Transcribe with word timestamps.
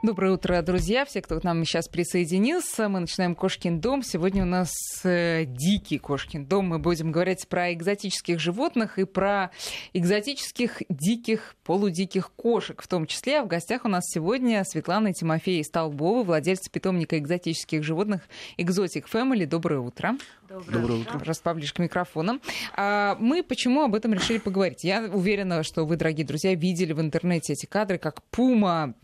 Доброе 0.00 0.30
утро, 0.30 0.62
друзья. 0.62 1.04
Все, 1.04 1.20
кто 1.20 1.40
к 1.40 1.42
нам 1.42 1.64
сейчас 1.64 1.88
присоединился. 1.88 2.88
Мы 2.88 3.00
начинаем 3.00 3.34
Кошкин 3.34 3.80
дом. 3.80 4.04
Сегодня 4.04 4.44
у 4.44 4.46
нас 4.46 4.70
э, 5.02 5.44
дикий 5.44 5.98
Кошкин 5.98 6.46
дом. 6.46 6.68
Мы 6.68 6.78
будем 6.78 7.10
говорить 7.10 7.48
про 7.48 7.72
экзотических 7.72 8.38
животных 8.38 9.00
и 9.00 9.04
про 9.04 9.50
экзотических 9.94 10.82
диких, 10.88 11.56
полудиких 11.64 12.30
кошек 12.30 12.80
в 12.80 12.86
том 12.86 13.06
числе. 13.06 13.40
А 13.40 13.42
в 13.42 13.48
гостях 13.48 13.84
у 13.84 13.88
нас 13.88 14.04
сегодня 14.06 14.62
Светлана 14.64 15.12
Тимофей 15.12 15.64
Столбова, 15.64 16.22
владельца 16.22 16.70
питомника 16.70 17.18
экзотических 17.18 17.82
животных 17.82 18.22
Exotic 18.56 19.06
Family. 19.12 19.46
Доброе 19.46 19.80
утро. 19.80 20.16
Доброе, 20.48 20.78
Доброе 20.78 21.00
утро. 21.00 21.20
Раз 21.24 21.40
поближе 21.40 21.74
к 21.74 21.78
микрофону. 21.78 22.40
А, 22.74 23.18
мы 23.20 23.42
почему 23.42 23.82
об 23.82 23.94
этом 23.94 24.14
решили 24.14 24.38
поговорить? 24.38 24.82
Я 24.82 25.02
уверена, 25.02 25.62
что 25.62 25.84
вы, 25.84 25.96
дорогие 25.96 26.26
друзья, 26.26 26.54
видели 26.54 26.94
в 26.94 27.00
интернете 27.02 27.52
эти 27.52 27.66
кадры, 27.66 27.98
как 27.98 28.22
пума 28.30 28.94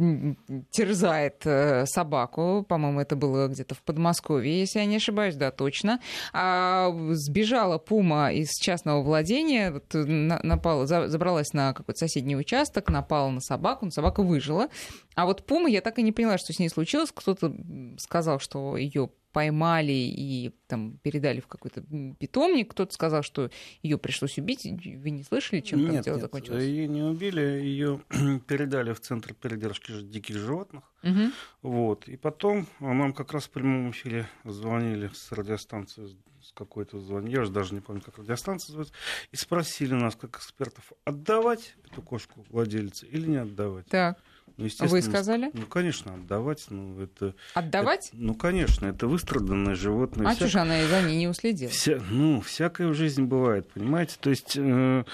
терзает 0.71 1.43
э, 1.45 1.85
собаку. 1.85 2.65
По-моему, 2.67 2.99
это 2.99 3.15
было 3.15 3.49
где-то 3.49 3.75
в 3.75 3.83
Подмосковье, 3.83 4.59
если 4.59 4.79
я 4.79 4.87
не 4.87 4.97
ошибаюсь, 4.97 5.35
да, 5.35 5.51
точно. 5.51 6.01
А, 6.33 6.91
сбежала 7.11 7.77
пума 7.77 8.33
из 8.33 8.49
частного 8.59 9.03
владения, 9.03 9.71
вот, 9.71 9.93
напала, 9.93 10.87
забралась 10.87 11.53
на 11.53 11.75
какой-то 11.75 11.99
соседний 11.99 12.37
участок, 12.37 12.89
напала 12.89 13.29
на 13.29 13.41
собаку, 13.41 13.85
но 13.85 13.91
собака 13.91 14.23
выжила. 14.23 14.69
А 15.15 15.27
вот 15.27 15.45
пума, 15.45 15.69
я 15.69 15.83
так 15.83 15.99
и 15.99 16.03
не 16.03 16.13
поняла, 16.13 16.39
что 16.39 16.55
с 16.55 16.59
ней 16.59 16.71
случилось. 16.71 17.11
Кто-то 17.13 17.55
сказал, 17.99 18.41
что 18.41 18.79
ее 18.79 19.11
поймали 19.35 19.93
и 19.93 20.55
там 20.69 20.97
передали 21.03 21.41
в 21.41 21.49
какой-то 21.49 21.83
питомник. 22.19 22.71
Кто-то 22.71 22.95
сказал, 22.95 23.23
что 23.23 23.51
ее 23.83 23.99
пришлось 23.99 24.39
убить. 24.39 24.65
Вы 24.65 25.11
не 25.11 25.25
слышали, 25.25 25.61
чем 25.61 25.81
нет, 25.81 25.93
там 25.93 26.03
дело 26.03 26.15
нет, 26.15 26.23
закончилось? 26.23 26.63
Ее 26.63 26.87
не 26.87 27.03
убили, 27.03 27.41
ее 27.41 28.01
передали 28.47 28.93
в 28.93 29.01
центр 29.01 29.35
передержки 29.35 30.01
диких 30.03 30.37
животных. 30.37 30.85
Угу. 31.03 31.33
Вот. 31.63 32.09
И 32.09 32.17
потом 32.17 32.69
нам 32.79 33.13
как 33.13 33.33
раз 33.33 33.45
в 33.45 33.51
прямом 33.51 33.91
эфире 33.91 34.29
звонили 34.45 35.11
с 35.13 35.33
радиостанции 35.33 36.17
с 36.41 36.53
какой-то 36.53 37.01
звонили, 37.01 37.37
я 37.37 37.41
уже 37.41 37.51
даже 37.51 37.75
не 37.75 37.81
помню, 37.81 38.03
как 38.03 38.19
радиостанция 38.19 38.77
называется, 38.77 38.95
и 39.33 39.37
спросили 39.37 39.95
нас, 39.95 40.15
как 40.15 40.37
экспертов, 40.37 40.93
отдавать 41.05 41.75
эту 41.91 42.03
кошку 42.03 42.45
владельца 42.51 43.07
или 43.07 43.27
не 43.27 43.39
отдавать. 43.39 43.87
Так. 43.87 44.23
Ну, 44.57 44.69
вы 44.87 45.03
сказали? 45.03 45.51
Ну, 45.53 45.67
конечно, 45.67 46.15
отдавать. 46.15 46.67
Ну, 46.71 47.01
это, 47.01 47.35
Отдавать? 47.55 48.09
Это, 48.09 48.17
ну, 48.19 48.35
конечно, 48.35 48.87
это 48.87 49.09
выстраданное 49.09 49.75
животное. 49.75 50.29
А 50.29 50.31
Вся... 50.31 50.37
что 50.37 50.49
же 50.49 50.59
она 50.61 50.87
за 50.87 51.03
ней 51.03 51.19
не 51.19 51.29
уследила? 51.29 51.71
Вся... 51.71 52.01
Ну, 52.11 52.41
всякое 52.41 52.87
в 52.87 52.95
жизни 52.95 53.23
бывает, 53.23 53.69
понимаете? 53.73 54.17
То 54.21 54.31
есть 54.31 54.57
э, 54.57 55.05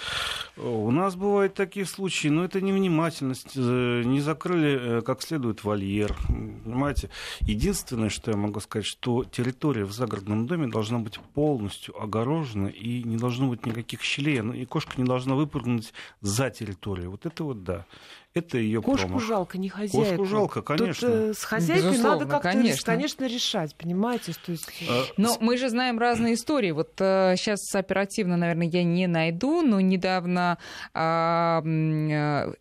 у 0.58 0.90
нас 0.90 1.14
бывают 1.14 1.54
такие 1.54 1.86
случаи, 1.86 2.28
но 2.28 2.44
это 2.44 2.60
невнимательность, 2.60 3.52
э, 3.56 4.02
не 4.04 4.20
закрыли 4.20 4.98
э, 4.98 5.00
как 5.00 5.22
следует 5.22 5.64
вольер, 5.64 6.14
понимаете? 6.28 7.08
Единственное, 7.40 8.10
что 8.10 8.30
я 8.30 8.36
могу 8.36 8.60
сказать, 8.60 8.86
что 8.86 9.24
территория 9.24 9.84
в 9.84 9.92
загородном 9.92 10.46
доме 10.46 10.66
должна 10.66 10.98
быть 10.98 11.18
полностью 11.32 11.98
огорожена, 12.00 12.66
и 12.66 13.02
не 13.04 13.16
должно 13.16 13.48
быть 13.48 13.64
никаких 13.64 14.02
щелей, 14.02 14.40
и 14.54 14.66
кошка 14.66 14.92
не 14.98 15.04
должна 15.04 15.34
выпрыгнуть 15.34 15.94
за 16.20 16.50
территорию. 16.50 17.10
Вот 17.10 17.24
это 17.24 17.42
вот 17.42 17.64
да. 17.64 17.86
Это 18.32 18.58
ее 18.58 18.80
Кошку 18.80 19.08
промах. 19.08 19.24
жалко, 19.24 19.58
не 19.58 19.68
хозяйку. 19.68 20.18
Кошку 20.18 20.24
жалко, 20.24 20.62
конечно. 20.62 21.08
Тут, 21.08 21.16
э, 21.16 21.34
с 21.34 21.44
хозяйкой 21.44 21.90
Безусловно, 21.90 22.18
надо 22.20 22.30
как-то, 22.30 22.48
конечно. 22.52 22.84
конечно, 22.84 23.24
решать, 23.24 23.74
понимаете? 23.74 24.34
То 24.46 24.52
есть... 24.52 24.68
а, 24.88 25.02
но 25.16 25.36
мы 25.40 25.56
же 25.56 25.68
знаем 25.68 25.98
разные 25.98 26.34
истории. 26.34 26.70
Вот 26.70 26.92
э, 27.00 27.34
сейчас 27.36 27.74
оперативно, 27.74 28.36
наверное, 28.36 28.68
я 28.68 28.84
не 28.84 29.08
найду, 29.08 29.62
но 29.62 29.80
недавно 29.80 30.58
а, 30.94 31.60
э, 31.64 32.54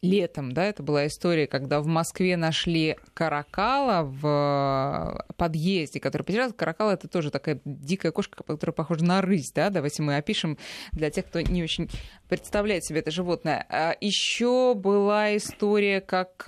летом, 0.00 0.52
да, 0.52 0.64
это 0.64 0.82
была 0.82 1.06
история, 1.08 1.46
когда 1.46 1.80
в 1.80 1.86
Москве 1.86 2.36
нашли 2.36 2.96
каракала 3.14 4.02
в 4.04 5.24
подъезде, 5.36 5.98
который 5.98 6.22
потерялся. 6.22 6.54
Каракал— 6.54 6.90
это 6.92 7.08
тоже 7.08 7.30
такая 7.30 7.60
дикая 7.64 8.12
кошка, 8.12 8.44
которая 8.44 8.72
похожа 8.72 9.04
на 9.04 9.20
рысь, 9.20 9.50
да, 9.52 9.70
давайте 9.70 10.02
мы 10.02 10.16
опишем 10.16 10.56
для 10.92 11.10
тех, 11.10 11.26
кто 11.26 11.40
не 11.40 11.62
очень 11.62 11.90
представляет 12.28 12.84
себе 12.84 13.00
это 13.00 13.10
животное. 13.10 13.66
А 13.68 13.96
еще 14.00 14.74
была 14.74 15.36
история, 15.36 16.00
как 16.00 16.46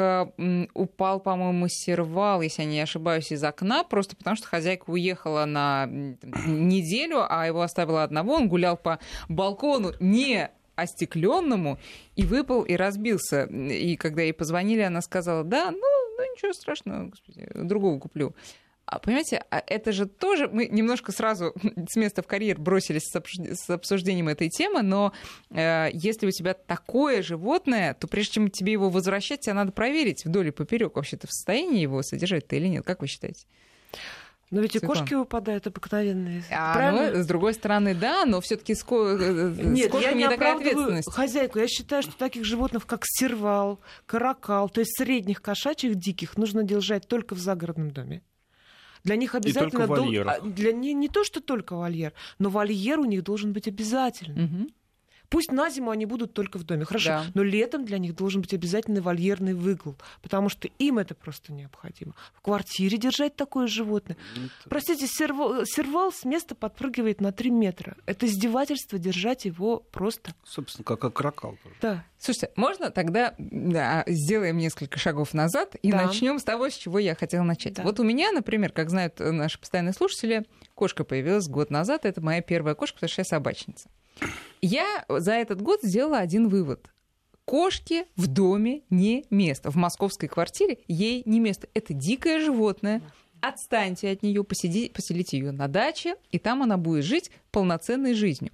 упал, 0.74 1.20
по-моему, 1.20 1.66
сервал, 1.68 2.42
если 2.42 2.62
я 2.62 2.68
не 2.68 2.80
ошибаюсь, 2.80 3.32
из 3.32 3.42
окна, 3.42 3.82
просто 3.82 4.14
потому 4.14 4.36
что 4.36 4.46
хозяйка 4.46 4.90
уехала 4.90 5.44
на 5.44 5.86
неделю, 5.86 7.26
а 7.28 7.46
его 7.46 7.62
оставила 7.62 8.04
одного, 8.04 8.34
он 8.34 8.48
гулял 8.48 8.76
по 8.76 9.00
балкону, 9.28 9.92
не 9.98 10.50
остекленному 10.76 11.78
и 12.16 12.24
выпал 12.24 12.62
и 12.62 12.74
разбился. 12.74 13.44
И 13.44 13.96
когда 13.96 14.22
ей 14.22 14.32
позвонили, 14.32 14.80
она 14.80 15.00
сказала, 15.00 15.44
да, 15.44 15.70
ну, 15.70 15.78
ну 15.78 16.32
ничего 16.32 16.52
страшного, 16.52 17.06
господи, 17.06 17.48
другого 17.54 17.98
куплю. 17.98 18.34
А, 18.90 18.98
понимаете, 18.98 19.44
а 19.50 19.62
это 19.64 19.92
же 19.92 20.06
тоже... 20.06 20.48
Мы 20.48 20.66
немножко 20.66 21.12
сразу 21.12 21.54
с 21.88 21.94
места 21.94 22.22
в 22.22 22.26
карьер 22.26 22.58
бросились 22.58 23.04
с 23.04 23.70
обсуждением 23.70 24.28
этой 24.28 24.48
темы, 24.48 24.82
но 24.82 25.12
э, 25.50 25.90
если 25.92 26.26
у 26.26 26.32
тебя 26.32 26.54
такое 26.54 27.22
животное, 27.22 27.94
то 27.94 28.08
прежде 28.08 28.32
чем 28.32 28.50
тебе 28.50 28.72
его 28.72 28.90
возвращать, 28.90 29.42
тебе 29.42 29.54
надо 29.54 29.70
проверить 29.70 30.24
вдоль 30.24 30.48
и 30.48 30.50
поперек 30.50 30.96
вообще 30.96 31.16
ты 31.16 31.28
в 31.28 31.32
состоянии 31.32 31.80
его 31.80 32.02
содержать-то 32.02 32.56
или 32.56 32.66
нет. 32.66 32.84
Как 32.84 33.00
вы 33.00 33.06
считаете? 33.06 33.46
Но 34.50 34.60
ведь 34.60 34.74
и 34.74 34.80
кошки 34.80 35.14
выпадают 35.14 35.68
обыкновенные. 35.68 36.42
А, 36.50 36.90
ну, 36.90 37.22
с 37.22 37.26
другой 37.26 37.54
стороны, 37.54 37.94
да, 37.94 38.24
но 38.24 38.40
все-таки 38.40 38.74
с, 38.74 38.82
ко... 38.82 38.96
Э, 38.96 39.54
Нет, 39.56 39.94
с 39.94 40.00
я 40.00 40.12
не 40.12 40.28
такая 40.28 40.56
ответственность. 40.56 41.12
Хозяйку, 41.12 41.60
я 41.60 41.68
считаю, 41.68 42.02
что 42.02 42.16
таких 42.16 42.44
животных, 42.44 42.86
как 42.86 43.02
сервал, 43.04 43.78
каракал, 44.06 44.68
то 44.68 44.80
есть 44.80 44.96
средних 44.96 45.40
кошачьих 45.40 45.94
диких, 45.94 46.36
нужно 46.36 46.64
держать 46.64 47.06
только 47.06 47.34
в 47.34 47.38
загородном 47.38 47.92
доме. 47.92 48.22
Для 49.04 49.16
них 49.16 49.34
обязательно... 49.34 49.68
И 49.68 49.70
только 49.70 49.86
вольер. 49.86 50.24
Дол... 50.24 50.34
А, 50.34 50.40
для 50.40 50.72
не, 50.72 50.94
не 50.94 51.08
то, 51.08 51.24
что 51.24 51.40
только 51.40 51.76
вольер, 51.76 52.12
но 52.38 52.50
вольер 52.50 52.98
у 52.98 53.04
них 53.04 53.22
должен 53.22 53.52
быть 53.52 53.68
обязательно. 53.68 54.44
Угу. 54.44 54.70
Пусть 55.30 55.52
на 55.52 55.70
зиму 55.70 55.92
они 55.92 56.06
будут 56.06 56.34
только 56.34 56.58
в 56.58 56.64
доме, 56.64 56.84
хорошо, 56.84 57.08
да. 57.08 57.24
но 57.34 57.44
летом 57.44 57.84
для 57.84 57.98
них 57.98 58.16
должен 58.16 58.42
быть 58.42 58.52
обязательно 58.52 59.00
вольерный 59.00 59.54
выгул, 59.54 59.96
потому 60.22 60.48
что 60.48 60.68
им 60.78 60.98
это 60.98 61.14
просто 61.14 61.52
необходимо. 61.52 62.14
В 62.34 62.40
квартире 62.40 62.98
держать 62.98 63.36
такое 63.36 63.68
животное. 63.68 64.16
Это... 64.32 64.68
Простите, 64.68 65.06
сервал, 65.06 65.64
сервал 65.64 66.12
с 66.12 66.24
места 66.24 66.56
подпрыгивает 66.56 67.20
на 67.20 67.30
3 67.30 67.48
метра. 67.50 67.96
Это 68.06 68.26
издевательство 68.26 68.98
держать 68.98 69.44
его 69.44 69.78
просто. 69.92 70.34
Собственно, 70.44 70.84
как 70.84 71.04
окракал. 71.04 71.56
Да. 71.80 72.04
Слушайте, 72.18 72.50
можно 72.56 72.90
тогда 72.90 73.34
да, 73.38 74.02
сделаем 74.08 74.58
несколько 74.58 74.98
шагов 74.98 75.32
назад 75.32 75.76
и 75.76 75.92
да. 75.92 76.06
начнем 76.06 76.40
с 76.40 76.44
того, 76.44 76.68
с 76.68 76.74
чего 76.74 76.98
я 76.98 77.14
хотела 77.14 77.44
начать. 77.44 77.74
Да. 77.74 77.84
Вот 77.84 78.00
у 78.00 78.02
меня, 78.02 78.32
например, 78.32 78.72
как 78.72 78.90
знают 78.90 79.20
наши 79.20 79.60
постоянные 79.60 79.92
слушатели, 79.92 80.44
кошка 80.74 81.04
появилась 81.04 81.46
год 81.46 81.70
назад. 81.70 82.04
Это 82.04 82.20
моя 82.20 82.42
первая 82.42 82.74
кошка, 82.74 82.96
потому 82.96 83.10
что 83.10 83.20
я 83.20 83.24
собачница. 83.24 83.88
Я 84.62 85.04
за 85.08 85.32
этот 85.32 85.62
год 85.62 85.80
сделала 85.82 86.18
один 86.18 86.48
вывод. 86.48 86.90
Кошке 87.44 88.06
в 88.16 88.26
доме 88.26 88.82
не 88.90 89.24
место. 89.30 89.70
В 89.70 89.76
московской 89.76 90.28
квартире 90.28 90.78
ей 90.86 91.22
не 91.24 91.40
место. 91.40 91.68
Это 91.74 91.94
дикое 91.94 92.40
животное. 92.40 93.02
Отстаньте 93.40 94.10
от 94.10 94.22
нее, 94.22 94.44
поселите 94.44 95.38
ее 95.38 95.50
на 95.50 95.66
даче, 95.66 96.16
и 96.30 96.38
там 96.38 96.62
она 96.62 96.76
будет 96.76 97.04
жить 97.04 97.30
полноценной 97.50 98.14
жизнью. 98.14 98.52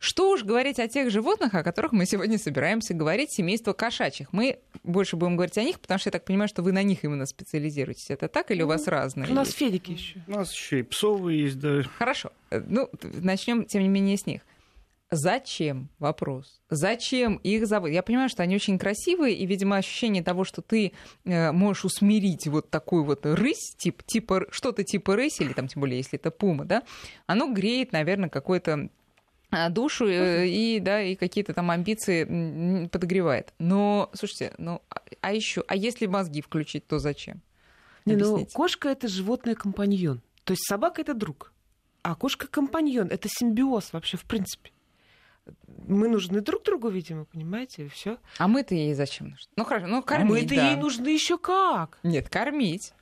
Что 0.00 0.30
уж 0.30 0.44
говорить 0.44 0.78
о 0.78 0.86
тех 0.86 1.10
животных, 1.10 1.54
о 1.54 1.64
которых 1.64 1.92
мы 1.92 2.06
сегодня 2.06 2.38
собираемся 2.38 2.94
говорить, 2.94 3.32
семейство 3.32 3.72
кошачьих. 3.72 4.32
Мы 4.32 4.58
больше 4.84 5.16
будем 5.16 5.36
говорить 5.36 5.58
о 5.58 5.64
них, 5.64 5.80
потому 5.80 5.98
что 5.98 6.08
я 6.08 6.12
так 6.12 6.24
понимаю, 6.24 6.48
что 6.48 6.62
вы 6.62 6.70
на 6.70 6.82
них 6.84 7.02
именно 7.02 7.26
специализируетесь. 7.26 8.10
Это 8.10 8.28
так 8.28 8.50
или 8.52 8.62
у 8.62 8.68
вас 8.68 8.86
разные? 8.86 9.28
У 9.28 9.34
нас 9.34 9.48
есть? 9.48 9.58
федики 9.58 9.92
еще. 9.92 10.22
У 10.28 10.32
нас 10.32 10.52
еще 10.52 10.80
и 10.80 10.82
псовые 10.82 11.42
есть, 11.42 11.58
да. 11.58 11.82
Хорошо. 11.98 12.32
Ну, 12.50 12.88
начнем, 13.02 13.64
тем 13.64 13.82
не 13.82 13.88
менее, 13.88 14.16
с 14.16 14.26
них. 14.26 14.42
Зачем? 15.10 15.88
Вопрос. 15.98 16.60
Зачем 16.68 17.36
их 17.36 17.66
забыть? 17.66 17.94
Я 17.94 18.02
понимаю, 18.02 18.28
что 18.28 18.42
они 18.42 18.54
очень 18.54 18.78
красивые, 18.78 19.34
и, 19.34 19.46
видимо, 19.46 19.76
ощущение 19.76 20.22
того, 20.22 20.44
что 20.44 20.60
ты 20.60 20.92
э, 21.24 21.50
можешь 21.50 21.86
усмирить 21.86 22.46
вот 22.46 22.68
такую 22.68 23.04
вот 23.04 23.24
рысь, 23.24 23.74
тип, 23.78 24.02
типа, 24.02 24.46
что-то 24.50 24.84
типа 24.84 25.16
рысь, 25.16 25.40
или 25.40 25.54
там, 25.54 25.66
тем 25.66 25.80
более, 25.80 25.96
если 25.96 26.18
это 26.18 26.30
пума, 26.30 26.66
да, 26.66 26.82
оно 27.26 27.50
греет, 27.50 27.92
наверное, 27.92 28.28
какой-то 28.28 28.90
а, 29.50 29.70
душу 29.70 30.06
э, 30.06 30.46
и 30.46 30.78
да 30.78 31.00
и 31.00 31.14
какие-то 31.14 31.54
там 31.54 31.70
амбиции 31.70 32.86
подогревает. 32.88 33.54
Но 33.58 34.10
слушайте, 34.12 34.52
ну 34.58 34.82
а, 34.90 35.00
а 35.22 35.32
еще, 35.32 35.64
а 35.68 35.74
если 35.74 36.04
мозги 36.04 36.42
включить, 36.42 36.86
то 36.86 36.98
зачем? 36.98 37.40
Не, 38.04 38.16
ну 38.16 38.46
кошка 38.52 38.90
это 38.90 39.08
животное 39.08 39.54
компаньон, 39.54 40.20
то 40.44 40.52
есть 40.52 40.66
собака 40.66 41.00
это 41.00 41.14
друг, 41.14 41.52
а 42.02 42.14
кошка 42.14 42.46
компаньон, 42.46 43.08
это 43.08 43.28
симбиоз 43.30 43.94
вообще 43.94 44.18
в 44.18 44.24
принципе. 44.24 44.70
Мы 45.86 46.08
нужны 46.08 46.40
друг 46.40 46.64
другу, 46.64 46.88
видимо, 46.88 47.24
понимаете, 47.24 47.86
и 47.86 47.88
все. 47.88 48.18
А 48.38 48.48
мы-то 48.48 48.74
ей 48.74 48.94
зачем 48.94 49.30
нужны? 49.30 49.48
Ну 49.56 49.64
хорошо, 49.64 49.86
ну 49.86 50.02
кормить. 50.02 50.30
А 50.30 50.34
мы-то 50.34 50.54
да. 50.54 50.70
ей 50.70 50.76
нужны 50.76 51.08
еще 51.08 51.38
как? 51.38 51.98
Нет, 52.02 52.28
кормить. 52.28 52.92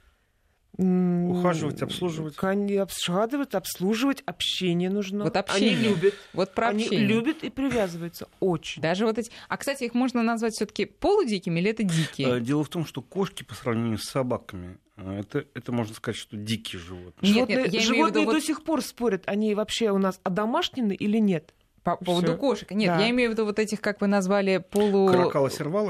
Ухаживать, 0.78 1.80
обслуживать. 1.80 2.36
Обслуживать, 2.36 3.54
обслуживать, 3.54 4.22
общение 4.26 4.90
нужно. 4.90 5.24
Вот 5.24 5.36
общение. 5.36 5.78
Они 5.78 5.88
любят. 5.88 6.14
Вот 6.34 6.52
про 6.52 6.68
Они 6.68 6.84
общение. 6.84 7.06
любят 7.06 7.44
и 7.44 7.50
привязываются 7.50 8.28
очень. 8.40 8.82
Даже 8.82 9.06
вот 9.06 9.16
эти... 9.18 9.30
А, 9.48 9.56
кстати, 9.56 9.84
их 9.84 9.94
можно 9.94 10.22
назвать 10.22 10.52
все 10.52 10.66
таки 10.66 10.84
полудикими 10.84 11.60
или 11.60 11.70
это 11.70 11.82
дикие? 11.82 12.36
Э, 12.36 12.40
Дело 12.40 12.62
в 12.62 12.68
том, 12.68 12.84
что 12.84 13.00
кошки 13.00 13.42
по 13.42 13.54
сравнению 13.54 13.96
с 13.96 14.04
собаками, 14.04 14.76
э, 14.98 15.20
это, 15.20 15.46
это 15.54 15.72
можно 15.72 15.94
сказать, 15.94 16.18
что 16.18 16.36
дикие 16.36 16.78
животные. 16.80 17.14
Нет, 17.22 17.32
животные 17.34 17.56
нет, 17.56 17.66
я 17.68 17.70
имею 17.70 17.82
в 17.82 17.86
животные 17.96 18.22
виду 18.22 18.32
вот- 18.32 18.40
до 18.40 18.46
сих 18.46 18.62
пор 18.62 18.82
спорят, 18.82 19.22
они 19.26 19.54
вообще 19.54 19.90
у 19.92 19.98
нас 19.98 20.20
одомашнены 20.24 20.92
или 20.94 21.16
нет. 21.18 21.54
По 21.86 21.94
поводу 21.94 22.32
Всё. 22.32 22.36
кошек. 22.36 22.68
Нет, 22.72 22.88
Да. 22.96 23.00
я 23.04 23.10
имею 23.10 23.30
в 23.30 23.32
виду 23.34 23.44
вот 23.44 23.60
этих, 23.60 23.80
как 23.80 24.00
вы 24.00 24.08
назвали, 24.08 24.56
полу... 24.58 25.08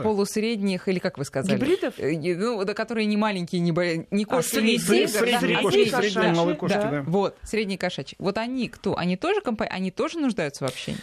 Полусредних, 0.02 0.88
или 0.88 0.98
как 0.98 1.16
вы 1.16 1.24
сказали? 1.24 1.56
Гибридов? 1.56 1.94
Э, 1.96 2.12
Ну, 2.36 2.62
да, 2.66 2.74
которые 2.74 3.06
не 3.06 3.16
маленькие, 3.16 3.62
не, 3.62 3.72
бо- 3.72 4.04
не 4.10 4.26
кошки, 4.26 4.56
не 4.56 4.78
средние, 4.78 5.06
да, 5.06 5.18
средние 5.40 5.58
а 5.58 5.62
кошки, 5.62 5.88
средние 5.88 6.10
средние 6.10 6.34
малые 6.34 6.54
кошки, 6.56 6.76
да. 6.76 7.02
Вот, 7.06 7.38
средние 7.42 7.78
кошачьи. 7.78 8.14
Вот 8.18 8.36
они 8.36 8.68
кто? 8.68 8.94
Они 8.98 9.16
тоже 9.16 9.40
компа... 9.40 9.64
они 9.64 9.90
тоже 9.90 10.18
нуждаются 10.18 10.66
в 10.66 10.68
общении? 10.68 11.00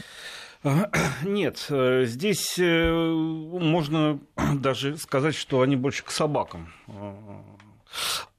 А, 0.63 0.92
Нет, 1.24 1.66
э, 1.72 2.04
здесь 2.06 2.54
э, 2.60 2.92
можно 2.94 4.19
даже 4.54 4.98
сказать, 4.98 5.34
что 5.34 5.62
они 5.62 5.75
больше 5.75 6.04
к 6.04 6.12
собакам 6.12 6.72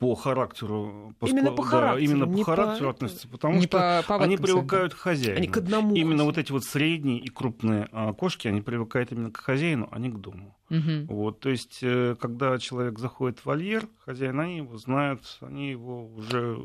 по 0.05 0.15
характеру. 0.15 1.15
Именно 1.23 1.53
по 1.53 1.63
да, 1.63 1.69
характеру, 1.69 2.05
именно 2.05 2.25
не 2.25 2.45
по 2.45 2.51
характеру 2.51 2.91
по- 2.91 2.91
относятся, 2.91 3.27
потому 3.27 3.55
Не 3.55 3.63
что 3.63 4.05
по 4.07 4.17
они 4.17 4.37
привыкают 4.37 4.93
к 4.93 4.99
хозяину. 4.99 5.39
Они 5.39 5.49
к 5.49 5.57
одному. 5.57 5.95
Именно 5.95 6.25
вот 6.25 6.37
эти 6.37 6.53
вот 6.53 6.63
средние 6.65 7.21
и 7.21 7.29
крупные 7.29 7.89
а, 7.91 8.13
кошки, 8.13 8.47
они 8.47 8.61
привыкают 8.61 9.13
именно 9.13 9.31
к 9.31 9.39
хозяину, 9.39 9.89
а 9.91 9.99
не 9.99 10.11
к 10.11 10.17
дому. 10.17 10.59
Мгм. 10.69 11.07
Вот, 11.07 11.41
то 11.41 11.49
есть, 11.49 11.79
э, 11.83 12.17
когда 12.21 12.59
человек 12.59 12.99
заходит 12.99 13.39
в 13.39 13.47
вольер, 13.47 13.89
хозяин, 14.05 14.41
они 14.41 14.59
его 14.59 14.77
знают, 14.77 15.39
они 15.41 15.71
его 15.71 16.07
уже 16.07 16.59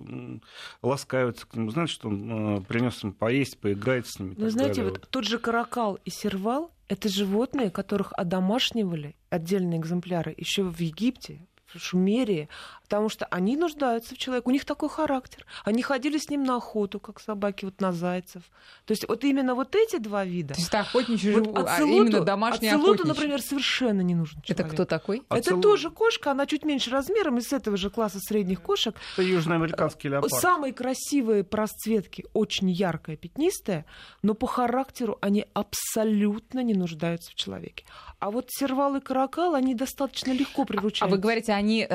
ласкаются 0.81 1.47
к 1.47 1.55
нему, 1.55 1.69
знают, 1.71 1.91
что 1.91 2.09
он 2.09 2.63
принес 2.63 3.01
им 3.03 3.13
поесть, 3.13 3.59
поиграть 3.59 4.07
с 4.07 4.19
ними. 4.19 4.35
Ну, 4.37 4.49
знаете, 4.49 4.81
далее. 4.81 4.91
вот 4.91 5.07
тот 5.09 5.23
же 5.25 5.37
каракал 5.37 5.97
и 6.03 6.09
сервал— 6.09 6.71
это 6.89 7.07
животные, 7.07 7.69
которых 7.69 8.11
одомашнивали, 8.13 9.15
отдельные 9.29 9.79
экземпляры, 9.79 10.33
еще 10.37 10.63
в 10.63 10.79
Египте, 10.79 11.47
в 11.73 11.79
Шумерии, 11.79 12.49
потому 12.89 13.07
что 13.09 13.25
они 13.25 13.55
нуждаются 13.55 14.15
в 14.15 14.17
человеке, 14.17 14.47
у 14.47 14.51
них 14.51 14.65
такой 14.65 14.89
характер. 14.89 15.45
Они 15.63 15.83
ходили 15.83 16.17
с 16.17 16.27
ним 16.29 16.43
на 16.43 16.55
охоту, 16.55 16.99
как 16.99 17.19
собаки, 17.19 17.65
вот 17.65 17.79
на 17.81 17.91
зайцев. 17.91 18.41
То 18.85 18.91
есть 18.93 19.07
вот 19.07 19.23
именно 19.23 19.53
вот 19.53 19.75
эти 19.75 19.97
два 19.99 20.25
вида. 20.25 20.55
То 20.55 20.59
есть 20.59 20.69
это 20.69 20.79
охотничий 20.79 21.31
Вот 21.33 21.43
живот, 21.45 21.57
а 21.67 21.77
оцелоту- 21.77 21.87
именно 22.07 22.21
домашний 22.21 22.67
оцелоту, 22.67 22.93
охотничий. 22.93 23.09
например, 23.09 23.41
совершенно 23.43 24.01
не 24.01 24.15
нужен 24.15 24.39
Это 24.39 24.55
человек. 24.55 24.73
кто 24.73 24.85
такой? 24.85 25.21
А 25.29 25.37
Это 25.37 25.49
целу- 25.49 25.61
тоже 25.61 25.91
кошка, 25.91 26.31
она 26.31 26.47
чуть 26.47 26.65
меньше 26.65 26.89
размером, 26.89 27.37
из 27.37 27.53
этого 27.53 27.77
же 27.77 27.91
класса 27.91 28.17
средних 28.19 28.59
кошек. 28.61 28.95
Это 29.13 29.21
южноамериканский 29.21 30.09
леопард. 30.09 30.33
Самые 30.33 30.73
красивые 30.73 31.43
по 31.43 31.57
расцветке, 31.57 32.25
очень 32.33 32.71
яркая, 32.71 33.17
пятнистая, 33.17 33.85
но 34.23 34.33
по 34.33 34.47
характеру 34.47 35.19
они 35.21 35.45
абсолютно 35.53 36.61
не 36.63 36.73
нуждаются 36.73 37.31
в 37.31 37.35
человеке. 37.35 37.85
А 38.19 38.31
вот 38.31 38.47
сервал 38.49 38.95
и 38.95 38.99
каракал, 38.99 39.55
они 39.55 39.75
достаточно 39.75 40.31
легко 40.31 40.63
А 40.63 40.65
приручаются. 40.65 41.15
вы 41.15 41.21
говорите, 41.21 41.53
они 41.53 41.81
э, 41.83 41.87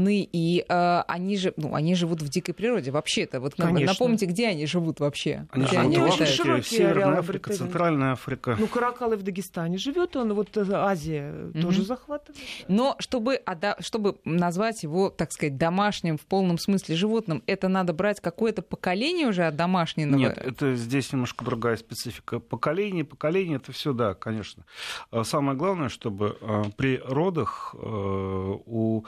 одомашнены, 0.00 0.28
и 0.32 0.64
э, 0.68 1.02
они, 1.06 1.36
же, 1.36 1.52
ну, 1.56 1.74
они 1.74 1.94
живут 1.94 2.22
в 2.22 2.28
дикой 2.28 2.54
природе 2.54 2.90
вообще-то. 2.90 3.40
Вот 3.40 3.58
нам- 3.58 3.74
напомните, 3.74 4.26
где 4.26 4.48
они 4.48 4.66
живут 4.66 5.00
вообще? 5.00 5.46
Они 5.50 5.64
где 5.64 5.72
живут 5.76 5.86
они 5.86 5.96
в? 5.96 6.04
Африке, 6.06 6.32
широкие 6.32 6.78
Северная 6.78 7.18
Африка. 7.18 7.52
Центральная 7.52 8.12
Африка. 8.12 8.56
Ну, 8.58 8.66
каракалы 8.66 9.16
в 9.16 9.22
Дагестане 9.22 9.78
живет, 9.78 10.16
он 10.16 10.32
вот 10.34 10.56
э, 10.56 10.64
Азия 10.72 11.30
Мгм. 11.32 11.62
тоже 11.62 11.82
захватывает. 11.82 12.38
Но 12.68 12.96
чтобы, 12.98 13.40
чтобы 13.80 14.16
назвать 14.24 14.82
его, 14.82 15.10
так 15.10 15.32
сказать, 15.32 15.56
домашним 15.56 16.16
в 16.18 16.22
полном 16.26 16.58
смысле 16.58 16.94
животным, 16.96 17.42
это 17.46 17.68
надо 17.68 17.92
брать 17.92 18.20
какое-то 18.20 18.62
поколение 18.62 19.28
уже 19.28 19.44
от 19.44 19.56
домашнего. 19.56 20.14
Нет, 20.14 20.38
это 20.38 20.74
здесь 20.76 21.12
немножко 21.12 21.44
другая 21.44 21.76
специфика. 21.76 22.38
Поколение, 22.40 23.04
поколение, 23.04 23.56
это 23.56 23.72
все, 23.72 23.92
да, 23.92 24.14
конечно. 24.14 24.64
А 25.10 25.24
Самое 25.24 25.56
главное, 25.56 25.88
чтобы 25.88 26.36
э, 26.40 26.62
при 26.76 27.00
родах 27.04 27.74
э, 27.78 27.78
у 27.86 29.04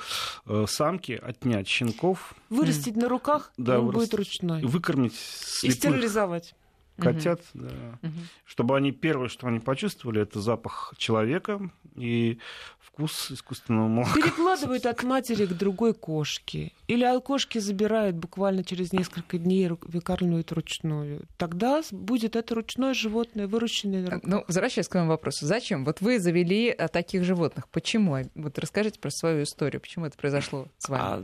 самки 0.82 1.12
отнять 1.22 1.68
щенков, 1.68 2.34
Вырастить 2.50 2.96
на 2.96 3.08
руках, 3.08 3.52
Да, 3.56 3.78
он 3.78 3.86
вырастить. 3.86 4.10
будет 4.10 4.14
ручной. 4.18 4.62
выкормить 4.64 5.12
И 5.12 5.70
слепых 5.70 5.74
стерилизовать. 5.76 6.54
Котят, 7.02 7.40
да. 7.54 7.70
Мгм. 8.02 8.12
чтобы 8.44 8.76
они 8.76 8.92
первое, 8.92 9.28
что 9.28 9.46
они 9.46 9.60
почувствовали, 9.60 10.22
это 10.22 10.40
запах 10.40 10.94
человека 10.98 11.70
и 11.96 12.38
вкус 12.78 13.30
искусственного 13.30 13.88
молока. 13.88 14.14
Перекладывают 14.14 14.86
от 14.86 15.02
матери 15.02 15.46
к 15.46 15.52
другой 15.52 15.94
кошке. 15.94 16.72
Или 16.88 17.04
от 17.04 17.24
кошки 17.24 17.58
забирают 17.58 18.16
буквально 18.16 18.64
через 18.64 18.92
несколько 18.92 19.38
дней, 19.38 19.68
выкармливают 19.80 20.52
ручную. 20.52 21.22
Тогда 21.38 21.82
будет 21.90 22.36
это 22.36 22.54
ручное 22.54 22.92
животное, 22.94 23.46
выращенное 23.46 24.04
руках. 24.04 24.20
Ну, 24.24 24.44
возвращаясь 24.46 24.88
к 24.88 24.92
своему 24.92 25.08
вопросу, 25.08 25.46
зачем? 25.46 25.84
Вот 25.84 26.00
вы 26.00 26.18
завели 26.18 26.68
а, 26.70 26.88
таких 26.88 27.24
животных. 27.24 27.68
Почему? 27.68 28.18
Вот 28.34 28.58
расскажите 28.58 28.98
про 29.00 29.10
свою 29.10 29.44
историю. 29.44 29.80
Почему 29.80 30.06
это 30.06 30.16
произошло 30.18 30.66
с 30.78 30.88
вами? 30.88 31.02
А 31.02 31.22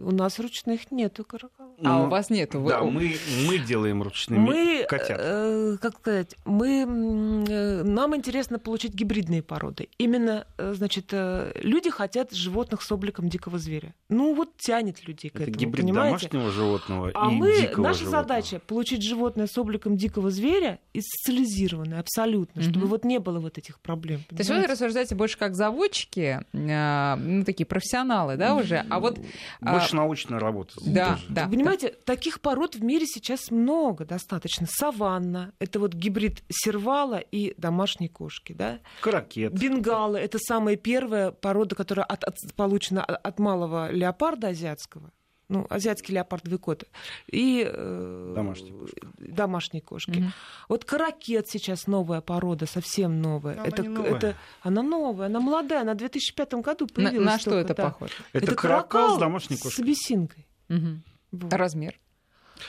у 0.00 0.10
нас 0.10 0.38
ручных 0.40 0.90
нету 0.90 1.24
каракалов. 1.24 1.74
А, 1.82 1.98
Ну, 1.98 2.04
у 2.06 2.08
вас 2.08 2.30
нету? 2.30 2.60
Вы- 2.60 2.70
Да, 2.70 2.80
о, 2.80 2.90
мы, 2.90 3.16
мы 3.46 3.58
делаем 3.58 4.02
ручными 4.02 4.40
Мы, 4.40 4.86
котят. 4.88 5.05
Э, 5.10 5.76
как 5.80 5.96
сказать, 5.98 6.36
мы, 6.44 7.44
э, 7.48 7.82
нам 7.82 8.16
интересно 8.16 8.58
получить 8.58 8.94
гибридные 8.94 9.42
породы. 9.42 9.88
Именно, 9.98 10.46
э, 10.58 10.74
значит, 10.74 11.12
люди 11.12 11.90
хотят 11.90 12.32
животных 12.32 12.82
с 12.82 12.90
обликом 12.92 13.28
дикого 13.28 13.58
зверя. 13.58 13.94
Ну 14.08 14.34
вот 14.34 14.56
тянет 14.56 15.06
людей 15.06 15.30
к 15.30 15.36
Это 15.36 15.44
этому, 15.44 15.58
гибрид 15.58 15.84
понимаете? 15.84 16.28
домашнего 16.28 16.50
животного 16.50 17.10
А 17.14 17.30
и 17.30 17.34
мы, 17.34 17.60
дикого 17.62 17.84
наша 17.84 18.00
животного. 18.00 18.22
задача 18.24 18.60
получить 18.66 19.02
животное 19.02 19.46
с 19.46 19.56
обликом 19.58 19.96
дикого 19.96 20.30
зверя 20.30 20.78
и 20.92 21.00
социализированное 21.00 22.00
абсолютно, 22.00 22.62
Мгм. 22.62 22.70
чтобы 22.70 22.86
вот 22.86 23.04
не 23.04 23.18
было 23.18 23.38
вот 23.40 23.58
этих 23.58 23.80
проблем. 23.80 24.20
То 24.28 24.36
есть 24.36 24.48
вы 24.50 24.54
понимаете? 24.56 24.72
рассуждаете 24.72 25.14
больше 25.14 25.38
как 25.38 25.54
заводчики, 25.54 26.40
а, 26.54 27.16
ну, 27.16 27.44
такие 27.44 27.66
профессионалы, 27.66 28.36
да, 28.36 28.54
уже? 28.54 28.84
А 28.90 29.00
вот... 29.00 29.18
а, 29.60 29.72
Больше 29.72 29.96
научная 29.96 30.38
работа. 30.40 30.74
Да, 30.84 31.12
тоже. 31.14 31.24
да. 31.28 31.44
Вы 31.46 31.50
понимаете, 31.56 31.94
таких 32.04 32.40
пород 32.40 32.74
в 32.76 32.82
мире 32.82 33.06
сейчас 33.06 33.50
много 33.50 34.04
достаточно. 34.04 34.66
Саванна— 34.92 35.52
это 35.58 35.78
вот 35.80 35.94
гибрид 35.94 36.42
сервала 36.48 37.16
и 37.18 37.54
домашней 37.58 38.08
кошки, 38.08 38.52
да? 38.52 38.78
Каракет. 39.00 39.52
Бенгалы— 39.52 40.18
это 40.20 40.38
самая 40.38 40.76
первая 40.76 41.30
порода, 41.32 41.74
которая 41.74 42.06
от- 42.06 42.24
от- 42.24 42.54
получена 42.54 43.04
от, 43.04 43.38
малого 43.38 43.90
леопарда 43.90 44.48
азиатского. 44.48 45.10
Ну, 45.48 45.64
азиатский 45.70 46.14
леопард 46.14 46.48
выкот. 46.48 46.84
И 47.30 47.64
э, 47.64 48.32
Домашние 48.34 48.72
кошки. 48.74 49.00
домашние 49.18 49.80
кошки. 49.82 50.18
Мгм. 50.18 50.32
Вот 50.68 50.84
каракет 50.84 51.46
сейчас 51.48 51.86
новая 51.86 52.20
порода, 52.20 52.66
совсем 52.66 53.20
новая. 53.22 53.54
Она 53.54 53.64
это, 53.66 53.82
не 53.82 53.88
новая. 53.88 54.14
это 54.16 54.34
она 54.62 54.82
новая, 54.82 55.26
она 55.26 55.38
молодая, 55.40 55.82
она 55.82 55.94
в 55.94 55.98
2005 55.98 56.54
году 56.54 56.86
на, 56.86 56.94
появилась. 56.94 57.26
на 57.26 57.38
что 57.38 57.50
только, 57.50 57.72
это 57.72 57.74
да. 57.74 57.84
похоже? 57.90 58.12
Это, 58.32 58.54
каракал 58.56 59.16
с 59.16 59.18
домашней 59.20 59.56
с 59.56 59.62
кошкой. 59.62 59.84
абиссинкой. 59.84 60.46
Мгм. 60.68 61.02
Вот. 61.32 61.52
Размер. 61.52 62.00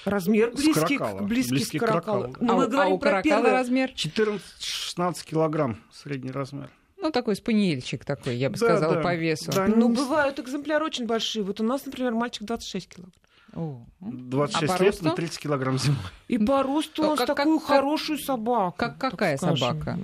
Размер 0.05 0.51
близкий, 0.51 0.73
к, 0.97 0.99
каракала. 0.99 1.21
близкий, 1.21 1.51
Близкий 1.51 1.79
к 1.79 1.83
к 1.83 1.87
каракалу. 1.87 2.21
каракалу. 2.23 2.45
Но 2.45 2.53
а, 2.53 2.55
мы 2.57 2.67
говорим 2.67 2.91
а 2.93 2.95
у 2.95 2.99
про 2.99 3.21
первое- 3.21 3.51
размер? 3.51 3.91
14-16 3.95 5.23
килограмм 5.25 5.77
средний 5.91 6.31
размер. 6.31 6.69
Ну, 6.99 7.11
такой 7.11 7.35
спаниельчик 7.35 8.03
такой, 8.05 8.35
я 8.37 8.49
бы 8.49 8.57
Да, 8.57 8.65
сказала, 8.65 8.95
да. 8.95 9.01
по 9.01 9.15
весу. 9.15 9.51
Да, 9.51 9.67
Ну, 9.67 9.89
не- 9.89 9.95
бывают 9.95 10.39
экземпляры 10.39 10.85
очень 10.85 11.05
большие. 11.05 11.43
Вот 11.43 11.59
у 11.61 11.63
нас, 11.63 11.85
например, 11.85 12.13
мальчик 12.13 12.43
26 12.43 12.87
килограмм. 12.89 13.13
О, 13.53 13.85
м. 14.01 14.29
26 14.29 14.73
А 14.73 14.83
лет 14.83 14.91
росту? 14.93 15.05
на 15.05 15.11
30 15.15 15.39
килограмм 15.39 15.77
зимой. 15.79 15.97
И 16.27 16.37
по 16.37 16.63
росту 16.63 17.03
он 17.03 17.17
как- 17.17 17.27
такую 17.27 17.59
как- 17.59 17.67
хорошую 17.67 18.17
собаку. 18.19 18.75
как 18.77 18.97
какая 18.97 19.37
скажем. 19.37 19.57
собака? 19.57 19.97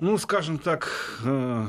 Ну, 0.00 0.18
скажем 0.18 0.58
так, 0.58 0.88
э, 1.24 1.66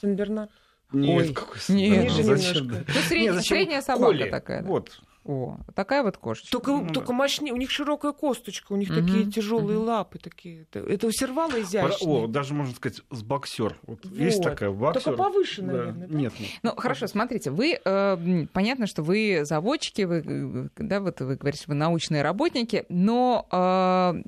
Сен-Бернар. 0.00 0.48
нет, 0.92 1.18
Ой, 1.28 1.32
какой 1.32 1.58
нет. 1.68 2.10
зачем? 2.24 2.68
Ну, 2.68 2.84
средняя, 3.08 3.32
Не, 3.32 3.32
зачем? 3.38 3.56
средняя 3.56 3.80
собака 3.82 4.04
Коли. 4.06 4.30
такая. 4.30 4.62
да. 4.62 4.68
Вот. 4.68 5.00
О, 5.24 5.58
такая 5.76 6.02
вот 6.02 6.16
кошечка. 6.16 6.50
Только, 6.50 6.72
Ну, 6.72 6.92
только 6.92 7.12
мощнее. 7.12 7.52
У 7.52 7.56
них 7.56 7.70
широкая 7.70 8.10
косточка, 8.12 8.72
у 8.72 8.76
них 8.76 8.90
Мгм, 8.90 9.06
такие 9.06 9.30
тяжелые 9.30 9.78
мгм. 9.78 9.86
лапы. 9.86 10.18
такие. 10.18 10.66
Это, 10.72 11.06
у 11.06 11.10
сервала 11.12 11.60
изящные. 11.60 12.24
О, 12.24 12.26
даже 12.26 12.54
можно 12.54 12.74
сказать, 12.74 13.02
с 13.10 13.22
боксер. 13.22 13.76
Вот 13.86 14.04
Есть 14.06 14.38
Вот. 14.38 14.44
такая 14.44 14.70
боксер. 14.70 15.02
Только 15.02 15.18
повыше, 15.22 15.62
Да. 15.62 15.66
наверное. 15.72 16.08
да? 16.08 16.14
Нет, 16.18 16.32
нет. 16.40 16.48
Ну, 16.64 16.74
хорошо, 16.76 17.06
смотрите, 17.06 17.50
вы, 17.52 17.78
э, 17.84 18.46
понятно, 18.52 18.86
что 18.86 19.02
вы 19.02 19.40
заводчики, 19.44 20.02
вы, 20.02 20.22
э, 20.26 20.68
да, 20.82 21.00
вот 21.00 21.20
вы 21.20 21.36
говорите, 21.36 21.64
вы 21.68 21.74
научные 21.74 22.22
работники, 22.22 22.84
но 22.88 23.46
э, 23.52 24.22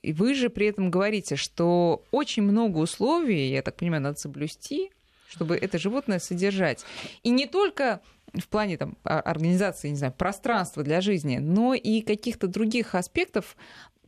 и 0.00 0.12
вы 0.14 0.34
же 0.34 0.48
при 0.48 0.68
этом 0.68 0.90
говорите, 0.90 1.36
что 1.36 2.02
очень 2.10 2.42
много 2.42 2.78
условий, 2.78 3.50
я 3.50 3.60
так 3.62 3.76
понимаю, 3.76 4.02
надо 4.02 4.16
соблюсти, 4.16 4.90
чтобы 5.28 5.56
это 5.56 5.78
животное 5.78 6.20
содержать. 6.20 6.84
И 7.22 7.28
не 7.30 7.46
только 7.46 8.00
в 8.34 8.48
плане 8.48 8.76
там, 8.76 8.96
организации, 9.04 9.88
не 9.90 9.96
знаю, 9.96 10.12
пространства 10.12 10.82
для 10.82 11.00
жизни, 11.00 11.38
но 11.38 11.74
и 11.74 12.00
каких-то 12.02 12.46
других 12.46 12.94
аспектов 12.94 13.56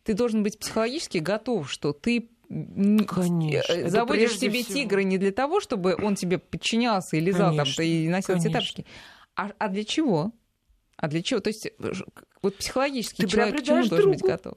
ты 0.03 0.15
должен 0.15 0.43
быть 0.43 0.59
психологически 0.59 1.19
готов, 1.19 1.71
что 1.71 1.93
ты 1.93 2.29
Конечно. 2.49 3.73
э, 3.73 3.89
заводишь 3.89 4.39
себе 4.39 4.63
всего. 4.63 4.75
тигра 4.75 5.01
не 5.01 5.19
для 5.19 5.33
того, 5.33 5.61
чтобы 5.61 5.95
он 5.95 6.17
тебе 6.17 6.39
подчинялся 6.39 7.17
и 7.17 7.21
лезал 7.21 7.51
Конечно, 7.51 7.75
там 7.77 7.85
и 7.85 8.09
носил 8.09 8.35
конечно. 8.35 8.53
тапочки, 8.53 8.87
А, 9.37 9.51
а 9.59 9.69
для 9.69 9.85
чего? 9.85 10.33
А 10.97 11.09
для 11.09 11.23
чего? 11.23 11.41
То 11.41 11.49
есть 11.49 11.69
вот 12.43 12.57
психологически 12.57 13.23
Ты 13.23 13.29
человек 13.29 13.61
к 13.61 13.65
чему 13.65 13.87
должен 13.87 14.11
быть 14.11 14.19
другу. 14.19 14.33
готов? 14.33 14.55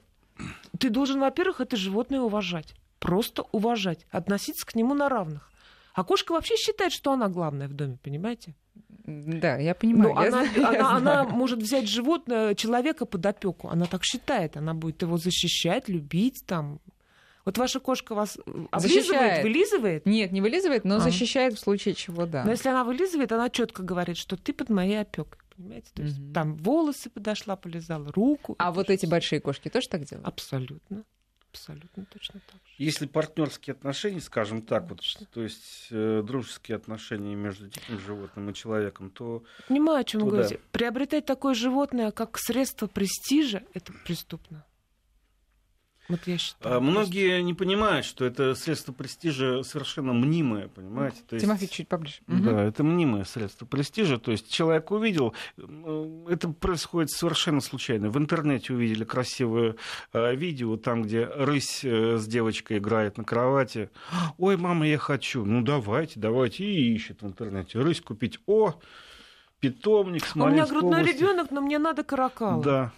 Ты 0.78 0.90
должен, 0.90 1.20
во-первых, 1.20 1.60
это 1.60 1.76
животное 1.76 2.20
уважать. 2.20 2.74
Просто 2.98 3.44
уважать. 3.52 4.06
Относиться 4.10 4.66
к 4.66 4.74
нему 4.74 4.94
на 4.94 5.08
равных. 5.08 5.50
А 5.94 6.02
кошка 6.02 6.32
вообще 6.32 6.56
считает, 6.56 6.92
что 6.92 7.12
она 7.12 7.28
главная 7.28 7.68
в 7.68 7.74
доме, 7.74 7.98
понимаете? 8.02 8.56
Да, 9.04 9.56
я 9.58 9.74
понимаю. 9.74 10.14
Ну, 10.14 10.20
я 10.22 10.28
она, 10.28 10.44
знаю, 10.46 10.50
я 10.72 10.86
она, 10.88 10.96
она 10.96 11.24
может 11.24 11.58
взять 11.58 11.88
животное, 11.88 12.54
человека 12.54 13.04
под 13.04 13.24
опеку. 13.26 13.68
Она 13.68 13.84
так 13.86 14.02
считает. 14.04 14.56
Она 14.56 14.72
будет 14.74 15.02
его 15.02 15.18
защищать, 15.18 15.88
любить 15.88 16.44
там. 16.46 16.80
Вот 17.44 17.58
ваша 17.58 17.78
кошка 17.80 18.14
вас 18.14 18.38
э, 18.46 18.66
Защищает. 18.78 19.44
вылизывает. 19.44 20.06
Нет, 20.06 20.32
не 20.32 20.40
вылизывает, 20.40 20.84
но 20.86 20.96
А. 20.96 21.00
защищает 21.00 21.52
в 21.54 21.58
случае 21.60 21.94
чего, 21.94 22.24
да. 22.24 22.42
Но 22.44 22.52
если 22.52 22.70
она 22.70 22.84
вылизывает, 22.84 23.30
она 23.32 23.50
четко 23.50 23.82
говорит, 23.82 24.16
что 24.16 24.36
ты 24.38 24.54
под 24.54 24.70
моей 24.70 25.02
опекой. 25.02 25.38
Понимаете? 25.54 25.88
То 25.94 26.02
есть 26.02 26.18
Мгм. 26.18 26.32
там 26.32 26.56
волосы 26.56 27.10
подошла, 27.10 27.56
полизала, 27.56 28.10
руку. 28.12 28.54
А 28.58 28.72
вот 28.72 28.88
эти 28.88 29.04
большие 29.04 29.40
кошки 29.40 29.68
тоже 29.68 29.88
так 29.90 30.04
делают? 30.04 30.26
Абсолютно. 30.26 31.04
Абсолютно 31.54 32.04
точно 32.06 32.40
так 32.46 32.56
же. 32.56 32.74
Если 32.78 33.06
партнерские 33.06 33.74
отношения, 33.74 34.20
скажем 34.20 34.60
так, 34.60 34.88
вот, 34.88 35.00
то 35.32 35.40
есть 35.40 35.86
э, 35.90 36.22
дружеские 36.26 36.74
отношения 36.76 37.36
между 37.36 37.68
диким 37.68 38.00
животным 38.00 38.50
и 38.50 38.54
человеком, 38.54 39.10
то 39.10 39.44
Понимаю, 39.68 40.00
о 40.00 40.04
чем 40.04 40.22
вы 40.22 40.30
говорите. 40.32 40.60
Приобретать 40.72 41.26
такое 41.26 41.54
животное 41.54 42.10
как 42.10 42.38
средство 42.38 42.88
престижа 42.88 43.62
это 43.72 43.92
преступно. 44.04 44.64
Вот 46.08 46.20
я 46.26 46.36
считаю. 46.36 46.76
а, 46.76 46.80
многие 46.80 47.40
не 47.42 47.54
понимают, 47.54 48.04
что 48.04 48.26
это 48.26 48.54
средство 48.54 48.92
престижа 48.92 49.62
совершенно 49.62 50.12
мнимое, 50.12 50.68
понимаете? 50.68 51.22
То 51.26 51.36
есть- 51.36 51.46
Тимофей, 51.46 51.66
чуть 51.68 51.88
поближе. 51.88 52.16
Мгм. 52.26 52.44
Да, 52.44 52.62
это 52.64 52.84
мнимое 52.84 53.24
средство 53.24 53.64
престижа. 53.64 54.18
То 54.18 54.30
есть 54.30 54.50
человек 54.52 54.90
увидел, 54.90 55.32
это 55.56 56.48
происходит 56.50 57.10
совершенно 57.10 57.60
случайно. 57.62 58.10
В 58.10 58.18
интернете 58.18 58.74
увидели 58.74 59.04
красивое 59.04 59.76
э, 60.12 60.34
видео, 60.36 60.76
там, 60.76 61.02
где 61.02 61.24
рысь 61.24 61.80
э, 61.84 62.18
с 62.18 62.26
девочкой 62.26 62.78
играет 62.78 63.16
на 63.16 63.24
кровати. 63.24 63.88
Ой, 64.36 64.56
мама, 64.58 64.86
я 64.86 64.98
хочу. 64.98 65.44
Ну, 65.44 65.62
давайте, 65.62 66.20
давайте. 66.20 66.64
И 66.64 66.94
ищет 66.94 67.22
в 67.22 67.26
интернете. 67.26 67.78
Рысь 67.80 68.00
купить. 68.02 68.40
О, 68.46 68.74
питомник 69.60 70.26
с 70.26 70.36
А 70.36 70.44
У 70.44 70.48
меня 70.50 70.66
грудной 70.66 71.00
области. 71.00 71.16
ребенок, 71.18 71.50
но 71.50 71.60
мне 71.62 71.78
надо 71.78 72.04
каракала. 72.04 72.62
Да. 72.62 72.92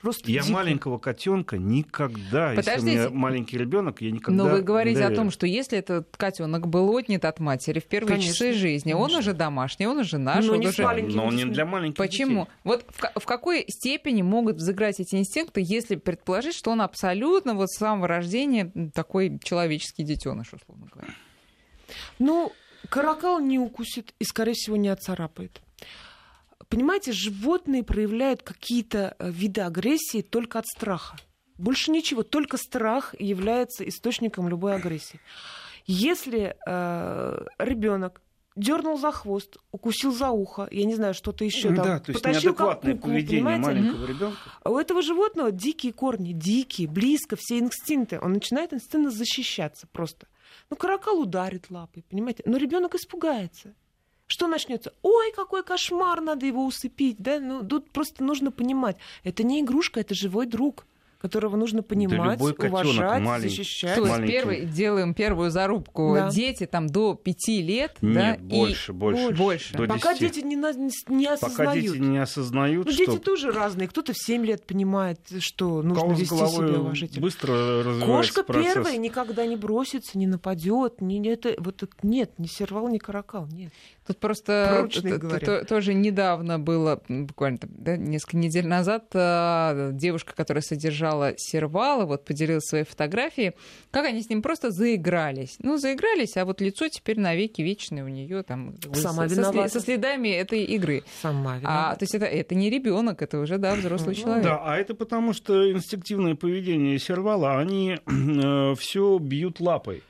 Просто 0.00 0.30
Я 0.30 0.40
дико. 0.40 0.52
маленького 0.52 0.98
котенка 0.98 1.58
никогда, 1.58 2.52
если 2.52 2.60
у 2.60 2.64
Подождите. 2.64 2.96
меня 2.96 3.10
маленький 3.10 3.58
ребенок, 3.58 4.00
я 4.00 4.10
никогда. 4.10 4.44
Но 4.44 4.50
вы 4.50 4.62
говорите 4.62 5.00
не 5.00 5.06
о 5.06 5.14
том, 5.14 5.30
что 5.30 5.46
если 5.46 5.78
этот 5.78 6.16
котенок 6.16 6.68
был 6.68 6.96
отнят 6.96 7.24
от 7.26 7.38
матери 7.38 7.80
в 7.80 7.84
первые 7.84 8.14
Конечно, 8.16 8.32
часы 8.32 8.52
жизни, 8.54 8.94
он 8.94 9.02
конечно. 9.08 9.18
уже 9.18 9.32
домашний, 9.34 9.86
он 9.86 9.98
уже 9.98 10.16
наш, 10.16 10.44
Но 10.46 10.54
он 10.54 10.60
не 10.60 10.68
уже... 10.68 10.82
Но 11.02 11.26
он 11.26 11.36
не 11.36 11.44
для 11.44 11.66
маленьких 11.66 11.98
Почему? 11.98 12.44
детей. 12.44 12.52
Вот 12.64 12.86
в, 12.88 13.20
в 13.20 13.26
какой 13.26 13.64
степени 13.68 14.22
могут 14.22 14.56
взыграть 14.56 15.00
эти 15.00 15.16
инстинкты, 15.16 15.60
если 15.62 15.96
предположить, 15.96 16.54
что 16.54 16.70
он 16.70 16.80
абсолютно 16.80 17.54
вот 17.54 17.68
с 17.70 17.76
самого 17.78 18.08
рождения 18.08 18.72
такой 18.94 19.38
человеческий 19.42 20.02
детеныш, 20.02 20.52
условно 20.54 20.86
говоря? 20.90 21.12
Ну, 22.18 22.52
каракал 22.88 23.38
не 23.40 23.58
укусит 23.58 24.14
и, 24.18 24.24
скорее 24.24 24.54
всего, 24.54 24.76
не 24.76 24.88
отцарапает. 24.88 25.60
Понимаете, 26.70 27.12
животные 27.12 27.84
проявляют 27.84 28.42
какие-то 28.42 29.14
э, 29.18 29.30
виды 29.30 29.60
агрессии 29.60 30.22
только 30.22 30.58
от 30.60 30.66
страха. 30.66 31.16
Больше 31.58 31.90
ничего, 31.90 32.22
только 32.22 32.56
страх 32.56 33.14
является 33.18 33.86
источником 33.86 34.48
любой 34.48 34.74
агрессии. 34.76 35.20
Если 35.84 36.56
ребенок 37.58 38.22
дернул 38.56 38.98
за 38.98 39.10
хвост, 39.10 39.56
укусил 39.72 40.12
за 40.12 40.30
ухо, 40.30 40.68
я 40.70 40.84
не 40.84 40.94
знаю, 40.94 41.14
что-то 41.14 41.44
еще 41.44 41.68
там, 41.68 41.84
Да, 41.84 42.00
то 42.00 42.12
есть 42.12 42.22
потащил 42.22 42.54
как 42.54 42.66
неадекватное 42.66 42.94
куклу, 42.94 43.10
поведение 43.10 43.44
понимаете? 43.44 43.80
маленького 43.80 44.06
ребенка. 44.06 44.38
У 44.64 44.76
этого 44.76 45.02
животного 45.02 45.50
дикие 45.50 45.92
корни, 45.92 46.32
дикие, 46.32 46.88
близко, 46.88 47.36
все 47.38 47.58
инстинкты. 47.58 48.18
Он 48.20 48.32
начинает 48.32 48.72
инстинктивно 48.72 49.10
защищаться 49.10 49.86
просто. 49.90 50.26
Ну, 50.68 50.76
каракал 50.76 51.20
ударит 51.20 51.70
лапой, 51.70 52.04
понимаете? 52.08 52.42
Но 52.46 52.56
ребенок 52.56 52.94
испугается. 52.94 53.74
Что 54.30 54.46
начнется? 54.46 54.94
Ой, 55.02 55.32
какой 55.32 55.64
кошмар, 55.64 56.20
надо 56.20 56.46
его 56.46 56.64
усыпить. 56.64 57.16
Да? 57.18 57.40
Ну, 57.40 57.66
тут 57.66 57.90
просто 57.90 58.22
нужно 58.22 58.52
понимать, 58.52 58.96
это 59.24 59.42
не 59.42 59.60
игрушка, 59.60 59.98
это 59.98 60.14
живой 60.14 60.46
друг, 60.46 60.86
которого 61.20 61.56
нужно 61.56 61.82
понимать, 61.82 62.38
любой 62.38 62.54
котенок 62.54 62.84
уважать, 62.84 63.22
маленький. 63.22 63.56
защищать. 63.56 63.94
То 63.96 64.06
есть 64.06 64.26
первый, 64.26 64.64
делаем 64.64 65.12
первую 65.14 65.50
зарубку. 65.50 66.14
Да. 66.14 66.30
Дети 66.30 66.66
там 66.66 66.86
до 66.86 67.14
пяти 67.14 67.60
лет, 67.62 67.96
Нет, 68.00 68.38
да, 68.40 68.56
больше, 68.56 68.92
больше. 68.92 69.30
больше. 69.36 69.76
До 69.76 69.86
Пока 69.86 70.14
10. 70.14 70.20
дети 70.34 70.44
не, 70.44 70.56
не 70.56 71.24
Пока 71.26 71.34
осознают. 71.34 71.84
дети 71.84 71.98
не 71.98 72.18
осознают, 72.18 72.86
Ну, 72.86 72.92
что 72.92 73.06
дети 73.06 73.18
тоже 73.18 73.50
разные. 73.50 73.88
Кто-то 73.88 74.12
в 74.12 74.18
7 74.18 74.44
лет 74.46 74.66
понимает, 74.66 75.20
что 75.40 75.82
нужно 75.82 76.00
кого 76.00 76.12
вести 76.12 76.34
себя 76.36 76.80
уважительно. 76.80 77.22
быстро 77.22 77.52
развивается 77.82 78.06
Кошка 78.06 78.42
процесс. 78.44 78.74
первая 78.74 78.96
никогда 78.96 79.46
не 79.46 79.56
бросится, 79.56 80.16
не 80.16 80.26
нападет, 80.26 81.00
не, 81.00 81.18
не 81.18 81.28
это, 81.30 81.54
вот 81.58 81.82
нет, 82.02 82.32
ни 82.38 82.46
сервал, 82.46 82.88
ни 82.88 82.98
каракал, 82.98 83.46
нет. 83.48 83.72
Тут 84.06 84.18
просто 84.18 84.88
тоже 85.68 85.94
недавно 85.94 86.58
было, 86.58 87.00
буквально 87.08 87.58
да, 87.62 87.96
несколько 87.96 88.36
недель 88.38 88.66
назад, 88.66 89.04
а, 89.14 89.90
девушка, 89.92 90.34
которая 90.34 90.62
содержала 90.62 91.09
сервала, 91.36 92.04
вот 92.06 92.24
поделилась 92.24 92.64
своей 92.64 92.84
фотографией, 92.84 93.52
как 93.90 94.04
они 94.06 94.22
с 94.22 94.28
ним 94.28 94.42
просто 94.42 94.70
заигрались. 94.70 95.56
Ну, 95.58 95.76
заигрались, 95.78 96.36
а 96.36 96.44
вот 96.44 96.60
лицо 96.60 96.88
теперь 96.88 97.18
навеки 97.18 97.62
вечное 97.62 98.04
у 98.04 98.08
нее 98.08 98.42
там 98.42 98.74
Сама 98.94 99.28
со, 99.28 99.34
виновата. 99.34 99.68
со 99.68 99.80
следами 99.80 100.28
этой 100.28 100.64
игры. 100.64 101.02
Сама 101.22 101.54
А, 101.54 101.58
виновата. 101.58 101.98
то 101.98 102.02
есть 102.04 102.14
это, 102.14 102.26
это 102.26 102.54
не 102.54 102.70
ребенок, 102.70 103.22
это 103.22 103.38
уже 103.38 103.58
да, 103.58 103.74
взрослый 103.74 104.14
Ну, 104.16 104.22
человек. 104.22 104.44
Да, 104.44 104.60
а 104.64 104.76
это 104.76 104.94
потому, 104.94 105.32
что 105.32 105.70
инстинктивное 105.70 106.34
поведение 106.34 106.98
сервала, 106.98 107.58
они 107.58 107.96
все 108.78 109.18
бьют 109.18 109.60
лапой. 109.60 110.02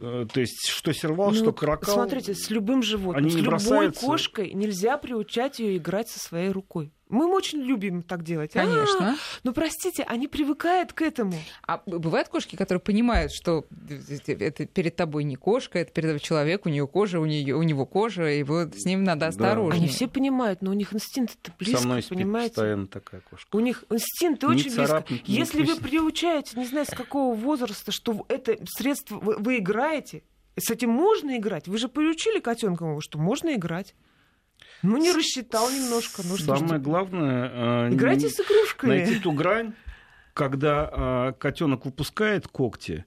Э, 0.00 0.26
То 0.32 0.40
есть, 0.40 0.68
что 0.68 0.92
сервал, 0.92 1.30
Ну, 1.30 1.36
что 1.36 1.52
каракал. 1.52 1.94
Смотрите, 1.94 2.34
с 2.34 2.50
любым 2.50 2.82
животным, 2.82 3.22
они 3.24 3.30
с 3.30 3.34
любой 3.36 3.48
бросаются. 3.50 4.04
кошкой 4.04 4.52
нельзя 4.52 4.96
приучать 4.96 5.60
ее 5.60 5.76
играть 5.76 6.08
со 6.08 6.18
своей 6.18 6.50
рукой. 6.50 6.90
Мы 7.08 7.26
очень 7.30 7.58
любим 7.60 8.02
так 8.02 8.22
делать. 8.22 8.52
А, 8.56 8.60
Конечно. 8.64 9.16
ну, 9.44 9.52
простите, 9.52 10.02
они 10.04 10.28
привыкают 10.28 10.94
к 10.94 11.02
этому. 11.02 11.34
А 11.66 11.82
бывают 11.84 12.28
кошки, 12.28 12.56
которые 12.56 12.80
понимают, 12.80 13.32
что 13.32 13.66
это 14.26 14.66
перед 14.66 14.96
тобой 14.96 15.24
не 15.24 15.36
кошка, 15.36 15.78
это 15.78 15.92
перед 15.92 16.08
тобой 16.08 16.20
человек, 16.20 16.64
у 16.64 16.70
нее 16.70 16.86
кожа, 16.86 17.20
у, 17.20 17.26
нее, 17.26 17.54
у 17.54 17.62
него 17.62 17.84
кожа, 17.84 18.30
и 18.30 18.42
вот 18.42 18.74
с 18.76 18.86
ним 18.86 19.04
надо 19.04 19.20
Да. 19.20 19.26
осторожнее. 19.28 19.78
Они 19.80 19.88
все 19.88 20.08
понимают, 20.08 20.62
но 20.62 20.70
у 20.70 20.74
них 20.74 20.94
инстинкты 20.94 21.52
близко, 21.58 21.82
Со 21.82 21.86
мной 21.86 22.02
спит 22.02 22.16
понимаете? 22.16 22.54
постоянно 22.54 22.86
такая 22.86 23.20
кошка. 23.20 23.56
У 23.56 23.60
них 23.60 23.84
инстинкты 23.90 24.46
Не 24.46 24.52
очень 24.52 24.64
близко. 24.64 24.86
царапнет, 24.86 25.28
не 25.28 25.34
Если 25.34 25.62
вы 25.64 25.76
приучаете, 25.76 26.58
не 26.58 26.66
знаю, 26.66 26.86
с 26.86 26.90
какого 26.94 27.34
возраста, 27.34 27.92
что 27.92 28.24
это 28.28 28.56
средство 28.64 29.18
вы, 29.18 29.36
вы 29.36 29.58
играете, 29.58 30.22
с 30.58 30.70
этим 30.70 30.90
можно 30.90 31.36
играть. 31.36 31.68
Вы 31.68 31.76
же 31.78 31.88
приучили 31.88 32.40
котенка 32.40 32.84
что 33.00 33.18
можно 33.18 33.54
играть. 33.54 33.94
Ну, 34.82 34.96
не 34.96 35.12
рассчитал 35.12 35.70
немножко. 35.70 36.22
Ну, 36.24 36.36
что 36.36 36.54
ж 36.56 36.58
Самое 36.58 36.66
теперь? 36.68 36.80
главное... 36.80 37.50
э, 37.88 37.94
Играйте 37.94 38.28
с 38.28 38.40
игрушкой. 38.40 38.88
найти 38.88 39.18
ту 39.20 39.32
грань, 39.32 39.74
когда 40.34 41.34
котенок 41.38 41.84
выпускает 41.84 42.48
когти 42.48 43.04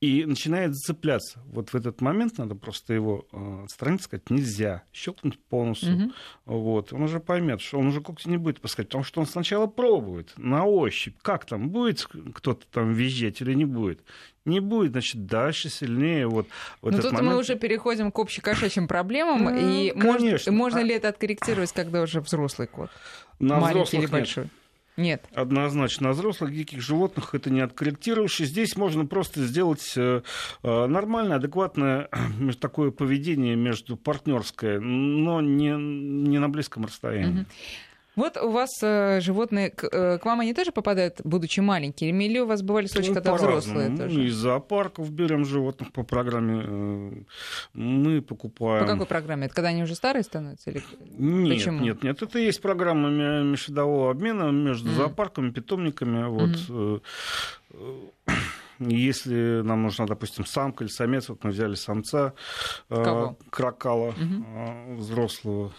и 0.00 0.24
начинает 0.24 0.74
зацепляться. 0.74 1.40
Вот 1.44 1.70
в 1.70 1.74
этот 1.74 2.00
момент 2.00 2.38
надо 2.38 2.54
просто 2.54 2.94
его 2.94 3.26
э, 3.32 3.64
отстранить, 3.64 4.02
сказать 4.02 4.30
нельзя, 4.30 4.82
щелкнуть 4.94 5.38
по 5.38 5.62
носу. 5.62 5.90
Мгм. 5.90 6.12
Вот. 6.46 6.92
Он 6.94 7.02
уже 7.02 7.20
поймет, 7.20 7.60
что 7.60 7.78
он 7.78 7.88
уже 7.88 8.00
когти 8.00 8.28
не 8.28 8.38
будет 8.38 8.60
пускать, 8.62 8.88
потому 8.88 9.04
что 9.04 9.20
он 9.20 9.26
сначала 9.26 9.66
пробует 9.66 10.32
на 10.38 10.64
ощупь, 10.64 11.16
как 11.20 11.44
там, 11.44 11.68
будет 11.68 12.06
кто-то 12.34 12.66
там 12.72 12.92
визжать 12.94 13.42
или 13.42 13.52
не 13.52 13.66
будет. 13.66 14.00
Не 14.46 14.60
будет, 14.60 14.92
значит, 14.92 15.26
дальше, 15.26 15.68
сильнее. 15.68 16.26
Вот, 16.26 16.46
вот 16.80 16.92
Но 16.92 16.96
Ну, 16.96 17.02
тут 17.02 17.12
мы 17.12 17.18
момент- 17.18 17.40
уже 17.40 17.56
переходим 17.56 18.10
к 18.10 18.18
общекошачьим 18.18 18.88
проблемам. 18.88 19.54
И 19.54 19.90
конечно. 19.90 20.50
можно 20.50 20.80
А- 20.80 20.82
ли 20.82 20.94
это 20.94 21.08
откорректировать, 21.08 21.72
когда 21.72 22.00
уже 22.00 22.22
взрослый 22.22 22.68
кот? 22.68 22.88
на 23.38 23.60
Маленький 23.60 23.98
или 23.98 24.06
большой? 24.06 24.44
Нет. 24.44 24.52
Однозначно, 25.34 26.08
на 26.08 26.12
взрослых 26.12 26.52
диких 26.52 26.80
животных 26.80 27.34
это 27.34 27.50
не 27.50 27.60
откорректируешь. 27.60 28.40
И 28.40 28.44
здесь 28.44 28.76
можно 28.76 29.06
просто 29.06 29.44
сделать 29.44 29.92
э, 29.96 30.22
э, 30.62 30.86
нормальное, 30.86 31.36
адекватное 31.36 32.08
такое 32.60 32.90
поведение 32.90 33.56
между 33.56 33.96
партнерское, 33.96 34.80
но 34.80 35.40
не, 35.40 35.70
не 35.70 36.38
на 36.38 36.48
близком 36.48 36.84
расстоянии. 36.84 37.40
Мгм. 37.40 37.46
Вот 38.20 38.36
у 38.36 38.50
вас 38.50 38.70
э, 38.82 39.20
животные 39.20 39.70
к, 39.70 39.84
э, 39.84 40.18
к 40.18 40.24
вам 40.26 40.40
они 40.40 40.52
тоже 40.54 40.72
попадают, 40.72 41.20
будучи 41.24 41.60
маленькими, 41.60 42.24
или 42.24 42.38
у 42.38 42.46
вас 42.46 42.62
бывали 42.62 42.86
случаи, 42.86 43.08
Ну, 43.08 43.14
когда 43.14 43.34
взрослые 43.34 43.96
тоже? 43.96 44.24
Из 44.26 44.34
зоопарков 44.34 45.10
берем 45.10 45.44
животных 45.44 45.92
по 45.92 46.02
программе. 46.02 46.62
э, 46.64 47.12
Мы 47.72 48.20
покупаем. 48.22 48.84
По 48.86 48.92
какой 48.92 49.06
программе? 49.06 49.46
Это 49.46 49.54
когда 49.54 49.68
они 49.70 49.82
уже 49.82 49.94
старые 49.94 50.22
становятся? 50.22 50.70
Или... 50.70 50.82
Нет, 51.18 51.56
Почему? 51.58 51.80
нет, 51.80 52.02
нет. 52.02 52.22
Это 52.22 52.38
есть 52.38 52.60
программа 52.60 53.08
ме- 53.08 53.42
межвидового 53.50 54.10
обмена 54.10 54.50
между 54.50 54.88
Мгм. 54.88 54.96
зоопарками, 54.96 55.50
питомниками. 55.50 56.24
Вот, 56.28 56.56
э, 56.68 56.98
Если 58.78 59.60
нам 59.62 59.82
нужна, 59.82 60.06
допустим, 60.06 60.46
самка 60.46 60.84
или 60.84 60.90
самец, 60.90 61.28
вот 61.28 61.44
мы 61.44 61.50
взяли 61.50 61.74
самца, 61.74 62.32
Кого? 62.88 63.36
крокала 63.50 64.12
Мгм. 64.16 64.44
э, 64.46 64.94
взрослого. 64.96 65.72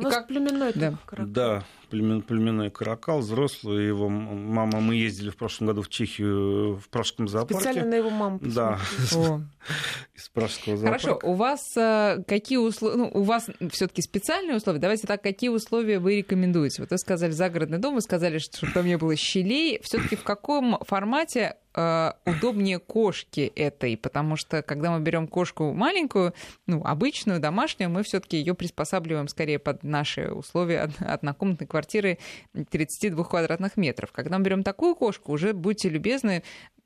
У 0.00 0.02
нас 0.04 0.14
как- 0.14 0.26
племенной 0.28 0.72
Да. 0.74 0.94
каракал. 1.06 1.32
Да, 1.32 1.64
племен- 1.90 2.22
племенной 2.22 2.70
каракал, 2.70 3.18
взрослый. 3.20 3.86
Его 3.86 4.08
мама, 4.08 4.80
мы 4.80 4.94
ездили 4.96 5.30
в 5.30 5.36
прошлом 5.36 5.68
году 5.68 5.82
в 5.82 5.88
Чехию 5.88 6.76
в 6.76 6.88
пражском 6.88 7.28
зоопарке. 7.28 7.64
Специально 7.64 7.90
на 7.90 7.94
его 7.94 8.10
маму 8.10 8.38
Да, 8.42 8.78
из 10.14 10.28
пражского 10.32 10.76
зоопарка. 10.76 11.06
Хорошо, 11.08 11.20
у 11.22 11.34
вас 11.34 11.76
э, 11.76 12.22
какие 12.26 12.58
условия, 12.58 12.96
ну, 12.96 13.10
у 13.12 13.22
вас 13.22 13.48
все-таки 13.72 14.02
специальные 14.02 14.56
условия. 14.56 14.78
Давайте 14.78 15.06
так, 15.06 15.22
какие 15.22 15.50
условия 15.50 15.98
вы 15.98 16.16
рекомендуете? 16.18 16.82
Вот 16.82 16.90
вы 16.90 16.98
сказали 16.98 17.30
загородный 17.32 17.78
дом, 17.78 17.94
вы 17.94 18.00
сказали, 18.00 18.38
что 18.38 18.56
чтобы 18.58 18.72
там 18.72 18.86
не 18.86 18.96
было 18.98 19.16
щелей. 19.16 19.80
Все-таки 19.82 20.16
в 20.16 20.22
каком 20.22 20.78
формате 20.86 21.56
э, 21.80 22.30
удобнее 22.30 22.78
кошки 22.78 23.52
этой? 23.54 23.96
Потому 23.96 24.36
что 24.36 24.62
когда 24.62 24.90
мы 24.90 25.00
берем 25.00 25.26
кошку 25.26 25.72
маленькую, 25.72 26.34
ну, 26.66 26.82
обычную, 26.84 27.40
домашнюю, 27.40 27.90
мы 27.90 28.02
все-таки 28.02 28.36
ее 28.36 28.54
приспосабливаем 28.54 29.28
скорее 29.28 29.58
под 29.58 29.82
наши 29.82 30.30
условия 30.30 30.84
од- 30.84 31.00
однокомнатной 31.00 31.66
квартиры 31.66 32.18
32 32.70 33.24
квадратных 33.24 33.76
метров. 33.76 34.12
Когда 34.12 34.38
мы 34.38 34.44
берем 34.44 34.62
такую 34.62 34.94
кошку, 34.94 35.32
уже 35.32 35.52
будьте 35.52 35.88
любезны, 35.88 36.42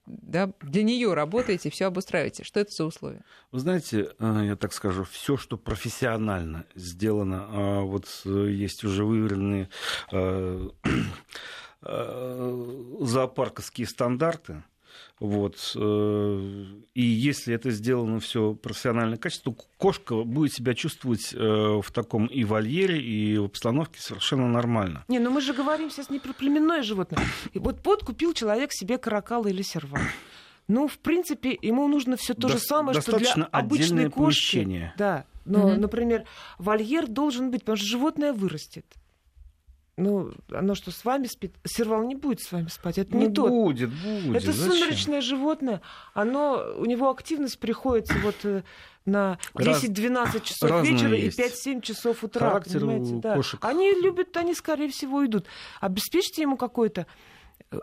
да, 0.06 0.52
для 0.60 0.82
нее 0.82 1.14
работаете, 1.14 1.70
все 1.70 1.86
обустраиваете. 1.86 2.44
Что 2.44 2.60
это 2.60 2.72
за 2.72 2.84
условия? 2.84 3.24
Вы 3.52 3.60
знаете, 3.60 4.10
э, 4.18 4.40
я 4.44 4.56
так 4.56 4.72
скажу, 4.72 5.04
все, 5.04 5.36
что 5.36 5.56
профессионально 5.56 6.66
сделано, 6.74 7.46
а 7.48 7.80
вот 7.80 8.06
э, 8.24 8.48
есть 8.50 8.84
уже 8.84 9.04
выверенные 9.04 9.68
зоопарковские 11.82 13.86
стандарты. 13.86 14.62
Вот. 15.20 15.56
э, 15.76 16.64
И 16.94 17.02
если 17.02 17.54
это 17.54 17.70
сделано 17.70 18.20
все 18.20 18.54
профессионально 18.54 19.16
качество, 19.16 19.52
то 19.52 19.62
кошка 19.78 20.22
будет 20.24 20.52
себя 20.52 20.74
чувствовать 20.74 21.32
э, 21.32 21.38
в 21.38 21.90
таком 21.92 22.26
и 22.26 22.44
вольере, 22.44 23.00
и 23.00 23.38
в 23.38 23.44
обстановке 23.44 24.00
совершенно 24.00 24.48
нормально. 24.48 25.04
Не, 25.08 25.18
ну 25.18 25.30
мы 25.30 25.40
же 25.40 25.52
говорим 25.54 25.90
сейчас 25.90 26.10
не 26.10 26.18
про 26.20 26.32
племенное 26.32 26.82
животное. 26.82 27.20
И 27.52 27.58
вот 27.58 27.84
вот 27.84 28.04
купил 28.04 28.32
человек 28.34 28.72
себе 28.72 28.98
каракала 28.98 29.46
или 29.48 29.62
сервал. 29.62 29.98
Ну, 30.66 30.88
в 30.88 30.98
принципе, 30.98 31.58
ему 31.60 31.86
нужно 31.88 32.16
все 32.16 32.32
то 32.32 32.48
же 32.48 32.54
Дос- 32.56 32.60
самое, 32.60 33.00
что 33.00 33.18
для 33.18 33.32
обычной 33.52 34.04
кошки. 34.10 34.16
помещение. 34.56 34.94
Да. 34.96 35.26
Но, 35.44 35.68
Мгм. 35.68 35.80
например, 35.82 36.24
вольер 36.58 37.06
должен 37.06 37.50
быть, 37.50 37.60
потому 37.60 37.76
что 37.76 37.86
животное 37.86 38.32
вырастет. 38.32 38.86
Ну, 39.96 40.32
оно 40.50 40.74
что, 40.74 40.90
с 40.90 41.04
вами 41.04 41.26
спит? 41.26 41.54
Сервал 41.64 42.02
не 42.02 42.16
будет 42.16 42.40
с 42.40 42.50
вами 42.50 42.66
спать. 42.68 42.98
Это 42.98 43.16
не 43.16 43.28
Ну, 43.28 43.32
тот. 43.34 43.48
будет, 43.50 43.90
будет. 43.90 44.36
Это 44.42 44.50
Зачем? 44.52 44.72
сумеречное 44.72 45.20
животное. 45.20 45.80
Оно, 46.14 46.64
у 46.78 46.84
него 46.84 47.10
активность 47.10 47.60
приходится 47.60 48.14
вот 48.24 48.34
э, 48.42 48.62
на 49.04 49.38
Раз- 49.54 49.84
10-12 49.84 50.40
часов 50.44 50.68
разные 50.70 50.92
вечера 50.94 51.14
есть. 51.16 51.38
и 51.38 51.42
5-7 51.42 51.80
часов 51.80 52.24
утра. 52.24 52.48
Характер 52.48 52.80
понимаете? 52.80 53.14
у 53.14 53.20
Да. 53.20 53.36
кошек. 53.36 53.64
Они 53.64 53.92
любят, 53.92 54.36
они, 54.36 54.54
скорее 54.54 54.88
всего, 54.90 55.18
уйдут. 55.18 55.46
Обеспечьте 55.80 56.42
ему 56.42 56.56
какой-то 56.56 57.02
э, 57.02 57.04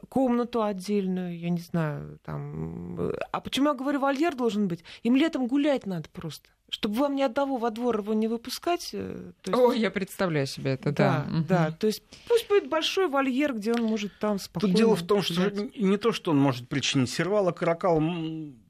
комнату 0.10 0.64
отдельную, 0.64 1.38
я 1.38 1.50
не 1.50 1.60
знаю, 1.60 2.20
там. 2.24 3.00
э, 3.00 3.14
А 3.32 3.42
почему 3.42 3.70
я 3.70 3.74
говорю, 3.74 4.00
вольер 4.00 4.36
должен 4.36 4.68
быть? 4.68 4.84
Им 5.04 5.16
летом 5.16 5.48
гулять 5.48 5.86
надо 5.86 6.10
просто. 6.10 6.50
Чтобы 6.70 6.96
вам 6.96 7.16
ни 7.16 7.22
одного 7.22 7.58
во 7.58 7.70
двор 7.70 8.00
его 8.00 8.14
не 8.14 8.28
выпускать. 8.30 8.92
э, 8.94 9.32
то 9.42 9.52
есть- 9.52 9.62
О, 9.62 9.74
я 9.74 9.92
представляю 9.92 10.48
себе 10.48 10.72
это, 10.72 10.92
да. 10.94 11.26
да, 11.26 11.30
Мгм. 11.32 11.46
да. 11.46 11.72
То 11.72 11.88
есть 11.88 12.04
пусть 12.30 12.48
будет 12.48 12.70
большой 12.70 13.08
вольер, 13.10 13.54
где 13.54 13.74
он 13.74 13.84
может 13.84 14.12
там 14.20 14.40
спокойно 14.40 14.72
Тут 14.74 14.78
дело 14.78 14.96
в 14.96 15.04
том, 15.04 15.22
что 15.22 15.50
гулять. 15.50 15.78
не 15.78 15.98
то, 15.98 16.12
что 16.14 16.32
он 16.32 16.38
может 16.40 16.70
причинить 16.70 17.10
сервал, 17.10 17.50
а 17.50 17.52
каракал 17.52 18.02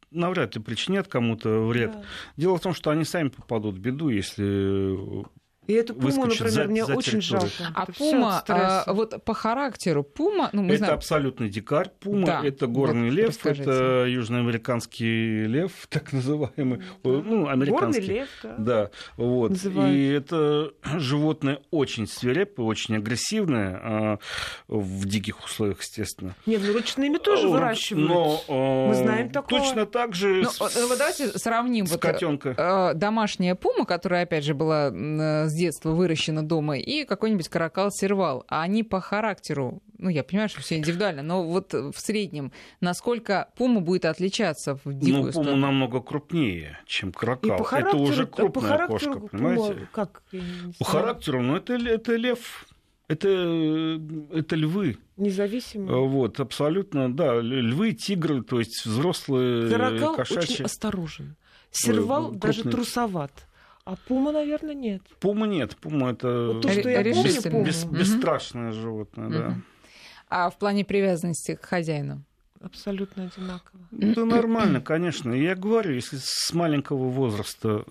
навряд 0.10 0.56
ли 0.56 0.62
причинят 0.62 1.08
кому-то 1.08 1.62
вред. 1.68 1.91
Да. 1.94 2.03
Дело 2.38 2.58
в 2.58 2.62
том, 2.62 2.74
что 2.74 2.89
они 2.89 3.06
сами 3.06 3.30
попадут 3.30 3.75
в 3.75 3.80
беду, 3.80 4.10
если... 4.10 5.24
И 5.71 5.73
эту 5.73 5.93
пуму, 5.93 6.07
выскочит 6.07 6.39
например, 6.41 6.63
за- 6.65 6.69
мне 6.71 6.85
за 6.85 6.95
очень 6.95 7.19
территорию. 7.21 7.49
жалко. 7.57 7.73
А 7.75 7.83
Это 7.83 7.93
пума, 7.93 8.43
а, 8.47 8.93
вот 8.93 9.23
по 9.23 9.33
характеру 9.33 10.03
пума, 10.03 10.49
ну 10.53 10.61
мы 10.63 10.69
это 10.69 10.77
знаем, 10.79 10.93
абсолютный 10.95 11.49
дикарь. 11.49 11.89
Пума 11.99 12.25
Да, 12.25 12.41
это 12.45 12.67
горный 12.67 13.09
вот 13.09 13.15
лев, 13.15 13.29
расскажите. 13.29 13.63
это 13.69 14.05
южноамериканский 14.55 15.45
лев, 15.45 15.71
так 15.89 16.13
называемый. 16.13 16.79
Да. 16.79 16.85
Ну, 17.03 17.21
Горный 17.43 17.51
американский. 17.51 18.01
лев, 18.01 18.27
да. 18.43 18.55
Да, 18.57 18.89
вот. 19.17 19.51
Называют. 19.51 19.95
И 19.95 20.07
это 20.09 20.71
животное 20.97 21.59
очень 21.71 22.07
свирепое, 22.07 22.65
очень 22.65 22.97
агрессивное 22.97 23.79
а, 23.81 24.19
в 24.67 25.05
диких 25.05 25.43
условиях, 25.43 25.79
естественно. 25.81 26.36
Нет, 26.45 26.62
ну 26.65 26.73
ручными 26.73 27.17
тоже 27.17 27.47
Вот, 27.47 27.53
выращивают. 27.53 28.10
Но 28.10 28.41
а, 28.47 28.88
Мы 28.89 28.95
знаем 28.95 29.29
такого. 29.29 29.62
точно 29.62 29.86
так 29.86 30.15
же 30.15 30.41
ну, 30.43 30.49
с- 30.49 30.75
э, 30.75 30.86
вот 30.88 30.97
давайте 30.97 31.27
сравним 31.38 31.86
с 31.88 31.91
вот, 31.91 32.01
котенка. 32.01 32.55
э, 32.57 32.93
домашняя 32.97 33.55
пума, 33.55 33.86
которая, 33.86 34.23
опять 34.23 34.43
же, 34.43 34.53
была 34.53 34.89
э, 34.91 35.47
с 35.47 35.53
детства 35.62 35.91
выращена 35.91 36.43
дома, 36.43 36.78
и 36.78 37.06
какой-нибудь 37.06 37.47
каракал-сервал. 37.50 38.43
А 38.47 38.62
они 38.63 38.84
по 38.84 39.00
характеру, 39.00 39.82
ну, 39.97 40.10
я 40.10 40.24
понимаю, 40.24 40.50
что 40.50 40.62
все 40.62 40.78
индивидуально, 40.78 41.21
но 41.24 41.43
вот 41.43 41.74
в 41.74 41.93
среднем, 41.95 42.52
насколько 42.82 43.50
пума 43.58 43.80
будет 43.82 44.06
отличаться 44.06 44.76
в 44.84 44.93
дикую 44.93 45.26
Ну, 45.28 45.32
пума 45.32 45.43
сторону? 45.45 45.56
намного 45.62 46.02
крупнее, 46.02 46.80
чем 46.86 47.10
И 47.10 47.13
каракал. 47.13 47.58
по 47.58 47.63
характеру, 47.63 48.04
это 48.04 48.12
уже 48.12 48.26
по 48.28 48.36
крупная 48.38 48.69
характеру 48.69 48.97
кошка, 49.21 49.28
пума, 49.38 49.56
понимаете? 49.56 49.88
как? 49.91 50.24
По 50.80 50.86
характеру, 50.86 51.41
ну, 51.41 51.56
это, 51.56 51.74
это 51.76 52.15
лев. 52.15 52.65
Это, 53.08 53.28
это 54.34 54.56
львы. 54.56 54.97
Независимо. 55.17 55.97
Вот, 56.08 56.39
абсолютно, 56.39 57.13
да. 57.13 57.41
Львы, 57.41 57.91
тигры, 57.91 58.41
то 58.41 58.60
есть 58.60 58.86
взрослые 58.86 59.69
Каракал 59.69 60.15
кошачьи. 60.15 60.54
очень 60.54 60.65
осторожен. 60.65 61.36
Сервал 61.71 62.32
ну, 62.32 62.39
даже 62.39 62.62
крупный. 62.62 62.71
трусоват. 62.71 63.32
А 63.86 63.96
пума, 64.08 64.32
наверное, 64.32 64.76
нет. 64.76 65.02
Пума 65.20 65.48
нет, 65.48 65.76
пума 65.78 66.12
это 66.12 66.52
Вот 66.54 66.62
то, 66.62 66.70
что 66.70 66.89
я 66.89 67.04
помню, 67.04 67.41
пуму. 67.52 67.65
бес- 67.65 67.86
бесстрашное 67.86 68.72
животное, 68.72 69.30
да. 69.30 69.50
Мгм. 69.50 69.63
А 70.30 70.50
в 70.50 70.58
плане 70.58 70.86
привязанности 70.86 71.56
к 71.56 71.65
хозяину? 71.65 72.24
Абсолютно 72.62 73.24
одинаково. 73.26 73.82
Это 74.00 74.24
нормально, 74.26 74.82
конечно. 74.82 75.34
Я 75.34 75.56
говорю, 75.56 75.94
если 75.96 76.17
с 76.22 76.54
маленького 76.54 77.10
возраста 77.10 77.84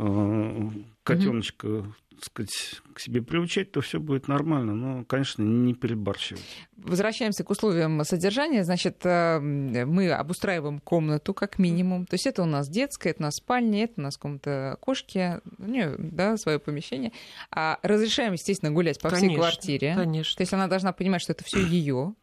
котеночка 1.03 1.85
сказать, 2.25 2.83
к 2.95 3.01
себе 3.01 3.23
приучать, 3.23 3.73
то 3.73 3.81
все 3.81 4.01
будет 4.01 4.29
нормально. 4.29 4.75
Но, 4.75 5.05
конечно, 5.05 5.43
не 5.43 5.75
перебарщивать. 5.75 6.45
Возвращаемся 6.77 7.45
к 7.45 7.51
условиям 7.51 8.03
содержания. 8.05 8.65
Значит, 8.65 9.05
э, 9.05 9.39
мы 9.41 10.11
обустраиваем 10.11 10.81
комнату 10.81 11.35
как 11.35 11.59
минимум. 11.59 12.07
То 12.07 12.15
есть 12.15 12.27
это 12.27 12.43
у 12.43 12.47
нас 12.47 12.69
детская, 12.69 13.11
это 13.11 13.23
у 13.23 13.23
нас 13.25 13.37
спальня, 13.37 13.85
это 13.85 13.95
у 13.99 14.01
нас 14.03 14.17
комната 14.17 14.77
кошки, 14.81 15.41
у 15.59 15.65
нее, 15.65 15.95
да, 15.99 16.37
свое 16.37 16.59
помещение. 16.59 17.13
А 17.51 17.79
разрешаем, 17.83 18.33
естественно, 18.33 18.73
гулять 18.73 19.01
по 19.01 19.09
всей 19.09 19.21
Конечно, 19.21 19.39
квартире. 19.39 19.95
Конечно. 19.95 20.37
То 20.37 20.43
есть 20.43 20.53
она 20.53 20.67
должна 20.69 20.93
понимать, 20.93 21.23
что 21.23 21.33
это 21.33 21.45
все 21.45 21.63
ее. 21.63 22.15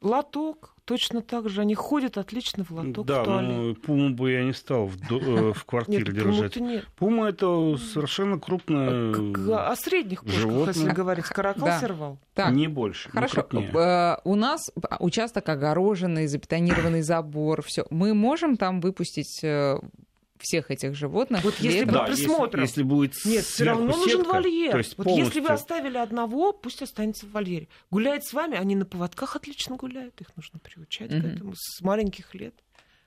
Лоток 0.00 0.73
точно 0.84 1.22
так 1.22 1.48
же. 1.48 1.60
Они 1.60 1.74
ходят 1.74 2.18
отлично 2.18 2.64
в 2.64 2.70
лоток 2.70 3.06
да, 3.06 3.22
в 3.22 3.24
туалет. 3.24 3.50
но 3.50 3.74
пуму 3.74 4.10
бы 4.14 4.32
я 4.32 4.44
не 4.44 4.52
стал 4.52 4.86
в, 4.86 4.96
до- 5.08 5.18
э, 5.20 5.52
в 5.52 5.64
квартире 5.64 6.04
Нет, 6.04 6.14
держать. 6.14 6.56
нет. 6.56 6.86
Пума 6.96 7.28
это 7.28 7.76
совершенно 7.78 8.38
крупное, 8.38 9.12
К- 9.12 9.32
к- 9.32 9.70
О 9.70 9.76
средних 9.76 10.20
кошках, 10.20 10.40
животное. 10.40 10.74
если 10.74 10.90
говорить. 10.90 11.24
Каракал, 11.26 11.66
Да. 11.66 11.80
сервал. 11.80 12.18
Так, 12.34 12.52
не 12.52 12.68
больше, 12.68 13.08
не 13.08 13.12
Хорошо. 13.12 13.42
крупнее. 13.42 13.70
Э, 13.74 14.16
У 14.24 14.34
нас 14.34 14.70
участок 15.00 15.48
огороженный, 15.48 16.26
забетонированный 16.26 17.02
забор, 17.02 17.62
все. 17.62 17.86
Мы 17.90 18.14
можем 18.14 18.56
там 18.56 18.80
выпустить 18.80 19.40
э, 19.42 19.78
всех 20.40 20.70
этих 20.70 20.94
животных. 20.94 21.42
Вот 21.44 21.54
если 21.60 21.84
бы 21.84 21.92
Да, 21.92 22.06
если, 22.08 22.24
присмотром. 22.24 22.62
если 22.62 22.82
будет 22.82 23.14
Нет, 23.24 23.44
все 23.44 23.64
равно 23.64 23.86
нужен 23.96 24.18
сетка, 24.18 24.32
вольер. 24.32 24.70
то 24.72 24.78
есть 24.78 24.98
вот 24.98 25.06
если 25.06 25.40
вы 25.40 25.46
полностью- 25.46 25.54
оставили 25.54 25.96
одного, 25.98 26.52
пусть 26.52 26.82
останется 26.82 27.26
в 27.26 27.32
вольере. 27.32 27.68
Гуляет 27.90 28.24
с 28.24 28.32
вами, 28.32 28.56
они 28.58 28.74
на 28.76 28.84
поводках 28.84 29.36
отлично 29.36 29.76
гуляют, 29.76 30.20
их 30.20 30.28
нужно 30.36 30.58
приучать 30.58 31.10
Мгм. 31.12 31.22
к 31.22 31.24
этому 31.26 31.52
с 31.56 31.80
маленьких 31.82 32.34
лет, 32.34 32.54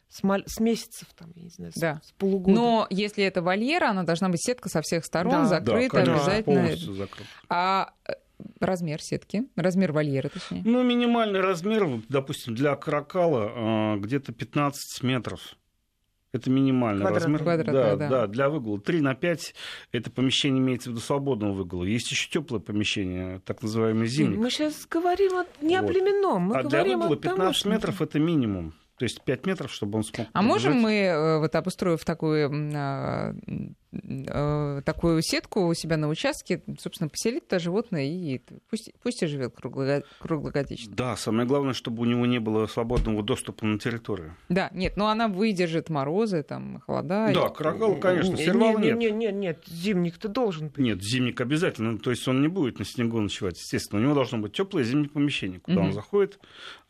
с, 0.10 0.24
мал- 0.24 0.44
с 0.46 0.60
месяцев, 0.60 1.08
там, 1.18 1.32
я 1.36 1.44
не 1.44 1.50
знаю, 1.50 1.74
с, 1.74 1.80
Да. 1.80 2.02
с 2.04 2.12
полугода. 2.14 2.56
Но 2.56 2.88
если 2.90 3.24
это 3.26 3.42
вольера, 3.42 3.90
она 3.90 4.04
должна 4.04 4.30
быть 4.30 4.42
сетка 4.44 4.70
со 4.70 4.82
всех 4.82 5.04
сторон, 5.06 5.34
Да. 5.34 5.42
Да, 5.44 5.46
закрыта 5.48 5.90
конечно, 5.96 6.16
обязательно. 6.16 6.44
полностью 6.62 6.94
закрыт. 6.94 7.28
А 7.50 7.92
э, 8.08 8.14
размер 8.62 9.02
сетки, 9.02 9.44
размер 9.58 9.92
вольера, 9.92 10.30
точнее. 10.30 10.62
Ну, 10.64 10.82
минимальный 10.82 11.42
размер, 11.42 12.02
допустим, 12.08 12.56
для 12.56 12.76
каракала 12.78 13.52
а, 13.54 13.98
где-то 13.98 14.32
15 14.32 15.04
метров. 15.04 15.42
Это 16.34 16.50
минимальный 16.50 17.02
Квадратный. 17.02 17.34
размер. 17.34 17.44
Квадратный, 17.44 17.74
да, 17.74 17.96
да. 17.96 18.10
да, 18.10 18.28
для 18.28 18.50
выгула. 18.50 18.80
3 18.80 19.02
на 19.02 19.16
5 19.16 19.56
это 19.94 20.12
помещение 20.12 20.60
имеется 20.62 20.90
в 20.90 20.92
виду 20.92 21.02
свободного 21.02 21.54
выгула. 21.54 21.84
Есть 21.86 22.12
еще 22.12 22.30
теплое 22.30 22.60
помещение, 22.60 23.40
так 23.46 23.62
называемый 23.62 24.08
зимник. 24.08 24.38
Мы 24.38 24.50
сейчас 24.50 24.86
говорим 24.90 25.38
о, 25.38 25.46
не 25.62 25.76
о 25.78 25.82
Вот. 25.82 25.92
племенном, 25.92 26.42
мы 26.44 26.58
а 26.58 26.64
для 26.64 26.84
выгула 26.84 27.14
о 27.14 27.16
15 27.16 27.38
домашнем. 27.38 27.72
метров 27.72 28.02
это 28.02 28.20
минимум. 28.20 28.74
То 28.98 29.04
есть 29.04 29.22
5 29.24 29.46
метров, 29.46 29.72
чтобы 29.72 29.98
он 30.00 30.04
смог 30.04 30.28
А 30.34 30.42
можем 30.42 30.74
мы, 30.82 30.94
э, 30.94 31.38
вот 31.38 31.54
обустроив 31.56 32.04
такую 32.04 32.52
а, 32.76 33.36
такую 33.92 35.22
сетку 35.22 35.66
у 35.66 35.74
себя 35.74 35.98
на 35.98 36.10
участке, 36.10 36.62
собственно, 36.80 37.10
поселить 37.10 37.44
это 37.46 37.60
животное 37.60 38.06
и 38.06 38.42
пусть, 38.70 38.92
пусть 39.02 39.24
и 39.24 39.28
живет 39.28 39.56
круглогодично. 39.56 40.94
Да, 40.96 41.16
самое 41.16 41.48
главное, 41.48 41.74
чтобы 41.74 42.02
у 42.02 42.06
него 42.06 42.26
не 42.26 42.40
было 42.40 42.68
свободного 42.68 43.24
доступа 43.24 43.66
на 43.66 43.80
территорию. 43.80 44.36
Да, 44.50 44.70
нет, 44.74 44.98
но 44.98 45.08
она 45.08 45.28
выдержит 45.28 45.90
морозы, 45.90 46.44
там, 46.44 46.82
холода. 46.86 47.32
Да, 47.34 47.50
крокал, 47.50 47.96
конечно, 47.96 48.36
сервал 48.38 48.78
нет. 48.78 48.98
Нет, 48.98 49.14
нет, 49.14 49.36
нет, 49.36 49.64
зимник-то 49.68 50.28
должен 50.28 50.68
быть. 50.68 50.78
Нет, 50.78 51.02
зимник 51.02 51.40
обязательно, 51.40 51.98
то 51.98 52.10
есть 52.12 52.28
он 52.28 52.42
не 52.42 52.48
будет 52.48 52.80
на 52.80 52.86
снегу 52.86 53.20
ночевать, 53.22 53.58
естественно. 53.58 54.02
У 54.02 54.04
него 54.04 54.14
должно 54.14 54.38
быть 54.40 54.54
теплое 54.54 54.84
зимнее 54.84 55.10
помещение, 55.10 55.60
куда 55.60 55.80
угу. 55.80 55.88
он 55.88 55.94
заходит, 55.94 56.40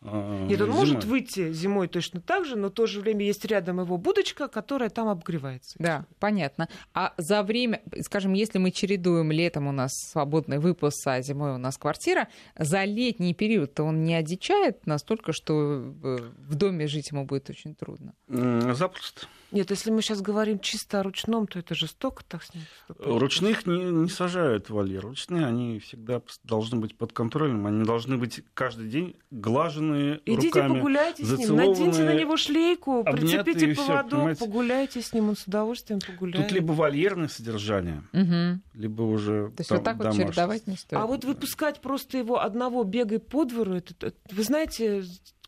а, 0.01 0.45
Нет, 0.45 0.61
он 0.61 0.67
зимой. 0.67 0.79
может 0.79 1.05
выйти 1.05 1.51
зимой 1.51 1.87
точно 1.87 2.21
так 2.21 2.45
же, 2.45 2.55
но 2.55 2.67
в 2.67 2.71
то 2.71 2.85
же 2.85 3.01
время 3.01 3.25
есть 3.25 3.43
рядом 3.45 3.79
его 3.79 3.97
будочка, 3.97 4.47
которая 4.47 4.89
там 4.89 5.07
обгревается. 5.07 5.75
Да, 5.79 6.05
понятно. 6.19 6.69
А 6.99 7.13
за 7.17 7.43
время, 7.43 7.83
скажем, 8.01 8.33
если 8.33 8.57
мы 8.57 8.71
чередуем 8.71 9.31
летом 9.31 9.67
у 9.67 9.71
нас 9.71 9.91
свободный 9.93 10.57
выпуск, 10.57 11.05
а 11.05 11.21
зимой 11.21 11.53
у 11.53 11.59
нас 11.59 11.77
квартира, 11.77 12.27
за 12.57 12.85
летний 12.85 13.35
период-то 13.35 13.83
он 13.83 14.03
не 14.03 14.15
одичает 14.15 14.87
настолько, 14.87 15.31
что 15.31 15.53
в 15.53 16.55
доме 16.55 16.87
жить 16.87 17.11
ему 17.11 17.25
будет 17.25 17.51
очень 17.51 17.75
трудно? 17.75 18.15
Запросто. 18.27 19.27
Нет, 19.51 19.69
если 19.69 19.91
мы 19.91 20.01
сейчас 20.01 20.21
говорим 20.21 20.59
чисто 20.59 20.99
о 20.99 21.03
ручном, 21.03 21.47
то 21.47 21.59
это 21.59 21.73
жестоко 21.73 22.21
так 22.27 22.43
с 22.43 22.53
ним. 22.53 22.63
Ручных 22.99 23.65
не, 23.65 23.77
не 23.77 24.09
сажают 24.09 24.69
в 24.69 24.73
вольер. 24.73 25.03
Ручные, 25.03 25.45
они 25.45 25.79
всегда 25.79 26.21
должны 26.43 26.79
быть 26.79 26.97
под 26.97 27.13
контролем. 27.13 27.65
Они 27.65 27.85
должны 27.85 28.17
быть 28.17 28.41
каждый 28.53 28.89
день 28.89 29.15
глаженные 29.31 30.19
Идите 30.25 30.47
руками, 30.47 30.73
погуляйте 30.73 31.23
с 31.23 31.37
ним, 31.37 31.55
наденьте 31.55 32.03
на 32.03 32.13
него 32.13 32.35
шлейку, 32.35 33.05
прицепите 33.05 33.73
поводок, 33.73 34.37
погуляйте 34.37 35.01
с 35.01 35.13
ним, 35.13 35.29
он 35.29 35.37
с 35.37 35.47
удовольствием 35.47 36.01
погуляет. 36.05 36.47
Тут 36.47 36.51
либо 36.51 36.73
вольерное 36.87 37.27
содержание, 37.27 38.03
угу. 38.13 38.61
либо 38.73 39.03
уже 39.03 39.49
То 39.49 39.61
есть 39.61 39.69
там, 39.69 39.77
вот 39.77 39.83
так 39.83 39.97
домашнее. 39.97 40.25
вот 40.25 40.33
чередовать 40.33 40.67
не 40.67 40.77
стоит. 40.77 40.99
А 40.99 41.05
вот 41.05 41.25
выпускать 41.25 41.81
просто 41.81 42.17
его 42.17 42.41
одного 42.41 42.83
бегай 42.83 43.19
по 43.19 43.45
двору, 43.45 43.75
это, 43.75 43.93
это, 43.99 44.17
вы 44.31 44.43
знаете, 44.43 45.03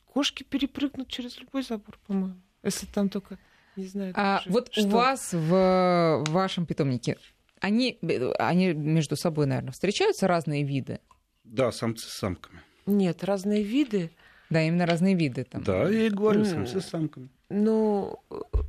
кошки 0.05 0.43
перепрыгнут 0.43 1.07
через 1.07 1.39
любой 1.39 1.63
забор, 1.63 1.97
по-моему, 2.05 2.35
если 2.63 2.85
там 2.85 3.09
только 3.09 3.37
не 3.75 3.85
знаю. 3.85 4.13
А 4.17 4.41
вот 4.45 4.69
что? 4.71 4.83
у 4.83 4.89
вас 4.89 5.33
в 5.33 6.23
вашем 6.27 6.65
питомнике 6.65 7.17
они, 7.59 7.99
они 8.37 8.73
между 8.73 9.15
собой, 9.15 9.45
наверное, 9.45 9.71
встречаются 9.71 10.27
разные 10.27 10.63
виды? 10.63 10.99
Да, 11.43 11.71
самцы 11.71 12.07
с 12.07 12.13
самками. 12.13 12.61
Нет, 12.85 13.23
разные 13.23 13.63
виды. 13.63 14.11
Да, 14.49 14.63
именно 14.63 14.85
разные 14.85 15.15
виды 15.15 15.43
там. 15.43 15.63
Да, 15.63 15.87
я 15.89 16.07
и 16.07 16.09
говорю, 16.09 16.45
самцы 16.45 16.81
с 16.81 16.85
самками. 16.85 17.29
Ну... 17.49 18.19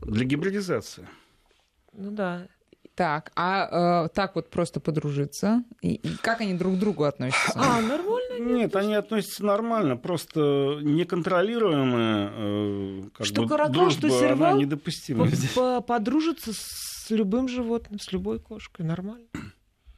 Для 0.02 0.24
гибридизации. 0.24 1.06
Ну 1.92 2.11
да. 2.11 2.46
Так, 2.94 3.33
а 3.35 4.05
э, 4.05 4.09
так 4.14 4.35
вот 4.35 4.50
просто 4.50 4.81
подружиться? 4.81 5.64
И, 5.81 5.94
и 5.94 6.16
как 6.16 6.40
они 6.40 6.55
друг 6.55 6.74
к 6.74 6.79
другу 6.79 7.05
относятся? 7.05 7.53
А, 7.55 7.81
нормально? 7.81 8.38
Нет, 8.40 8.76
они 8.76 8.94
относятся 8.94 9.44
нормально, 9.44 9.96
просто 9.96 10.79
неконтролируемая 10.83 12.31
э, 12.33 13.03
как 13.14 13.26
что 13.26 13.42
бы, 13.42 13.48
каракал, 13.48 13.72
дружба, 13.72 14.09
что 14.09 14.11
сервал 14.11 14.53
она 14.53 14.61
недопустима. 14.61 15.26
По 15.55 15.81
подружиться 15.81 16.53
с 16.53 17.11
любым 17.11 17.48
животным, 17.48 17.98
с 18.00 18.12
любой 18.12 18.38
кошкой, 18.38 18.85
нормально. 18.85 19.26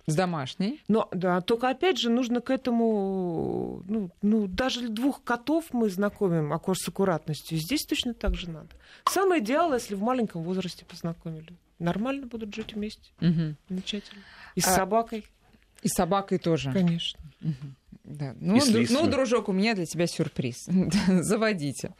С 0.06 0.16
домашней? 0.16 0.82
Но, 0.88 1.08
да, 1.12 1.40
только 1.40 1.68
опять 1.68 1.98
же 1.98 2.10
нужно 2.10 2.40
к 2.40 2.50
этому, 2.50 3.82
ну, 3.86 4.10
ну, 4.20 4.48
даже 4.48 4.88
двух 4.88 5.22
котов 5.22 5.66
мы 5.72 5.88
знакомим 5.90 6.52
а 6.52 6.60
с 6.74 6.88
аккуратностью. 6.88 7.56
Здесь 7.58 7.84
точно 7.84 8.12
так 8.12 8.34
же 8.34 8.50
надо. 8.50 8.70
Самое 9.08 9.40
идеал, 9.40 9.72
если 9.72 9.94
в 9.94 10.02
маленьком 10.02 10.42
возрасте 10.42 10.84
познакомили. 10.84 11.56
Нормально 11.78 12.26
будут 12.26 12.54
жить 12.54 12.74
вместе. 12.74 13.10
Угу. 13.20 13.56
Замечательно. 13.68 14.22
И 14.54 14.60
с 14.60 14.68
а... 14.68 14.74
собакой. 14.74 15.24
И 15.82 15.88
с 15.88 15.92
собакой 15.92 16.38
тоже. 16.38 16.72
Конечно. 16.72 17.20
Угу. 17.40 17.74
Да. 18.04 18.34
Ну, 18.40 18.58
д- 18.58 18.86
ну, 18.90 19.06
дружок, 19.06 19.48
у 19.48 19.52
меня 19.52 19.74
для 19.74 19.86
тебя 19.86 20.06
сюрприз. 20.06 20.66
Заводите. 21.06 21.94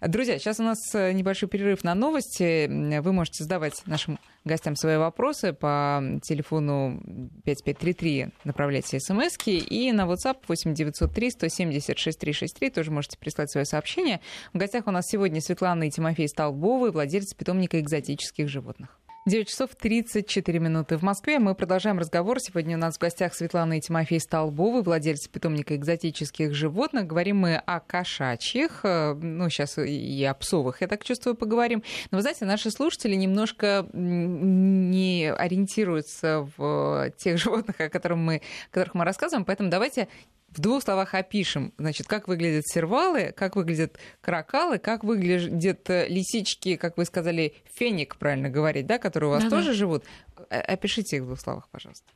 Друзья, 0.00 0.38
сейчас 0.38 0.60
у 0.60 0.62
нас 0.62 0.78
э, 0.94 1.12
небольшой 1.12 1.48
перерыв 1.48 1.82
на 1.82 1.94
новости. 1.94 2.66
Вы 3.00 3.12
можете 3.12 3.42
задавать 3.42 3.82
нашим 3.84 4.20
гостям 4.44 4.76
свои 4.76 4.96
вопросы 4.96 5.52
по 5.52 6.00
телефону 6.22 7.02
5533, 7.44 8.28
направляйте 8.44 9.00
смс 9.00 9.36
и 9.46 9.92
на 9.92 10.02
WhatsApp 10.02 10.38
8903 10.46 11.30
176 11.32 12.18
363 12.18 12.70
тоже 12.70 12.90
можете 12.90 13.18
прислать 13.18 13.50
свое 13.50 13.66
сообщение. 13.66 14.20
В 14.52 14.58
гостях 14.58 14.86
у 14.86 14.90
нас 14.90 15.06
сегодня 15.08 15.40
Светлана 15.40 15.84
и 15.84 15.90
Тимофей 15.90 16.28
Столбовы, 16.28 16.92
владельцы 16.92 17.36
питомника 17.36 17.80
экзотических 17.80 18.48
животных. 18.48 18.97
9 19.28 19.46
часов 19.46 19.74
34 19.78 20.58
минуты 20.58 20.96
в 20.96 21.02
Москве. 21.02 21.38
Мы 21.38 21.54
продолжаем 21.54 21.98
разговор. 21.98 22.40
Сегодня 22.40 22.78
у 22.78 22.80
нас 22.80 22.96
в 22.96 22.98
гостях 22.98 23.34
Светлана 23.34 23.76
и 23.76 23.80
Тимофей 23.82 24.20
Столбовы, 24.20 24.80
владельцы 24.80 25.28
питомника 25.28 25.76
экзотических 25.76 26.54
животных. 26.54 27.06
Говорим 27.06 27.40
мы 27.40 27.56
о 27.56 27.80
кошачьих, 27.80 28.80
э, 28.84 29.12
ну, 29.12 29.50
сейчас 29.50 29.76
и 29.76 30.24
о 30.24 30.32
псовых, 30.32 30.80
я 30.80 30.88
так 30.88 31.04
чувствую, 31.04 31.36
поговорим. 31.36 31.82
Но, 32.10 32.16
вы 32.16 32.22
знаете, 32.22 32.46
наши 32.46 32.70
слушатели 32.70 33.14
немножко 33.16 33.86
не 33.92 35.30
ориентируются 35.30 36.48
в 36.56 37.12
тех 37.18 37.36
животных, 37.36 37.78
о 37.80 37.90
которых 37.90 38.16
мы, 38.16 38.36
о 38.70 38.74
которых 38.74 38.94
мы 38.94 39.04
рассказываем, 39.04 39.44
поэтому 39.44 39.68
давайте 39.68 40.08
в 40.50 40.60
двух 40.60 40.82
словах 40.82 41.14
опишем, 41.14 41.72
значит, 41.78 42.06
как 42.06 42.26
выглядят 42.26 42.66
сервалы, 42.66 43.32
как 43.36 43.56
выглядят 43.56 43.98
каракалы, 44.20 44.78
как 44.78 45.04
выглядят 45.04 45.88
э, 45.90 46.08
лисички, 46.08 46.76
как 46.76 46.96
вы 46.96 47.04
сказали, 47.04 47.54
феник, 47.74 48.16
правильно 48.16 48.48
говорить, 48.48 48.86
да, 48.86 48.98
которые 48.98 49.28
у 49.28 49.32
вас 49.32 49.44
ага. 49.44 49.56
тоже 49.56 49.74
живут. 49.74 50.04
Опишите 50.48 51.16
их 51.16 51.22
в 51.22 51.26
двух 51.26 51.40
словах, 51.40 51.68
пожалуйста. 51.70 52.06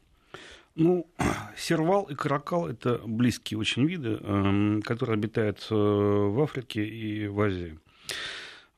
Ну, 0.74 1.06
сервал 1.56 2.04
и 2.04 2.14
каракал– 2.14 2.68
это 2.68 2.98
близкие 3.04 3.58
очень 3.58 3.86
виды, 3.86 4.18
эм, 4.22 4.82
которые 4.82 5.14
обитают 5.14 5.66
э, 5.70 5.74
в 5.74 6.40
Африке 6.40 6.84
и 6.84 7.26
в 7.26 7.40
Азии. 7.40 7.78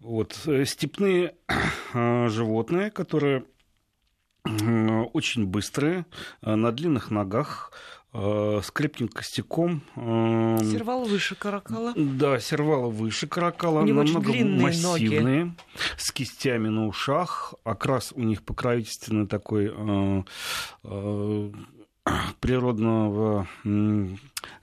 Вот. 0.01 0.37
Э, 0.47 0.65
степные 0.65 1.37
животные, 1.95 2.91
которые 2.91 3.45
очень 5.15 5.47
быстрые, 5.47 6.05
на 6.43 6.71
длинных 6.71 7.11
ногах, 7.11 7.73
Э, 8.04 8.04
с 8.15 8.71
крепким 8.71 9.09
костяком. 9.09 9.83
Э, 9.97 10.59
сервал 10.63 11.05
выше 11.05 11.35
каракала. 11.35 11.93
Да, 11.97 12.39
сервала 12.39 12.89
выше 12.89 13.27
каракала. 13.27 13.81
У 13.81 13.85
него 13.85 14.05
намного 14.05 14.33
массивные, 14.33 15.45
ноги. 15.47 15.55
с 15.97 16.13
кистями 16.13 16.69
на 16.69 16.87
ушах. 16.87 17.55
Окрас 17.65 18.13
у 18.15 18.23
них 18.23 18.45
покровительственный 18.45 19.27
такой 19.27 19.73
э, 19.75 21.53
природного 22.41 23.47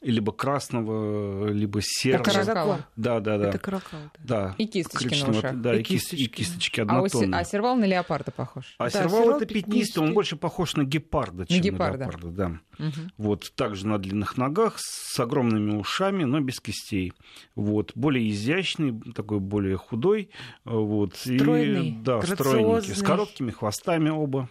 либо 0.01 0.31
красного, 0.31 1.49
либо 1.49 1.79
серого. 1.81 2.21
Это 2.21 2.31
каракал. 2.31 2.77
Да, 2.95 3.19
да, 3.19 3.37
да. 3.37 3.49
Это 3.49 3.59
каракал. 3.59 3.99
Да. 4.19 4.47
да. 4.47 4.55
И 4.57 4.67
кисточки 4.67 5.23
на 5.23 5.29
ушах. 5.29 5.55
Да, 5.61 5.75
и, 5.75 5.81
и, 5.81 5.83
кисточки. 5.83 6.23
и 6.23 6.27
кисточки 6.27 6.81
однотонные. 6.81 7.37
А, 7.37 7.39
а 7.39 7.43
сервал 7.43 7.75
на 7.75 7.85
леопарда 7.85 8.31
похож? 8.31 8.75
А 8.77 8.85
да, 8.85 8.89
сервал, 8.89 9.23
сервал 9.23 9.37
это 9.37 9.45
пятнистый, 9.45 10.03
он 10.03 10.13
больше 10.13 10.35
похож 10.35 10.75
на 10.75 10.83
гепарда, 10.83 11.45
чем 11.45 11.57
на, 11.57 11.61
гепарда. 11.61 11.97
на 11.97 12.11
леопарда. 12.11 12.29
Да. 12.31 12.59
Угу. 12.85 12.99
Вот, 13.17 13.53
также 13.55 13.87
на 13.87 13.97
длинных 13.97 14.37
ногах, 14.37 14.75
с 14.77 15.19
огромными 15.19 15.75
ушами, 15.75 16.23
но 16.23 16.39
без 16.39 16.59
кистей. 16.59 17.13
Вот, 17.55 17.91
более 17.95 18.29
изящный, 18.29 18.99
такой 19.13 19.39
более 19.39 19.77
худой. 19.77 20.29
Вот, 20.65 21.15
стройный, 21.15 21.89
и, 21.89 21.97
да, 21.97 22.21
стройненький, 22.21 22.95
с 22.95 23.01
короткими 23.01 23.51
хвостами 23.51 24.09
оба. 24.09 24.49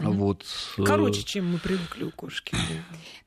Вот. 0.00 0.44
Э, 0.78 0.82
Короче, 0.84 1.22
чем 1.22 1.52
мы 1.52 1.58
привыкли 1.58 2.04
у 2.04 2.10
кошки. 2.10 2.56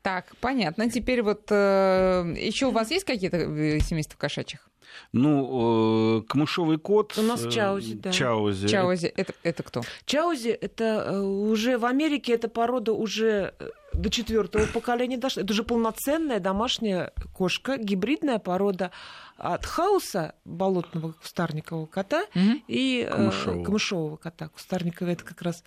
Так, 0.02 0.36
понятно. 0.40 0.90
Теперь 0.90 1.22
вот 1.22 1.46
э, 1.48 2.34
еще 2.36 2.66
у 2.66 2.72
вас 2.72 2.90
есть 2.90 3.06
какие-то 3.06 3.38
э, 3.38 3.80
семейства 3.80 4.18
кошачьих? 4.18 4.68
Ну, 5.12 6.22
камышовый 6.28 6.76
кот. 6.76 7.16
У 7.16 7.22
нас 7.22 7.48
Чаузи, 7.48 7.94
да. 7.94 8.12
Чаузи. 8.12 8.68
Чаузи, 8.68 9.06
это, 9.06 9.32
это 9.42 9.62
кто? 9.62 9.80
Чаузи, 10.04 10.50
это 10.50 11.22
уже 11.22 11.78
в 11.78 11.86
Америке, 11.86 12.34
эта 12.34 12.48
порода 12.48 12.92
уже 12.92 13.54
до 13.94 14.10
четвертого 14.10 14.66
поколения 14.66 15.16
дошла. 15.16 15.42
Это 15.42 15.52
уже 15.52 15.64
полноценная 15.64 16.38
домашняя 16.38 17.12
кошка, 17.32 17.76
гибридная 17.78 18.38
порода 18.38 18.90
от 19.36 19.64
хауса 19.66 20.34
болотного 20.44 21.12
кустарникового 21.12 21.86
кота 21.86 22.24
mm-hmm. 22.34 22.62
и 22.68 23.08
камышового. 23.10 23.64
камышового 23.64 24.16
кота. 24.16 24.48
Кустарниковый 24.48 25.14
это 25.14 25.24
как 25.24 25.42
раз 25.42 25.64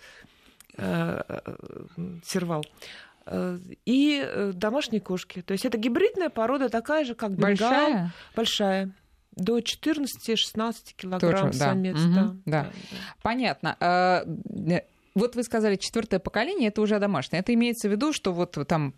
сервал 2.24 2.64
и 3.84 4.22
э, 4.24 4.52
домашние 4.54 5.00
кошки. 5.00 5.42
То 5.42 5.52
есть 5.52 5.64
это 5.64 5.76
гибридная 5.76 6.30
порода 6.30 6.68
такая 6.68 7.04
же, 7.04 7.14
как 7.14 7.32
бенгал. 7.32 7.70
Большая? 7.70 8.12
Большая. 8.34 8.90
До 9.36 9.58
14-16 9.58 10.74
килограмм 10.96 11.48
Тоже, 11.48 11.52
самец. 11.52 11.96
Да. 11.96 12.24
Угу, 12.24 12.36
да. 12.46 12.62
Да. 12.62 12.70
Понятно. 13.22 13.76
А, 13.80 14.24
э, 14.24 14.80
вот 15.14 15.36
вы 15.36 15.42
сказали, 15.42 15.76
четвертое 15.76 16.18
поколение 16.18 16.68
это 16.68 16.80
уже 16.80 16.98
домашнее. 16.98 17.40
Это 17.40 17.52
имеется 17.54 17.88
в 17.88 17.92
виду, 17.92 18.12
что 18.12 18.32
вот 18.32 18.56
там 18.66 18.94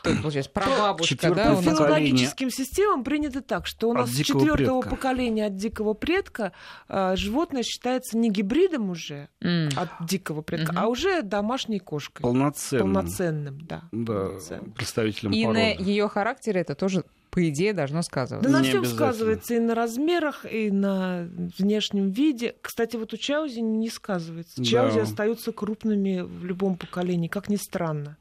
кто 0.00 0.10
это 0.10 0.20
получается? 0.22 0.50
Прабабушка, 0.50 1.34
да? 1.34 1.54
По 1.54 1.62
филологическим 1.62 2.50
системам 2.50 3.04
принято 3.04 3.40
так, 3.40 3.66
что 3.66 3.88
у 3.90 3.92
нас 3.92 4.10
с 4.10 4.16
четвертого 4.16 4.82
поколения 4.82 5.46
от 5.46 5.56
дикого 5.56 5.94
предка 5.94 6.52
э, 6.88 7.14
животное 7.16 7.62
считается 7.62 8.16
не 8.18 8.30
гибридом 8.30 8.90
уже 8.90 9.28
М. 9.40 9.68
от 9.76 9.88
дикого 10.06 10.42
предка, 10.42 10.72
Мгм. 10.72 10.80
а 10.82 10.86
уже 10.88 11.22
домашней 11.22 11.78
кошкой. 11.78 12.22
Полноценным. 12.22 12.94
Полноценным, 12.94 13.60
да. 13.66 13.82
Да, 13.92 14.12
полноценным. 14.26 14.72
представителем 14.72 15.32
И 15.32 15.46
на 15.46 15.52
породы. 15.54 15.76
ее 15.90 16.08
характере 16.08 16.60
это 16.62 16.74
тоже, 16.74 17.04
по 17.30 17.48
идее, 17.48 17.72
должно 17.72 18.02
сказываться. 18.02 18.48
Да 18.50 18.58
на 18.58 18.64
всем 18.64 18.84
сказывается 18.84 19.54
и 19.54 19.58
на 19.60 19.74
размерах, 19.74 20.44
и 20.50 20.70
на 20.70 21.28
внешнем 21.58 22.10
виде. 22.10 22.54
Кстати, 22.60 22.96
вот 22.96 23.12
у 23.12 23.16
Чаузи 23.16 23.60
не 23.60 23.88
сказывается. 23.90 24.56
Да. 24.56 24.64
Чаузи 24.64 24.98
остаются 25.00 25.52
крупными 25.52 26.20
в 26.22 26.44
любом 26.44 26.76
поколении, 26.76 27.28
как 27.28 27.48
ни 27.48 27.56
странно. 27.56 28.16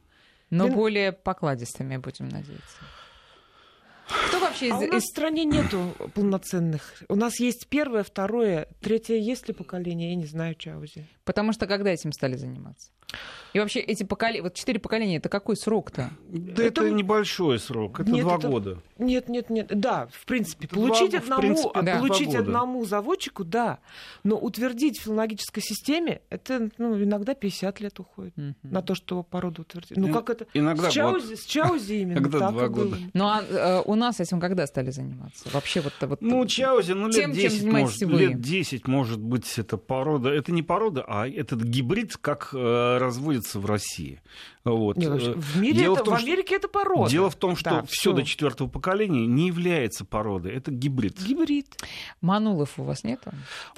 Но 0.50 0.66
Блин. 0.66 0.76
более 0.78 1.12
покладистыми, 1.12 1.98
будем 1.98 2.30
надеяться. 2.30 2.78
Кто 4.28 4.40
вообще 4.40 4.70
из... 4.70 4.74
А 4.74 4.78
у 4.78 4.82
нас 4.88 4.96
из- 4.96 5.04
в 5.04 5.08
стране 5.08 5.46
нету 5.46 5.96
полноценных. 6.16 6.96
У 7.08 7.16
нас 7.16 7.40
есть 7.40 7.68
первое, 7.68 8.04
второе, 8.04 8.68
третье 8.82 9.16
есть 9.16 9.48
ли 9.48 9.54
поколение, 9.54 10.10
я 10.10 10.16
не 10.16 10.26
знаю 10.26 10.56
Чаузи. 10.56 11.08
Потому 11.30 11.54
что 11.54 11.68
когда 11.68 11.92
этим 11.92 12.12
стали 12.12 12.36
заниматься? 12.38 12.90
И 13.54 13.60
вообще 13.60 13.80
эти 13.82 14.02
поколения, 14.04 14.42
вот 14.42 14.56
четыре 14.56 14.80
поколения, 14.80 15.18
это 15.18 15.30
какой 15.30 15.56
срок-то? 15.56 16.10
Да 16.28 16.64
Это- 16.64 16.82
это, 16.84 16.90
небольшой 16.90 17.60
срок, 17.60 18.00
это 18.00 18.10
Нет, 18.10 18.24
два 18.24 18.38
это- 18.38 18.48
года. 18.48 18.78
Нет, 18.98 19.30
нет, 19.30 19.50
нет. 19.52 19.68
Да, 19.70 20.08
в 20.12 20.26
принципе, 20.26 20.68
Два- 20.68 20.88
получить 20.88 21.12
в 21.14 21.18
одному, 21.18 21.42
принципе, 21.42 21.70
а 21.74 21.82
да. 21.84 21.98
получить 22.00 22.30
два 22.32 22.40
одному 22.40 22.84
заводчику, 22.86 23.44
да. 23.44 23.78
Но 24.24 24.38
утвердить 24.38 25.00
в 25.00 25.04
филологической 25.04 25.62
системе, 25.62 26.22
это 26.32 26.70
ну, 26.80 27.02
иногда 27.02 27.36
50 27.36 27.80
лет 27.80 28.00
уходит 28.00 28.36
Мгм. 28.36 28.56
на 28.64 28.82
то, 28.82 28.96
чтобы 28.96 29.24
породу 29.24 29.62
утвердить. 29.62 29.98
Ну 29.98 30.08
Ин- 30.08 30.14
как 30.14 30.32
это? 30.32 30.48
Иногда 30.56 30.90
с, 30.90 30.94
Чаузи, 30.94 31.36
с 31.36 31.46
Чаузи 31.46 31.94
именно 32.02 32.18
Иногда 32.18 32.40
так 32.40 32.52
два 32.54 32.68
года. 32.70 32.98
Ну 33.14 33.26
а 33.26 33.44
э, 33.48 33.82
у 33.86 33.94
нас 33.96 34.20
этим 34.20 34.40
когда 34.40 34.66
стали 34.66 34.90
заниматься? 34.90 35.48
Вообще 35.54 35.82
вот... 35.82 35.94
вот 36.02 36.22
Ну, 36.22 36.44
Чаузи, 36.46 36.94
ну, 36.94 37.06
лет 37.08 37.16
Тем, 37.16 37.34
чем 37.34 37.42
10, 37.42 37.62
занимаетесь 37.62 38.02
может, 38.02 38.20
лет 38.20 38.42
10, 38.42 38.88
может 38.88 39.20
быть, 39.20 39.58
это 39.60 39.78
порода. 39.78 40.30
Это 40.30 40.52
не 40.52 40.62
порода, 40.64 41.04
а 41.08 41.19
этот 41.28 41.62
гибрид, 41.62 42.18
как 42.18 42.50
э, 42.54 42.98
разводится 42.98 43.60
в 43.60 43.66
России. 43.66 44.22
Вот. 44.76 44.98
Не, 44.98 45.08
вообще, 45.08 45.34
в 45.34 45.58
мире 45.60 45.80
дело 45.80 45.94
это, 45.96 46.04
в 46.04 46.06
том, 46.06 46.16
в 46.16 46.20
что- 46.20 46.28
Америке 46.28 46.56
это 46.56 46.68
порода. 46.68 47.10
Дело 47.10 47.30
в 47.30 47.36
том, 47.36 47.56
что 47.56 47.70
Да, 47.70 47.84
все 47.84 48.14
до 48.14 48.24
четвертого 48.24 48.68
поколения 48.68 49.26
не 49.26 49.48
является 49.48 50.06
породой, 50.06 50.54
это 50.54 50.72
гибрид. 50.72 51.20
Гибрид. 51.22 51.68
Манулов 52.22 52.78
у 52.78 52.84
вас 52.84 53.04
нету? 53.04 53.32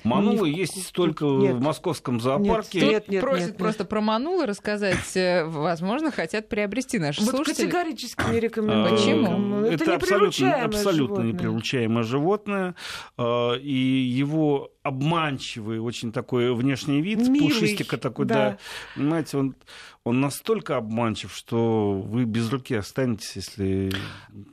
Манулы 0.03 0.51
в- 0.51 0.55
есть 0.55 0.91
только 0.93 1.25
Нет. 1.25 1.55
в 1.55 1.61
московском 1.61 2.19
зоопарке. 2.19 2.79
Нет, 2.81 2.91
нет, 2.91 3.07
нет, 3.09 3.21
просят 3.21 3.47
нет. 3.49 3.57
просто 3.57 3.85
про 3.85 4.01
Манулы 4.01 4.45
рассказать. 4.45 5.15
э, 5.15 5.45
Возможно, 5.45 6.11
хотят 6.11 6.49
приобрести 6.49 6.99
наши 6.99 7.21
Вот 7.21 7.31
слушатели. 7.35 7.65
категорически 7.65 8.23
не 8.31 8.39
рекомендую. 8.39 8.89
Почему? 8.95 9.21
никому. 9.21 9.55
Это, 9.65 9.83
Это, 9.83 9.95
абсолютно, 9.95 10.55
абсолютно 10.63 10.91
животное. 11.15 11.25
неприручаемое 11.33 12.03
животное. 12.03 12.75
э, 13.17 13.57
И 13.61 13.73
его 13.73 14.71
обманчивый 14.83 15.79
очень 15.79 16.11
такой 16.11 16.53
внешний 16.55 17.01
вид, 17.01 17.19
Милый, 17.27 17.49
пушистика 17.49 17.97
такой, 17.97 18.25
да. 18.25 18.35
да. 18.35 18.57
Понимаете, 18.95 19.37
он, 19.37 19.55
он 20.03 20.19
настолько 20.19 20.77
обманчив, 20.77 21.31
что 21.35 21.93
вы 21.93 22.25
без 22.25 22.49
руки 22.51 22.73
останетесь, 22.73 23.35
если... 23.35 23.91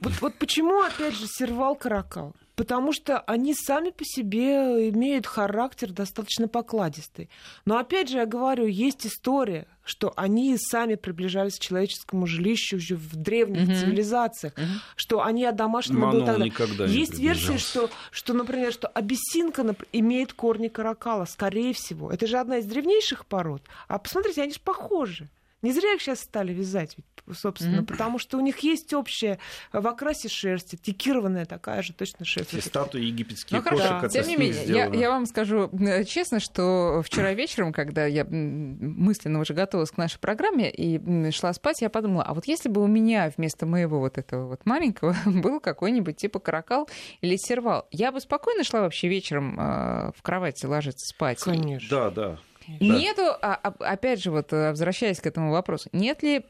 Вот, 0.02 0.12
вот 0.20 0.34
почему, 0.34 0.82
опять 0.82 1.14
же, 1.14 1.26
сервал 1.26 1.74
каракал? 1.74 2.34
Потому 2.54 2.92
что 2.92 3.20
они 3.20 3.54
сами 3.54 3.90
по 3.90 4.04
себе 4.04 4.88
имеют 4.90 5.26
характер 5.26 5.92
достаточно 5.92 6.48
покладистый. 6.48 7.30
Но 7.64 7.78
опять 7.78 8.08
же, 8.10 8.18
я 8.18 8.26
говорю, 8.26 8.66
есть 8.66 9.06
история, 9.06 9.68
что 9.84 10.12
они 10.16 10.56
сами 10.58 10.96
приближались 10.96 11.56
к 11.56 11.62
человеческому 11.62 12.26
жилищу 12.26 12.76
уже 12.76 12.96
в 12.96 13.14
древних 13.14 13.68
Мгм. 13.68 13.74
цивилизациях, 13.76 14.54
Мгм. 14.56 14.80
что 14.96 15.22
они 15.24 15.44
одомашнены 15.46 16.08
были 16.10 16.26
тогда. 16.26 16.44
никогда 16.44 16.86
не 16.88 16.92
Есть 16.94 17.18
версия, 17.18 17.58
что, 17.58 17.88
что, 18.10 18.34
например, 18.34 18.72
что 18.72 18.88
абиссинка 18.88 19.62
нап- 19.62 19.86
имеет 19.92 20.32
корни 20.34 20.66
каракала, 20.68 21.26
скорее 21.26 21.72
всего. 21.72 22.10
Это 22.10 22.26
же 22.26 22.38
одна 22.38 22.58
из 22.58 22.66
древнейших 22.66 23.24
пород. 23.24 23.62
А 23.86 23.98
посмотрите, 23.98 24.42
они 24.42 24.52
же 24.52 24.60
похожи. 24.60 25.28
Не 25.62 25.72
зря 25.72 25.94
их 25.94 26.00
сейчас 26.02 26.20
стали 26.20 26.52
вязать, 26.52 26.96
ведь, 26.96 27.36
собственно, 27.36 27.78
Мгм. 27.78 27.86
потому 27.86 28.18
что 28.18 28.38
у 28.38 28.40
них 28.40 28.58
есть 28.60 28.92
общее 28.94 29.38
в 29.72 29.86
окрасе 29.86 30.28
шерсти, 30.28 30.76
текированная 30.76 31.46
такая 31.46 31.82
же 31.82 31.92
точно 31.92 32.24
шерсть. 32.24 32.50
Все 32.50 32.60
статуи 32.60 33.02
египетские 33.02 33.60
Ну 33.60 33.68
кошек, 33.68 33.90
это 34.04 34.08
тем 34.08 34.24
с 34.24 34.26
не 34.28 34.36
менее, 34.36 34.64
я, 34.66 34.86
я 34.86 35.10
вам 35.10 35.26
скажу 35.26 35.68
э, 35.80 36.04
честно, 36.04 36.38
что 36.38 37.02
вчера 37.04 37.32
вечером, 37.34 37.72
когда 37.72 38.06
я 38.06 38.24
мысленно 38.24 39.40
уже 39.40 39.54
готовилась 39.54 39.90
к 39.90 39.96
нашей 39.96 40.18
программе 40.18 40.70
и 40.70 41.30
шла 41.32 41.52
спать, 41.52 41.80
я 41.80 41.90
подумала, 41.90 42.22
а 42.22 42.34
вот 42.34 42.46
если 42.46 42.68
бы 42.68 42.82
у 42.82 42.86
меня 42.86 43.32
вместо 43.36 43.66
моего 43.66 43.98
вот 43.98 44.18
этого 44.18 44.46
вот 44.48 44.64
маленького 44.64 45.16
был 45.26 45.60
какой-нибудь 45.60 46.16
типа 46.16 46.38
каракал 46.38 46.88
или 47.20 47.36
сервал, 47.36 47.86
я 47.90 48.12
бы 48.12 48.20
спокойно 48.20 48.64
шла 48.64 48.80
вообще 48.82 49.08
вечером 49.08 49.58
э, 49.58 50.12
в 50.16 50.22
кровати 50.22 50.66
ложиться 50.66 51.06
спать. 51.06 51.40
Конечно. 51.40 51.88
Да, 51.90 52.10
да. 52.10 52.38
Нету, 52.80 53.22
а, 53.22 53.58
а, 53.62 53.68
опять 53.80 54.22
же, 54.22 54.30
вот 54.30 54.52
э, 54.52 54.70
возвращаясь 54.70 55.20
к 55.20 55.26
этому 55.26 55.50
вопросу, 55.52 55.88
нет 55.92 56.22
ли 56.22 56.44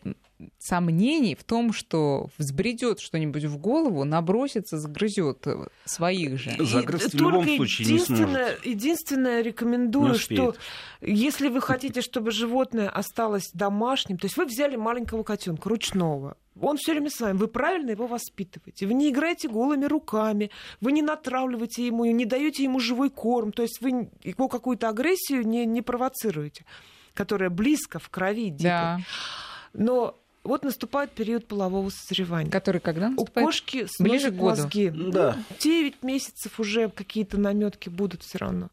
сомнений 0.58 1.34
в 1.34 1.44
том, 1.44 1.72
что 1.72 2.28
взбредет 2.38 3.00
что-нибудь 3.00 3.44
в 3.44 3.58
голову, 3.58 4.04
набросится, 4.04 4.78
загрызет 4.78 5.46
э, 5.46 5.68
своих 5.84 6.38
же? 6.38 6.54
Загрызть 6.58 7.14
в 7.14 7.18
любом 7.18 7.44
только 7.44 7.56
случае 7.56 7.86
не 7.86 7.94
единственное, 7.94 8.46
сможет. 8.46 8.66
единственное 8.66 9.42
рекомендую, 9.42 10.14
что 10.14 10.54
если 11.00 11.48
вы 11.48 11.60
хотите, 11.60 12.00
чтобы 12.02 12.30
животное 12.30 12.88
осталось 12.88 13.50
домашним, 13.52 14.18
то 14.18 14.26
есть 14.26 14.36
вы 14.36 14.46
взяли 14.46 14.76
маленького 14.76 15.22
котенка 15.22 15.68
ручного, 15.68 16.36
он 16.60 16.76
все 16.76 16.92
время 16.92 17.10
с 17.10 17.20
вами, 17.20 17.36
вы 17.36 17.48
правильно 17.48 17.90
его 17.90 18.06
воспитываете. 18.06 18.86
Вы 18.86 18.94
не 18.94 19.10
играете 19.10 19.48
голыми 19.48 19.84
руками, 19.86 20.50
вы 20.80 20.92
не 20.92 21.02
натравливаете 21.02 21.86
ему, 21.86 22.04
не 22.04 22.24
даете 22.24 22.64
ему 22.64 22.80
живой 22.80 23.10
корм, 23.10 23.52
то 23.52 23.62
есть 23.62 23.80
вы 23.80 24.10
его 24.24 24.48
какую-то 24.48 24.88
агрессию 24.88 25.46
не, 25.46 25.66
не 25.66 25.82
провоцируете, 25.82 26.64
которая 27.14 27.50
близко 27.50 27.98
в 27.98 28.08
крови 28.10 28.50
дикой. 28.50 28.62
Да. 28.64 28.98
Но 29.72 30.18
вот 30.44 30.64
наступает 30.64 31.10
период 31.12 31.46
полового 31.46 31.90
созревания. 31.90 32.50
Который 32.50 32.80
когда 32.80 33.08
У 33.08 33.10
наступает? 33.10 33.46
кошки 33.46 33.86
Ближе 33.98 34.30
к 34.30 34.34
году. 34.34 34.44
мозги. 34.62 34.90
Да. 34.90 35.36
9 35.60 36.02
месяцев 36.02 36.58
уже 36.58 36.88
какие-то 36.88 37.38
наметки 37.38 37.88
будут 37.88 38.22
все 38.22 38.38
равно. 38.38 38.70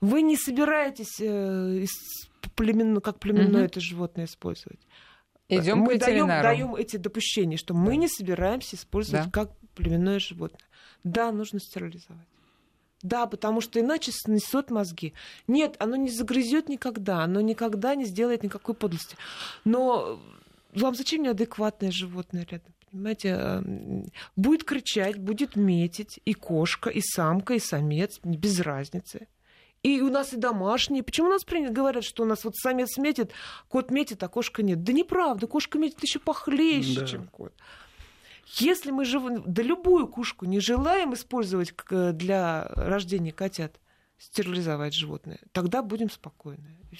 Вы 0.00 0.22
не 0.22 0.36
собираетесь 0.36 1.18
э, 1.20 1.84
племенно- 2.54 3.00
как 3.00 3.18
племенное 3.18 3.62
Мгм. 3.62 3.66
это 3.66 3.80
животное 3.80 4.26
использовать. 4.26 4.78
Идем 5.48 5.84
к 5.84 5.86
мы 5.88 5.98
даем, 5.98 6.14
ветеринару. 6.26 6.42
даем 6.48 6.74
эти 6.74 6.96
допущения, 6.96 7.56
что 7.56 7.74
мы 7.74 7.96
не 7.96 8.08
собираемся 8.08 8.76
использовать 8.76 9.26
Да. 9.26 9.30
как 9.30 9.50
племенное 9.74 10.18
животное. 10.18 10.60
Да, 11.04 11.32
нужно 11.32 11.58
стерилизовать. 11.60 12.26
Да, 13.02 13.26
потому 13.26 13.60
что 13.60 13.80
иначе 13.80 14.10
снесет 14.12 14.70
мозги. 14.70 15.14
Нет, 15.46 15.76
оно 15.78 15.96
не 15.96 16.10
загрызет 16.10 16.68
никогда, 16.68 17.22
оно 17.22 17.40
никогда 17.40 17.94
не 17.94 18.04
сделает 18.04 18.42
никакой 18.42 18.74
подлости. 18.74 19.16
Но 19.64 20.20
вам 20.74 20.94
зачем 20.94 21.22
неадекватное 21.22 21.92
животное 21.92 22.46
рядом? 22.50 22.74
Понимаете, 22.90 23.36
э, 23.38 23.62
будет 24.34 24.64
кричать, 24.64 25.16
будет 25.18 25.56
метить 25.56 26.20
и 26.24 26.32
кошка, 26.34 26.90
и 26.90 27.00
самка, 27.00 27.54
и 27.54 27.58
самец, 27.60 28.18
без 28.24 28.60
разницы. 28.60 29.28
И 29.82 30.00
у 30.00 30.10
нас 30.10 30.32
и 30.32 30.36
домашние. 30.36 31.02
Почему 31.02 31.28
у 31.28 31.30
нас 31.30 31.44
принято 31.44 31.72
говорят, 31.72 32.04
что 32.04 32.24
у 32.24 32.26
нас 32.26 32.44
вот 32.44 32.56
самец 32.56 32.96
метит, 32.98 33.32
кот 33.68 33.90
метит, 33.90 34.22
а 34.22 34.28
кошка 34.28 34.62
нет? 34.62 34.82
Да 34.82 34.92
неправда, 34.92 35.46
кошка 35.46 35.78
метит 35.78 36.02
еще 36.02 36.18
похлеще, 36.18 37.00
Да. 37.00 37.06
чем 37.06 37.28
кот. 37.28 37.52
Если 38.56 38.90
мы 38.90 39.04
живем, 39.04 39.42
да 39.46 39.62
любую 39.62 40.08
кушку 40.08 40.46
не 40.46 40.58
желаем 40.60 41.12
использовать 41.14 41.74
для 41.90 42.64
рождения 42.74 43.32
котят, 43.32 43.78
стерилизовать 44.16 44.94
животное, 44.94 45.38
тогда 45.52 45.82
будем 45.82 46.10
спокойны. 46.10 46.76
И. 46.90 46.96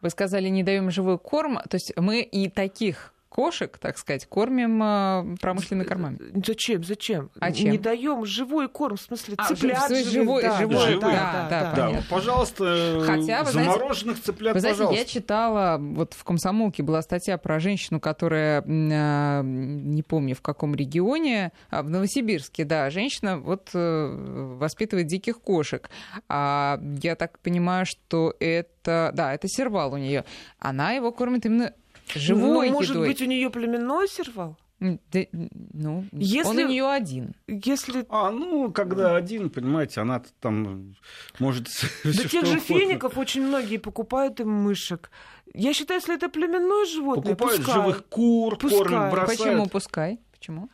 Вы 0.00 0.10
сказали, 0.10 0.48
не 0.48 0.62
даем 0.62 0.90
живой 0.90 1.18
корм. 1.18 1.58
То 1.68 1.76
есть 1.76 1.92
мы 1.96 2.20
и 2.20 2.48
таких 2.50 3.13
кошек, 3.34 3.76
так 3.78 3.98
сказать, 3.98 4.26
кормим 4.26 4.80
э, 4.80 5.36
промышленными 5.40 5.84
кормами. 5.84 6.18
Зачем? 6.46 6.84
Зачем? 6.84 7.30
А 7.40 7.50
чем? 7.50 7.72
Не 7.72 7.78
даем 7.78 8.24
живой 8.24 8.68
корм, 8.68 8.96
в 8.96 9.00
смысле 9.00 9.34
А, 9.38 9.48
цыплят. 9.48 9.88
живых, 9.88 10.06
живой- 10.06 10.42
да, 10.42 10.58
живой, 10.60 10.76
живой, 10.86 11.00
да, 11.12 11.46
да, 11.50 11.50
да, 11.50 11.72
да, 11.74 11.90
да. 11.90 12.02
Пожалуйста, 12.08 13.02
Хотя, 13.04 13.42
вы 13.42 13.50
знаете- 13.50 13.72
замороженных 13.72 14.22
цыплят, 14.22 14.54
Вы 14.54 14.60
знаете, 14.60 14.78
пожалуйста. 14.78 15.02
я 15.02 15.04
читала, 15.08 15.78
вот 15.80 16.14
в 16.14 16.22
«Комсомолке» 16.22 16.84
была 16.84 17.02
статья 17.02 17.36
про 17.36 17.58
женщину, 17.58 17.98
которая, 17.98 18.62
а, 18.68 19.42
не 19.42 20.02
помню 20.04 20.36
в 20.36 20.40
каком 20.42 20.76
регионе, 20.76 21.50
а, 21.70 21.82
в 21.82 21.90
Новосибирске, 21.90 22.64
да, 22.64 22.88
женщина 22.90 23.38
вот 23.38 23.70
э, 23.74 24.54
воспитывает 24.60 25.08
диких 25.08 25.40
кошек. 25.40 25.90
А 26.28 26.78
я 27.02 27.16
так 27.16 27.40
понимаю, 27.40 27.84
что 27.84 28.32
это, 28.38 29.10
да, 29.12 29.34
это 29.34 29.48
сервал 29.48 29.92
у 29.94 29.96
нее. 29.96 30.24
Она 30.60 30.92
его 30.92 31.10
кормит 31.10 31.46
именно 31.46 31.72
живой 32.14 32.68
Ну, 32.68 32.74
может 32.74 32.90
едой. 32.96 33.08
быть, 33.08 33.22
у 33.22 33.24
нее 33.26 33.50
племенной 33.50 34.08
сервал? 34.08 34.56
Да, 34.80 35.20
ну, 35.32 36.04
Если- 36.12 36.48
он 36.50 36.58
у 36.58 36.68
нее 36.68 36.90
один. 36.90 37.34
Если 37.46 38.04
А, 38.10 38.30
ну, 38.30 38.70
когда 38.72 39.16
один, 39.16 39.48
понимаете, 39.48 40.00
она 40.00 40.22
там 40.40 40.96
может... 41.38 41.68
Да 42.04 42.12
тех 42.12 42.44
же 42.44 42.58
угодно. 42.58 42.60
феников 42.60 43.16
очень 43.16 43.46
многие 43.46 43.78
покупают 43.78 44.40
им 44.40 44.50
мышек. 44.50 45.10
Я 45.54 45.72
считаю, 45.72 46.00
если 46.00 46.16
это 46.16 46.28
племенное 46.28 46.84
животное, 46.86 47.34
Покупают 47.34 47.64
пускай. 47.64 47.74
живых 47.82 48.04
кур, 48.08 48.58
Пускай. 48.58 48.78
кормят, 48.80 49.10
бросают. 49.12 49.38
Почему 49.40 49.66
пускай? 49.68 50.18
Почему? 50.32 50.68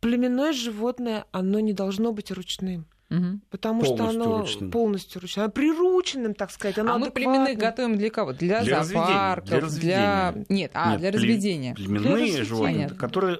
Племенное 0.00 0.52
животное, 0.52 1.24
оно 1.32 1.58
не 1.60 1.72
должно 1.72 2.12
быть 2.12 2.30
ручным. 2.30 2.86
Мгм. 3.10 3.40
Потому 3.50 3.84
что 3.84 3.96
Полностью 3.96 4.22
оно 4.22 4.38
ручным. 4.40 4.70
полностью 4.70 5.20
ручное. 5.22 5.44
Оно 5.44 5.52
прирученным, 5.52 6.34
так 6.34 6.50
сказать. 6.50 6.76
Оно 6.78 6.94
а 6.94 6.98
мы 6.98 7.10
племенных 7.10 7.56
готовим 7.56 7.96
для 7.96 8.10
кого? 8.10 8.34
Для, 8.34 8.60
Для 8.62 8.80
разведения, 8.80 9.06
зоопарков, 9.06 9.48
для 9.48 9.60
разведения. 9.60 10.46
Нет, 10.50 10.70
а, 10.74 10.90
Нет, 10.92 11.00
для 11.00 11.10
разведения. 11.12 11.74
Племенные 11.74 12.12
разведения. 12.14 12.44
животные, 12.44 12.74
Понятно. 12.74 12.96
которые, 12.98 13.38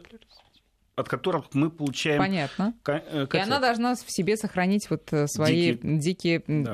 от 0.99 1.09
которых 1.09 1.45
мы 1.55 1.71
получаем 1.71 2.19
Понятно. 2.19 2.75
ко- 2.83 3.03
э, 3.11 3.27
И 3.33 3.37
она 3.39 3.61
должна 3.61 3.95
в 3.95 4.01
себе 4.07 4.37
сохранить 4.37 4.91
вот 4.91 5.13
э, 5.13 5.27
свои 5.29 5.79
дикие, 5.83 6.43
м, 6.47 6.65
Да. 6.65 6.73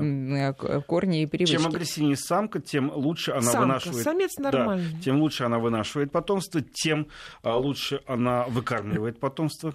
э, 0.49 0.53
к- 0.55 0.81
корни 0.87 1.23
и 1.23 1.27
привычки. 1.27 1.53
Чем 1.57 1.67
агрессивнее 1.67 2.17
самка, 2.17 2.61
тем 2.61 2.91
лучше 2.95 3.33
она 3.33 3.43
Самка, 3.43 3.61
вынашивает. 3.61 4.05
самец 4.05 4.31
Да, 4.39 4.51
нормальный. 4.51 5.01
тем 5.01 5.21
лучше 5.21 5.45
она 5.45 5.59
вынашивает 5.59 6.13
потомство, 6.13 6.61
тем 6.63 7.09
а, 7.43 7.57
лучше 7.57 8.01
она 8.07 8.45
выкармливает 8.47 9.21
потомство. 9.21 9.75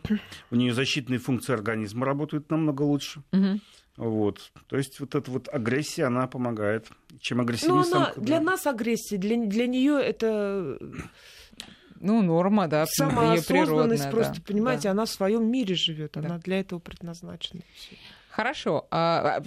У 0.51 0.55
нее 0.55 0.73
защитные 0.73 1.19
функции 1.19 1.53
организма 1.53 2.05
работают 2.05 2.49
намного 2.49 2.83
лучше. 2.83 3.21
Вот. 3.97 4.51
То 4.67 4.77
есть 4.77 4.99
вот 5.01 5.13
эта 5.13 5.29
вот 5.29 5.49
агрессия, 5.51 6.05
она 6.05 6.25
помогает. 6.27 6.87
Чем 7.19 7.39
Ну, 7.39 7.43
агрессивнее 7.43 7.81
она 7.81 8.05
самка... 8.05 8.21
для 8.21 8.37
да. 8.39 8.43
нас 8.45 8.65
агрессия, 8.65 9.17
для, 9.17 9.35
для 9.45 9.67
нее 9.67 9.99
это 10.01 10.77
Ну, 12.01 12.21
норма, 12.21 12.67
да, 12.67 12.81
ее 12.81 12.87
самоосознанность 12.87 13.47
природная. 13.47 14.11
просто, 14.11 14.33
да, 14.35 14.41
понимаете, 14.45 14.83
да. 14.83 14.91
она 14.91 15.05
в 15.05 15.09
своем 15.09 15.51
мире 15.51 15.75
живет, 15.75 16.11
Да. 16.13 16.21
она 16.21 16.37
для 16.37 16.59
этого 16.61 16.79
предназначена. 16.79 17.61
Хорошо. 18.43 18.87
А, 18.89 19.41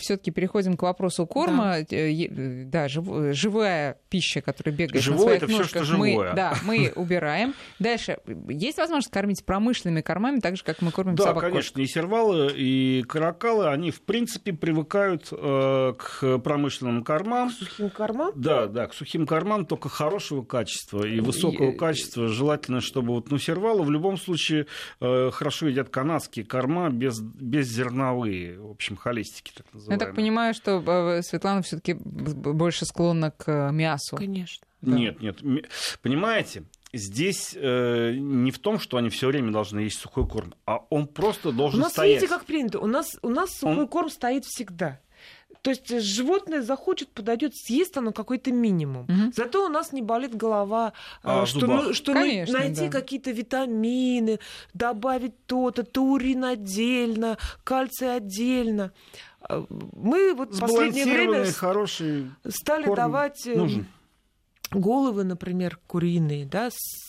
все-таки 0.00 0.30
переходим 0.30 0.78
к 0.78 0.82
вопросу 0.82 1.26
корма. 1.26 1.80
Э, 1.80 2.10
е- 2.10 2.64
Да, 2.64 2.88
жив- 2.88 3.34
живая 3.34 3.98
пища, 4.08 4.40
которая 4.40 4.74
бегает 4.74 5.02
Живое 5.04 5.18
на 5.18 5.24
своих 5.24 5.42
это 5.42 5.52
ножках, 5.52 5.84
что 5.84 5.96
мы, 5.98 6.08
живое. 6.12 6.32
да, 6.32 6.54
мы 6.64 6.90
убираем. 6.96 7.52
Дальше. 7.78 8.16
Есть 8.48 8.78
возможность 8.78 9.12
кормить 9.12 9.44
промышленными 9.44 10.00
кормами, 10.00 10.40
так 10.40 10.56
же, 10.56 10.64
как 10.64 10.80
мы 10.80 10.92
кормим 10.92 11.14
Да, 11.14 11.24
собак 11.24 11.42
кошек? 11.44 11.52
конечно, 11.52 11.80
и 11.82 11.86
сервалы, 11.86 12.50
и 12.56 13.02
каракалы, 13.06 13.68
они, 13.68 13.90
в 13.90 14.00
принципе, 14.00 14.54
привыкают 14.54 15.28
э, 15.30 15.92
к 15.98 16.38
промышленным 16.38 17.04
кормам. 17.04 17.50
Сухим 17.50 17.90
кормам? 17.90 18.32
Да, 18.34 18.66
да, 18.66 18.86
к 18.86 18.94
сухим 18.94 19.26
кормам 19.26 19.66
только 19.66 19.90
хорошего 19.90 20.42
качества 20.42 21.06
и 21.06 21.20
высокого 21.20 21.72
И- 21.72 21.76
качества. 21.76 22.28
Желательно, 22.28 22.80
чтобы 22.80 23.12
вот, 23.12 23.30
ну, 23.30 23.36
сервалы 23.36 23.82
в 23.82 23.90
любом 23.90 24.16
случае 24.16 24.66
э, 25.02 25.30
хорошо 25.32 25.68
едят 25.68 25.90
канадские 25.90 26.46
корма 26.46 26.88
без, 26.88 27.20
в 28.46 28.70
общем, 28.70 28.96
холестики 28.96 29.52
так 29.54 29.66
Я 29.72 29.76
называемые. 29.78 30.06
так 30.06 30.14
понимаю, 30.16 30.54
что 30.54 30.82
э, 30.86 31.22
Светлана 31.22 31.62
все-таки 31.62 31.94
больше 31.94 32.84
склонна 32.86 33.30
к 33.30 33.48
э, 33.50 33.72
мясу. 33.72 34.16
Конечно. 34.16 34.66
Да. 34.80 34.96
Нет, 34.96 35.20
нет, 35.20 35.38
понимаете, 36.02 36.62
здесь 36.92 37.52
э, 37.56 38.14
не 38.16 38.50
в 38.50 38.58
том, 38.60 38.78
что 38.78 38.96
они 38.96 39.08
все 39.10 39.26
время 39.26 39.50
должны 39.52 39.80
есть 39.80 39.98
сухой 39.98 40.26
корм, 40.26 40.54
а 40.66 40.78
он 40.90 41.06
просто 41.08 41.48
У 41.48 41.52
должен 41.52 41.80
нас, 41.80 41.92
стоять. 41.92 42.16
видите, 42.22 42.28
как 42.32 42.44
принято. 42.44 42.78
У 42.78 42.86
нас, 42.86 43.18
у 43.22 43.28
нас 43.28 43.50
сухой 43.50 43.76
Он- 43.80 43.88
корм 43.88 44.08
стоит 44.08 44.44
всегда. 44.44 45.00
То 45.62 45.70
есть 45.70 45.88
животное 46.00 46.62
захочет, 46.62 47.08
подойдет, 47.10 47.52
съест 47.56 47.96
оно 47.98 48.12
какой-то 48.12 48.52
минимум. 48.52 49.04
Мгм. 49.08 49.32
Зато 49.34 49.66
у 49.66 49.68
нас 49.68 49.92
не 49.92 50.02
болит 50.02 50.34
голова, 50.36 50.92
А, 51.22 51.42
а, 51.42 51.44
в 51.44 51.48
что, 51.48 51.66
ну- 51.66 51.92
что 51.92 52.12
ну- 52.14 52.20
Конечно, 52.20 52.58
найти 52.58 52.86
да. 52.88 52.90
какие-то 53.00 53.30
витамины, 53.32 54.38
добавить 54.74 55.34
то-то, 55.46 55.82
таурин 55.82 56.44
отдельно, 56.44 57.38
кальций 57.64 58.14
отдельно. 58.14 58.92
А, 59.40 59.64
Мы 59.68 60.34
вот 60.34 60.54
в 60.54 60.60
последнее 60.60 61.04
время 61.06 61.44
хороший 61.52 62.30
стали 62.48 62.84
корм 62.84 62.96
давать 62.96 63.46
э, 63.46 63.56
нужен. 63.56 63.86
головы, 64.70 65.24
например, 65.24 65.78
куриные, 65.86 66.44
да, 66.46 66.70
с 66.70 67.07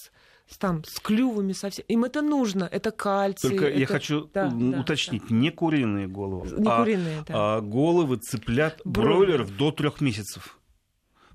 там 0.57 0.83
с 0.83 0.99
клювами 0.99 1.53
совсем. 1.53 1.85
Им 1.87 2.03
это 2.05 2.21
нужно, 2.21 2.67
это 2.71 2.91
кальций. 2.91 3.49
Только 3.49 3.69
я 3.69 3.83
это- 3.83 3.93
хочу 3.93 4.29
да, 4.33 4.47
м, 4.47 4.71
да, 4.71 4.79
уточнить, 4.81 5.29
не 5.29 5.51
куриные 5.51 6.07
головы, 6.07 6.47
Не 6.57 6.69
а, 6.69 6.79
куриные, 6.79 7.23
да. 7.27 7.57
а 7.57 7.61
головы 7.61 8.17
цыплят 8.17 8.81
бройлеров 8.85 9.55
до 9.55 9.71
трех 9.71 10.01
месяцев. 10.01 10.58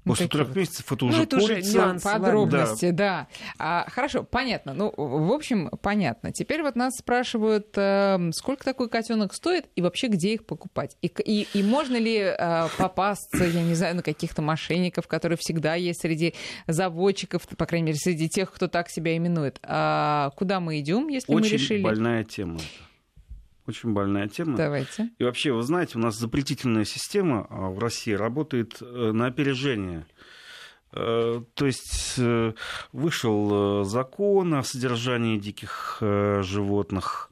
Ну, 0.05 0.13
После 0.13 0.27
такие 0.27 0.45
трех 0.45 0.57
месяцев 0.57 0.93
это 0.93 1.05
Ну, 1.05 1.11
уже 1.11 1.23
это 1.23 1.37
уже 1.37 1.63
нюансы. 1.63 2.05
Подробности, 2.05 2.91
да. 2.91 3.27
А, 3.59 3.87
хорошо, 3.89 4.23
понятно. 4.23 4.75
Ну, 4.75 4.93
в 4.97 5.33
общем, 5.33 5.71
понятно. 5.81 6.31
Теперь 6.31 6.63
вот 6.63 6.77
нас 6.77 6.95
спрашивают, 6.99 7.69
э, 7.77 8.31
сколько 8.33 8.65
такой 8.65 8.91
котенок 8.91 9.33
стоит 9.33 9.67
и 9.77 9.83
вообще 9.83 10.09
где 10.09 10.35
их 10.35 10.45
покупать. 10.45 10.97
И, 11.01 11.07
и, 11.07 11.49
и 11.55 11.63
можно 11.63 11.97
ли 11.97 12.19
э, 12.19 12.69
попасться, 12.77 13.45
я 13.45 13.63
не 13.63 13.75
знаю, 13.75 13.97
на 13.97 14.03
каких-то 14.03 14.43
мошенников, 14.43 15.09
которые 15.09 15.39
всегда 15.39 15.75
есть 15.75 16.03
среди 16.03 16.35
заводчиков, 16.67 17.47
по 17.49 17.65
крайней 17.67 17.87
мере, 17.87 17.99
среди 17.99 18.29
тех, 18.29 18.53
кто 18.53 18.69
так 18.69 18.91
себя 18.91 19.17
именует. 19.17 19.59
А 19.63 20.31
куда 20.37 20.61
мы 20.61 20.81
идем, 20.81 21.09
если 21.09 21.33
мы 21.33 21.41
Очень 21.41 21.53
решили? 21.53 21.83
больная 21.83 22.25
тема. 22.25 22.57
это. 22.57 22.65
Очень 23.67 23.93
больная 23.95 24.29
тема. 24.29 24.57
Давайте. 24.57 25.11
И 25.19 25.25
вообще, 25.25 25.53
вы 25.53 25.63
знаете, 25.63 25.97
у 25.97 26.01
нас 26.01 26.19
запретительная 26.19 26.85
система 26.85 27.47
а, 27.49 27.71
в 27.71 27.79
России 27.79 28.13
работает 28.13 28.77
э, 28.83 29.13
на 29.13 29.27
опережение. 29.27 30.07
Э, 30.93 31.43
То 31.55 31.67
есть 31.67 32.15
э, 32.19 32.53
вышел 32.93 33.85
закон 33.85 34.55
о 34.55 34.63
содержании 34.63 35.39
диких 35.39 35.99
животных 36.01 37.31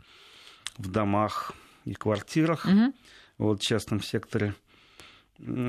в 0.78 0.90
домах 0.90 1.52
и 1.84 1.92
квартирах, 1.94 2.64
Мгм. 2.64 2.94
вот 3.38 3.60
в 3.60 3.66
частном 3.66 4.00
секторе. 4.02 4.54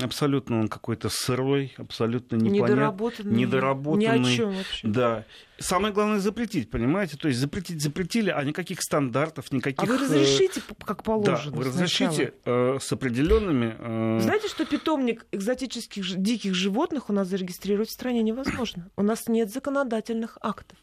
Абсолютно 0.02 0.60
он 0.60 0.68
какой-то 0.68 1.08
сырой, 1.08 1.74
абсолютно 1.78 2.36
непонятный. 2.36 2.74
недоработанный. 2.74 3.34
недоработанный. 3.36 4.18
Ни 4.20 4.32
о 4.32 4.36
чем 4.36 4.54
вообще. 4.54 4.86
Да. 4.86 5.24
Самое 5.58 5.92
главное 5.92 6.20
запретить, 6.20 6.70
понимаете? 6.70 7.16
То 7.16 7.26
есть 7.26 7.40
запретить 7.40 7.82
запретили, 7.82 8.30
а 8.30 8.42
никаких 8.44 8.80
стандартов, 8.80 9.50
никаких... 9.50 9.82
А 9.82 9.86
вы 9.86 9.96
э, 9.96 9.98
разрешите, 9.98 10.62
как 10.84 10.98
Да, 10.98 11.02
положено? 11.02 11.56
вы 11.56 11.64
сначала? 11.64 12.10
разрешите 12.10 12.34
э, 12.44 12.78
с 12.80 12.92
определенными... 12.92 13.74
э, 13.76 14.20
Знаете, 14.20 14.46
что 14.48 14.64
питомник 14.64 15.26
экзотических 15.32 16.04
диких 16.22 16.54
животных 16.54 17.10
у 17.10 17.12
нас 17.12 17.26
зарегистрировать 17.26 17.88
в 17.88 17.92
стране 17.92 18.22
невозможно? 18.22 18.90
У 18.96 19.02
нас 19.02 19.26
нет 19.28 19.50
законодательных 19.52 20.38
актов. 20.40 20.78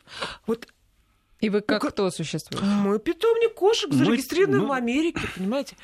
Вот 0.48 0.68
И 1.40 1.50
вы 1.50 1.62
как 1.62 1.82
Ну, 1.84 1.90
кто 1.90 2.10
существует? 2.12 2.62
мой 2.64 3.00
питомник 3.00 3.54
кошек 3.54 3.90
Мы- 3.90 3.96
зарегистрирован 4.06 4.60
мы- 4.60 4.68
в 4.68 4.72
Америке, 4.74 5.22
понимаете? 5.36 5.76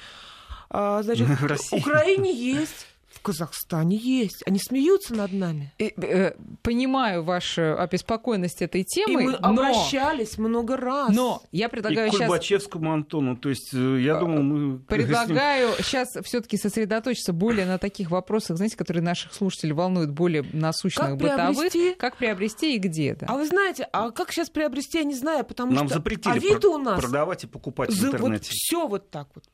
А, 0.70 1.02
значит, 1.04 1.28
В 1.28 1.36
в 1.42 1.46
России. 1.46 1.80
Украине 1.80 2.34
есть, 2.34 2.88
в 3.18 3.22
Казахстане 3.22 3.98
есть. 3.98 4.44
Они 4.46 4.60
смеются 4.60 5.14
над 5.16 5.34
нами. 5.34 5.74
И, 5.78 5.94
э, 5.98 6.34
понимаю 6.62 7.24
вашу 7.24 7.78
обеспокоенность 7.80 8.62
этой 8.62 8.82
И 8.82 8.86
темой, 8.86 9.26
мы 9.26 9.32
но... 9.32 9.38
обращались 9.50 10.38
много 10.38 10.78
раз. 10.78 11.10
Но 11.14 11.42
я 11.52 11.68
И 11.68 11.70
предлагаю 11.70 12.10
к 12.10 12.14
сейчас 12.14 12.28
Кульбачевскому 12.28 12.94
Антону. 12.94 13.36
То 13.38 13.50
есть, 13.50 13.74
э, 13.74 14.00
я 14.02 14.20
думал, 14.20 14.42
мы... 14.44 14.80
Предлагаю 14.80 15.72
сейчас 15.80 16.10
все-таки 16.24 16.58
сосредоточиться 16.58 17.34
более 17.34 17.66
на 17.66 17.78
таких 17.78 18.12
вопросах, 18.12 18.58
знаете, 18.58 18.78
которые 18.78 19.04
наших 19.04 19.34
слушателей 19.34 19.74
волнуют 19.74 20.12
более 20.12 20.44
насущных 20.54 21.06
Как 21.08 21.18
бытовых. 21.18 21.58
приобрести? 21.58 21.94
Как 21.96 22.18
приобрести 22.18 22.76
и 22.76 22.80
где, 22.80 23.16
да. 23.16 23.28
А 23.30 23.36
вы 23.36 23.48
знаете, 23.48 23.88
а 23.92 24.12
как 24.12 24.32
сейчас 24.32 24.50
приобрести, 24.50 25.00
я 25.00 25.04
не 25.04 25.16
знаю, 25.16 25.44
потому 25.46 25.72
Нам 25.74 25.88
что 25.88 25.96
запретили 25.98 26.34
Авито 26.34 26.60
про- 26.62 26.70
у 26.70 26.78
нас 26.78 27.02
продавать 27.02 27.44
и 27.44 27.48
покупать 27.48 27.90
в 27.90 27.94
за- 27.94 28.08
вот 28.08 28.16
интернете. 28.16 28.50
все 28.52 28.88
вот 28.88 29.10
так 29.10 29.28
вот 29.36 29.46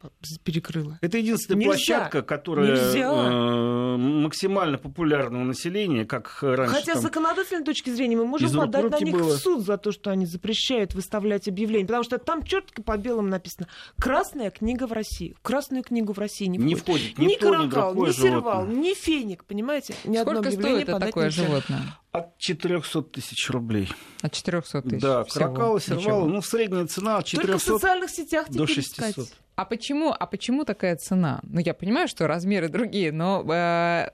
перекрыло. 0.43 0.97
Это 1.01 1.17
единственная 1.17 1.59
Нельзя. 1.59 1.69
площадка, 1.73 2.21
которая 2.21 2.67
Нельзя. 2.71 3.09
э, 3.11 3.52
максимально 3.97 4.77
популярна 4.77 5.41
у 5.41 5.43
населения, 5.43 6.05
как 6.05 6.39
раньше. 6.41 6.73
Хотя 6.75 6.91
с 6.91 6.95
там. 6.95 7.01
законодательной 7.03 7.63
точки 7.63 7.89
зрения 7.89 8.15
мы 8.17 8.25
можем 8.25 8.51
подать 8.51 8.89
на 8.91 8.99
них 8.99 9.13
было. 9.13 9.35
в 9.35 9.37
суд 9.37 9.65
за 9.65 9.77
то, 9.77 9.91
что 9.91 10.11
они 10.11 10.25
запрещают 10.25 10.93
выставлять 10.93 11.47
объявления. 11.47 11.85
Потому 11.85 12.03
что 12.03 12.17
там 12.17 12.43
четко 12.43 12.81
по 12.81 12.97
белому 12.97 13.27
написано 13.27 13.67
«Красная 13.99 14.51
книга 14.51 14.87
в 14.87 14.91
России». 14.93 15.33
В 15.37 15.41
Красную 15.41 15.83
книгу 15.83 16.13
в 16.13 16.17
России 16.19 16.45
не 16.45 16.57
Не 16.57 16.75
входит. 16.75 17.13
входит 17.13 17.17
ни, 17.17 17.35
каракал, 17.35 17.95
ни 17.95 18.11
сервал, 18.11 18.61
животное. 18.61 18.75
ни 18.83 18.93
феник, 18.93 19.45
понимаете? 19.45 19.95
Ни 20.03 20.17
одно 20.17 20.33
Сколько 20.33 20.49
объявление 20.49 20.75
стоит 20.77 20.83
это 20.89 20.91
подать 20.93 21.09
такое 21.09 21.25
нельзя. 21.25 21.43
животное? 21.43 21.81
От 22.11 22.37
400 22.37 23.01
тысяч 23.03 23.49
рублей. 23.49 23.89
От 24.21 24.33
400 24.33 24.81
тысяч. 24.83 25.01
да, 25.01 25.23
всего. 25.23 25.45
крокалы, 25.45 25.81
сервалы. 25.81 26.29
Ну, 26.29 26.41
средняя 26.41 26.85
цена 26.85 27.17
от 27.17 27.25
Только 27.25 27.57
в 27.57 27.61
400 27.61 27.71
социальных 27.73 28.09
сетях 28.11 28.47
до 28.49 28.53
теперь 28.67 28.75
600. 28.83 29.07
искать. 29.09 29.33
А 29.55 29.65
почему, 29.65 30.13
а 30.17 30.25
почему 30.25 30.65
такая 30.65 30.95
цена? 30.95 31.39
Ну, 31.43 31.59
я 31.59 31.73
понимаю, 31.73 32.07
что 32.07 32.27
размеры 32.27 32.69
другие, 32.69 33.11
но 33.11 33.43
э, 33.47 34.09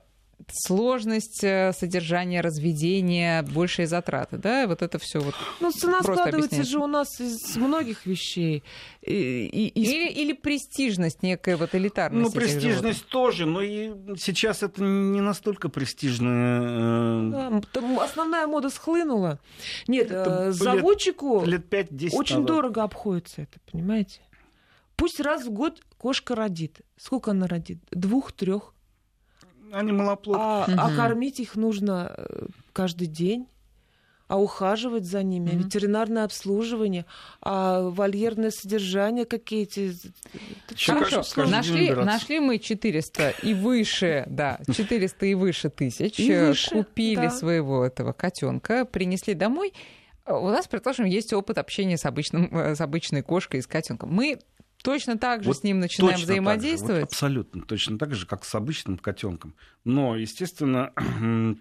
сложность 0.52 1.42
э, 1.44 1.72
содержания, 1.72 2.40
разведения, 2.40 3.42
большие 3.42 3.86
затраты, 3.86 4.36
да, 4.38 4.66
вот 4.66 4.82
это 4.82 4.98
все 4.98 5.20
вот. 5.20 5.34
Ну, 5.60 5.70
цена 5.70 6.02
складывается 6.02 6.62
же 6.64 6.78
у 6.78 6.86
нас 6.86 7.20
из 7.20 7.56
многих 7.56 8.06
вещей. 8.06 8.62
И, 9.02 9.12
и- 9.46 9.68
и- 9.68 9.82
Или, 9.82 10.08
или 10.10 10.32
престижность, 10.32 11.22
некая 11.22 11.56
вот 11.56 11.74
элитарность. 11.74 12.22
Ну, 12.22 12.28
этих 12.28 12.40
животных. 12.50 12.62
престижность 12.62 13.06
тоже, 13.08 13.46
но 13.46 13.62
и 13.62 13.92
сейчас 14.18 14.62
это 14.62 14.82
не 14.82 15.20
настолько 15.20 15.68
престижно. 15.68 17.28
э, 17.28 17.30
Да, 17.32 17.60
там 17.72 17.98
основная 18.00 18.46
мода 18.46 18.70
схлынула. 18.70 19.38
Нет, 19.88 20.10
Это 20.10 20.30
э, 20.30 20.46
лет- 20.48 20.54
заводчику 20.54 21.44
Лет 21.44 21.66
5-10 21.72 22.10
очень 22.14 22.36
назад. 22.36 22.46
дорого 22.46 22.82
обходится 22.82 23.42
это, 23.42 23.58
понимаете? 23.70 24.20
Пусть 25.00 25.18
раз 25.18 25.46
в 25.46 25.50
год 25.50 25.80
кошка 25.96 26.34
родит. 26.34 26.82
Сколько 26.98 27.30
она 27.30 27.46
родит? 27.46 27.78
Двух-трех. 27.90 28.74
Они 29.72 29.92
малоплодные. 29.92 30.76
А, 30.76 30.88
а 30.88 30.94
кормить 30.94 31.40
их 31.40 31.56
нужно 31.56 32.14
э, 32.16 32.46
каждый 32.74 33.06
день 33.06 33.46
а 34.28 34.38
ухаживать 34.38 35.06
за 35.06 35.24
ними, 35.24 35.48
mm-hmm. 35.50 35.64
ветеринарное 35.64 36.24
обслуживание, 36.24 37.04
а 37.42 37.88
вольерное 37.88 38.52
содержание 38.52 39.24
какие-то. 39.24 39.92
Хорошо, 40.86 41.24
нашли, 41.46 41.90
нашли 41.90 42.38
мы 42.38 42.60
400 42.60 43.34
и 43.42 43.54
выше, 43.54 44.24
да, 44.28 44.60
400 44.72 45.26
и 45.26 45.34
выше 45.34 45.68
тысяч, 45.68 46.20
и 46.20 46.32
выше, 46.32 46.70
купили 46.70 47.22
да. 47.22 47.30
своего 47.30 47.84
этого 47.84 48.12
котенка, 48.12 48.84
принесли 48.84 49.34
домой. 49.34 49.72
У 50.24 50.48
нас, 50.48 50.68
предположим, 50.68 51.06
есть 51.06 51.32
опыт 51.32 51.58
общения 51.58 51.98
с, 51.98 52.04
обычным, 52.06 52.56
э, 52.56 52.76
с 52.76 52.80
обычной 52.80 53.22
кошкой 53.22 53.58
и 53.58 53.62
с 53.64 53.66
котенком. 53.66 54.10
Мы 54.12 54.38
точно 54.82 55.18
так 55.18 55.42
же 55.42 55.48
вот 55.48 55.58
с 55.58 55.62
ним 55.62 55.80
начинаем 55.80 56.18
взаимодействовать. 56.18 57.02
Вот 57.02 57.12
абсолютно 57.12 57.62
точно 57.62 57.98
так 57.98 58.14
же, 58.14 58.26
как 58.26 58.44
с 58.44 58.54
обычным 58.54 58.98
котенком. 58.98 59.54
Но, 59.84 60.16
естественно, 60.16 60.92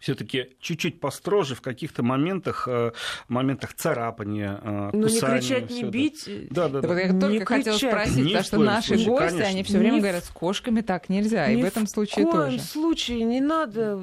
все-таки 0.00 0.56
чуть-чуть 0.60 1.00
построже 1.00 1.54
в 1.54 1.60
каких-то 1.60 2.02
моментах, 2.02 2.66
э, 2.68 2.92
моментах 3.28 3.74
царапания, 3.74 4.60
э, 4.62 4.90
Ну, 4.92 5.08
не 5.08 5.20
кричать, 5.20 5.70
не 5.70 5.84
бить. 5.84 6.28
Да, 6.50 6.68
да, 6.68 6.80
да. 6.80 6.88
Вот 6.88 6.94
я 6.94 7.08
только 7.08 7.28
не 7.28 7.44
хотела 7.44 7.78
кричать. 7.78 7.90
спросить, 7.92 8.24
потому 8.24 8.44
что 8.44 8.58
наши 8.58 8.88
случае, 8.88 9.06
гости, 9.06 9.28
конечно. 9.28 9.46
они 9.46 9.62
все 9.62 9.78
время 9.78 9.96
ни 9.96 10.00
говорят, 10.00 10.24
с 10.24 10.28
кошками 10.28 10.80
так 10.80 11.08
нельзя, 11.08 11.50
и 11.50 11.62
в 11.62 11.64
этом 11.64 11.86
случае 11.86 12.24
тоже. 12.24 12.52
Ни 12.52 12.58
в 12.58 12.60
коем 12.60 12.60
случае 12.60 13.24
не 13.24 13.40
надо, 13.40 14.00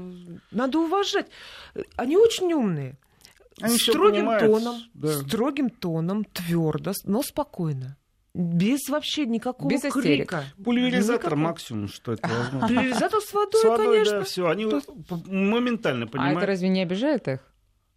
надо 0.51 0.79
уважать. 0.79 1.27
Они 1.95 2.17
очень 2.17 2.53
умные. 2.53 2.97
Они 3.61 3.77
строгим 3.77 4.27
тоном, 4.37 4.75
да. 4.93 5.13
строгим 5.21 5.69
тоном, 5.69 6.25
твердо, 6.25 6.91
но 7.05 7.23
спокойно. 7.23 7.97
Без 8.35 8.89
вообще 8.89 9.25
никакого 9.25 9.69
Без 9.69 9.81
крика. 9.81 10.43
Пульверизатор 10.61 11.31
Никакого. 11.31 11.39
максимум, 11.39 11.87
что 11.87 12.11
это 12.11 12.27
возможно. 12.27 12.67
Пульверизатор 12.67 13.21
с 13.21 13.33
водой, 13.33 13.61
с 13.61 13.63
водой 13.63 13.85
конечно. 13.85 14.19
Да, 14.19 14.23
все. 14.25 14.49
Они 14.49 14.65
Тут... 14.65 14.85
моментально 15.27 16.05
понимают. 16.05 16.35
А 16.35 16.39
это 16.41 16.47
разве 16.47 16.67
не 16.67 16.81
обижает 16.81 17.29
их? 17.29 17.39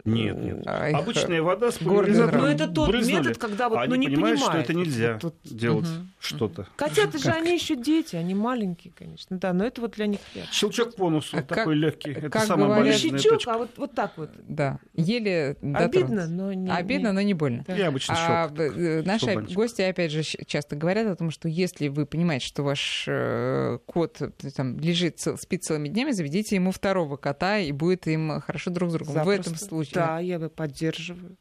Нет, 0.05 0.37
нет. 0.39 0.67
Ай, 0.67 0.93
Обычная 0.93 1.43
вода 1.43 1.71
с 1.71 1.79
пульверизатором. 1.79 2.43
Но 2.43 2.49
это 2.49 2.69
тот 2.69 2.89
брызнули, 2.89 3.19
метод, 3.19 3.39
когда 3.39 3.69
вот, 3.69 3.79
они 3.79 3.89
ну, 3.89 3.95
не 3.97 4.07
понимают, 4.07 4.41
понимают, 4.41 4.65
что 4.65 4.73
это 4.73 4.79
нельзя 4.79 5.19
тут... 5.19 5.35
делать 5.45 5.87
угу. 5.87 6.07
что-то. 6.21 6.67
Котята 6.77 7.19
же 7.19 7.31
они 7.31 7.55
еще 7.55 7.77
дети, 7.77 8.17
они 8.17 8.35
маленькие, 8.35 8.93
конечно. 8.97 9.39
Да, 9.39 9.53
но 9.53 9.65
это 9.65 9.81
вот 9.81 9.93
для 9.93 10.07
них 10.07 10.21
Щелчок 10.53 10.95
по 10.95 11.11
носу 11.11 11.39
а 11.39 11.43
такой 11.43 11.65
как, 11.65 11.75
легкий. 11.75 12.11
Это 12.13 12.31
как 12.31 12.45
самая 12.45 12.67
говорят, 12.67 12.87
болезненная 12.87 13.19
щелчок, 13.19 13.39
точка. 13.39 13.55
а 13.55 13.59
вот, 13.59 13.71
вот 13.77 13.95
так 13.95 14.13
вот. 14.17 14.31
Да, 14.47 14.79
еле 14.95 15.57
Обидно, 15.75 16.27
но 16.27 16.53
не... 16.53 16.71
Обидно, 16.71 17.13
но 17.13 17.21
не 17.21 17.35
больно. 17.35 17.65
Да. 17.67 17.77
И 17.77 17.83
обычно 17.83 18.15
а, 18.17 18.49
шок. 18.49 18.59
Э, 18.59 19.03
наши 19.05 19.35
гости, 19.53 19.83
опять 19.83 20.13
же, 20.13 20.23
часто 20.23 20.77
говорят 20.77 21.07
о 21.07 21.17
том, 21.17 21.31
что 21.31 21.49
если 21.49 21.89
вы 21.89 22.07
понимаете, 22.07 22.47
что 22.47 22.63
ваш 22.63 23.05
э, 23.09 23.79
кот 23.87 24.21
э, 24.21 24.31
там, 24.55 24.79
лежит, 24.79 25.21
спит 25.21 25.65
целыми 25.65 25.89
днями, 25.89 26.13
заведите 26.13 26.57
ему 26.57 26.71
второго 26.71 27.17
кота, 27.17 27.59
и 27.59 27.73
будет 27.73 28.07
им 28.07 28.41
хорошо 28.41 28.71
друг 28.71 28.91
с 28.91 28.93
другом. 28.95 29.15
Запросто. 29.15 29.43
В 29.43 29.47
этом 29.47 29.57
случае. 29.57 29.88
Да, 29.95 30.19
я 30.19 30.39
бы 30.39 30.49
поддерживаю. 30.49 31.37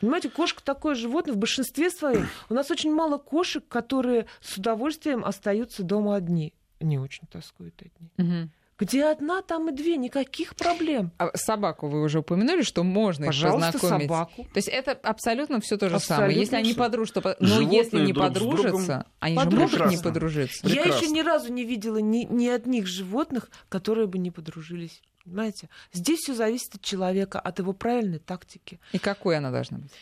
Понимаете, 0.00 0.30
кошка 0.30 0.62
такое 0.64 0.96
животное 0.96 1.34
в 1.34 1.38
большинстве 1.38 1.88
своем. 1.88 2.26
У 2.48 2.54
нас 2.54 2.70
очень 2.72 2.92
мало 2.92 3.18
кошек, 3.18 3.66
которые 3.68 4.26
с 4.40 4.58
удовольствием 4.58 5.24
остаются 5.24 5.84
дома 5.84 6.16
одни. 6.16 6.54
Не 6.80 6.98
очень 6.98 7.28
тоскуют 7.28 7.80
одни. 7.80 8.10
Угу. 8.18 8.50
Где 8.82 9.04
одна, 9.04 9.42
там 9.42 9.68
и 9.68 9.72
две, 9.72 9.96
никаких 9.96 10.56
проблем. 10.56 11.12
А 11.18 11.30
собаку 11.36 11.86
вы 11.86 12.02
уже 12.02 12.18
упомянули, 12.18 12.62
что 12.62 12.82
можно 12.82 13.26
Пожалуйста, 13.26 13.68
их 13.68 13.72
познакомить. 13.74 14.08
собаку. 14.08 14.42
То 14.42 14.56
есть 14.56 14.66
это 14.66 14.90
абсолютно 14.90 15.60
все 15.60 15.76
то 15.76 15.88
же 15.88 15.94
абсолютно 15.94 16.16
самое. 16.26 16.40
Если 16.40 16.56
они 16.56 16.74
подружатся, 16.74 17.36
но 17.38 17.60
если 17.60 18.00
не 18.00 18.12
подружатся, 18.12 19.06
они 19.20 19.38
же 19.38 19.50
могут 19.50 19.86
не 19.88 19.98
подружиться. 19.98 20.66
Я 20.66 20.82
еще 20.82 21.06
ни 21.06 21.20
разу 21.20 21.52
не 21.52 21.64
видела 21.64 21.98
ни, 21.98 22.24
ни 22.24 22.48
одних 22.48 22.88
животных, 22.88 23.50
которые 23.68 24.08
бы 24.08 24.18
не 24.18 24.32
подружились. 24.32 25.00
Понимаете? 25.24 25.68
Здесь 25.92 26.20
все 26.20 26.34
зависит 26.34 26.74
от 26.74 26.82
человека, 26.82 27.38
от 27.38 27.58
его 27.58 27.72
правильной 27.72 28.18
тактики. 28.18 28.80
И 28.92 28.98
какой 28.98 29.36
она 29.36 29.50
должна 29.50 29.78
быть? 29.78 29.92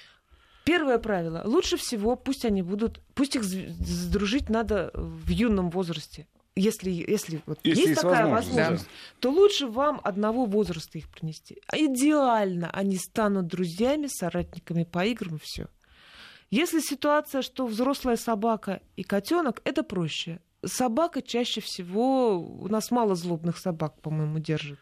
Первое 0.64 0.98
правило. 0.98 1.42
Лучше 1.44 1.76
всего 1.76 2.16
пусть 2.16 2.44
они 2.44 2.62
будут, 2.62 3.00
пусть 3.14 3.36
их 3.36 3.44
сдружить 3.44 4.48
надо 4.48 4.90
в 4.94 5.28
юном 5.28 5.70
возрасте. 5.70 6.26
Если, 6.56 6.90
если, 6.90 7.40
вот 7.46 7.58
если 7.62 7.80
есть, 7.80 7.88
есть 7.90 8.00
такая 8.02 8.26
возможность, 8.26 8.56
возможность 8.56 8.86
да. 8.86 8.90
то 9.20 9.30
лучше 9.30 9.66
вам 9.66 10.00
одного 10.04 10.44
возраста 10.46 10.98
их 10.98 11.08
принести. 11.08 11.62
Идеально 11.72 12.70
они 12.70 12.98
станут 12.98 13.46
друзьями, 13.46 14.08
соратниками 14.08 14.84
по 14.84 15.04
играм 15.06 15.36
и 15.36 15.40
все. 15.42 15.68
Если 16.50 16.80
ситуация, 16.80 17.42
что 17.42 17.66
взрослая 17.66 18.16
собака 18.16 18.82
и 18.96 19.04
котенок, 19.04 19.62
это 19.64 19.84
проще. 19.84 20.40
Собака 20.64 21.22
чаще 21.22 21.60
всего, 21.60 22.38
у 22.38 22.68
нас 22.68 22.90
мало 22.90 23.14
злобных 23.14 23.56
собак, 23.56 24.00
по-моему, 24.02 24.40
держит 24.40 24.80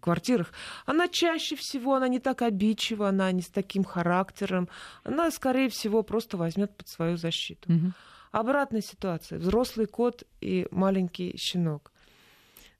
квартирах, 0.00 0.52
она 0.86 1.08
чаще 1.08 1.56
всего, 1.56 1.94
она 1.94 2.08
не 2.08 2.18
так 2.18 2.42
обидчива, 2.42 3.08
она 3.08 3.32
не 3.32 3.42
с 3.42 3.48
таким 3.48 3.84
характером, 3.84 4.68
она, 5.02 5.30
скорее 5.30 5.68
всего, 5.68 6.02
просто 6.02 6.36
возьмет 6.36 6.76
под 6.76 6.88
свою 6.88 7.16
защиту. 7.16 7.72
Угу. 7.72 7.92
Обратная 8.32 8.80
ситуация. 8.80 9.38
Взрослый 9.38 9.86
кот 9.86 10.24
и 10.40 10.66
маленький 10.70 11.36
щенок. 11.36 11.92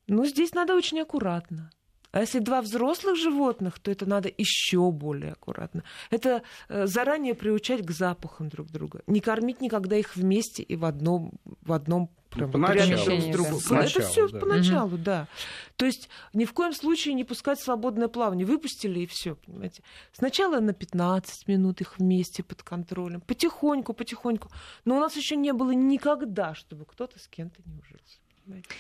Ну, 0.07 0.27
здесь 0.27 0.53
надо 0.53 0.75
очень 0.75 1.01
аккуратно. 1.01 1.71
А 2.15 2.21
если 2.21 2.39
два 2.39 2.63
взрослых 2.63 3.17
животных, 3.17 3.81
то 3.81 3.91
это 3.91 4.07
надо 4.07 4.31
еще 4.37 4.93
более 4.93 5.33
аккуратно. 5.33 5.83
Это 6.11 6.43
э, 6.69 6.87
заранее 6.87 7.35
приучать 7.35 7.85
к 7.85 7.91
запахам 7.91 8.49
друг 8.49 8.71
друга. 8.71 9.03
Не 9.09 9.19
кормить 9.19 9.61
никогда 9.61 9.97
их 9.97 10.15
вместе 10.15 10.63
и 10.63 10.77
в 10.77 10.85
одном, 10.85 11.33
в 11.63 11.73
одном 11.73 12.11
прям 12.35 12.53
поначалу, 12.53 13.33
друг 13.33 13.47
с 13.47 13.63
другом. 13.63 13.63
Да. 13.71 13.85
Это 13.85 14.01
все 14.03 14.29
да. 14.29 14.39
поначалу, 14.39 14.89
угу. 14.89 14.99
да. 14.99 15.29
То 15.77 15.87
есть 15.87 16.09
ни 16.33 16.45
в 16.45 16.53
коем 16.53 16.73
случае 16.73 17.15
не 17.15 17.25
пускать 17.25 17.61
свободное 17.61 18.09
плавание. 18.09 18.47
Выпустили 18.47 19.01
и 19.01 19.07
все, 19.07 19.37
понимаете. 19.37 19.83
Сначала 20.13 20.61
на 20.61 20.73
15 20.73 21.49
минут 21.49 21.81
их 21.81 21.99
вместе 21.99 22.43
под 22.43 22.63
контролем, 22.63 23.21
потихоньку, 23.21 23.95
потихоньку. 23.95 24.51
Но 24.85 24.97
у 24.97 25.01
нас 25.01 25.17
еще 25.17 25.37
не 25.37 25.53
было 25.53 25.71
никогда, 25.73 26.55
чтобы 26.55 26.85
кто-то 26.85 27.19
с 27.19 27.29
кем-то 27.29 27.61
не 27.65 27.73
ужился. 27.79 28.19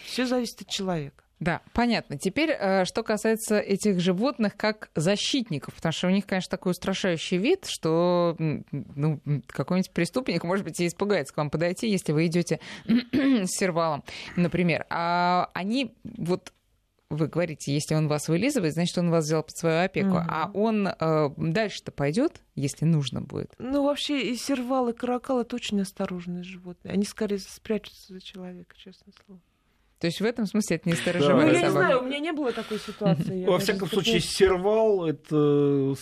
Все 0.05 0.27
зависит 0.27 0.63
от 0.63 0.69
человека. 0.69 1.24
Да, 1.41 1.62
понятно. 1.72 2.16
Теперь, 2.18 2.51
э, 2.51 2.85
что 2.85 3.03
касается 3.03 3.59
этих 3.59 4.01
животных 4.01 4.57
как 4.57 4.91
защитников, 4.95 5.74
потому 5.74 5.93
что 5.93 6.07
у 6.07 6.11
них, 6.11 6.26
конечно, 6.26 6.51
такой 6.51 6.72
устрашающий 6.72 7.39
вид, 7.39 7.66
что 7.66 8.37
ну, 8.39 9.20
какой-нибудь 9.49 9.91
преступник, 9.91 10.45
может 10.45 10.64
быть, 10.64 10.80
и 10.80 10.87
испугается 10.87 11.35
к 11.35 11.37
вам 11.37 11.51
подойти, 11.51 11.89
если 11.91 12.12
вы 12.12 12.26
идете 12.26 12.61
с 12.87 13.51
сервалом, 13.51 14.05
например. 14.37 14.87
А 14.91 15.51
они 15.55 15.95
вот 16.05 16.53
вы 17.11 17.28
говорите, 17.28 17.72
если 17.72 17.95
он 17.95 18.09
вас 18.09 18.28
вылизывает, 18.28 18.74
значит, 18.74 18.99
он 18.99 19.11
вас 19.11 19.24
взял 19.24 19.43
под 19.43 19.57
свою 19.57 19.85
опеку. 19.85 20.16
Угу. 20.16 20.24
А 20.28 20.51
он 20.55 20.89
э, 20.89 21.30
дальше-то 21.37 21.93
пойдет, 21.93 22.43
если 22.55 22.85
нужно 22.85 23.20
будет? 23.20 23.55
Ну, 23.59 23.85
вообще, 23.85 24.32
и 24.32 24.37
сервал, 24.37 24.89
и 24.89 24.93
каракал 24.93 25.41
это 25.41 25.57
очень 25.57 25.80
осторожные 25.80 26.43
животные. 26.43 26.93
Они 26.93 27.05
скорее 27.05 27.39
спрячутся 27.39 28.14
за 28.14 28.20
человека, 28.20 28.74
честное 28.76 29.14
слово. 29.24 29.41
То 29.99 30.07
есть 30.07 30.21
в 30.21 30.25
этом 30.25 30.47
смысле 30.47 30.77
это 30.77 30.89
не 30.89 30.97
сторожевая 30.97 31.47
да. 31.47 31.53
Ну, 31.53 31.59
я 31.59 31.63
не 31.63 31.71
знаю, 31.71 32.01
у 32.01 32.05
меня 32.05 32.19
не 32.19 32.33
было 32.33 32.53
такой 32.53 32.79
ситуации. 32.79 33.45
Во 33.47 33.59
всяком 33.59 33.89
случае, 33.89 34.21
сервал— 34.21 35.07
это 35.09 35.95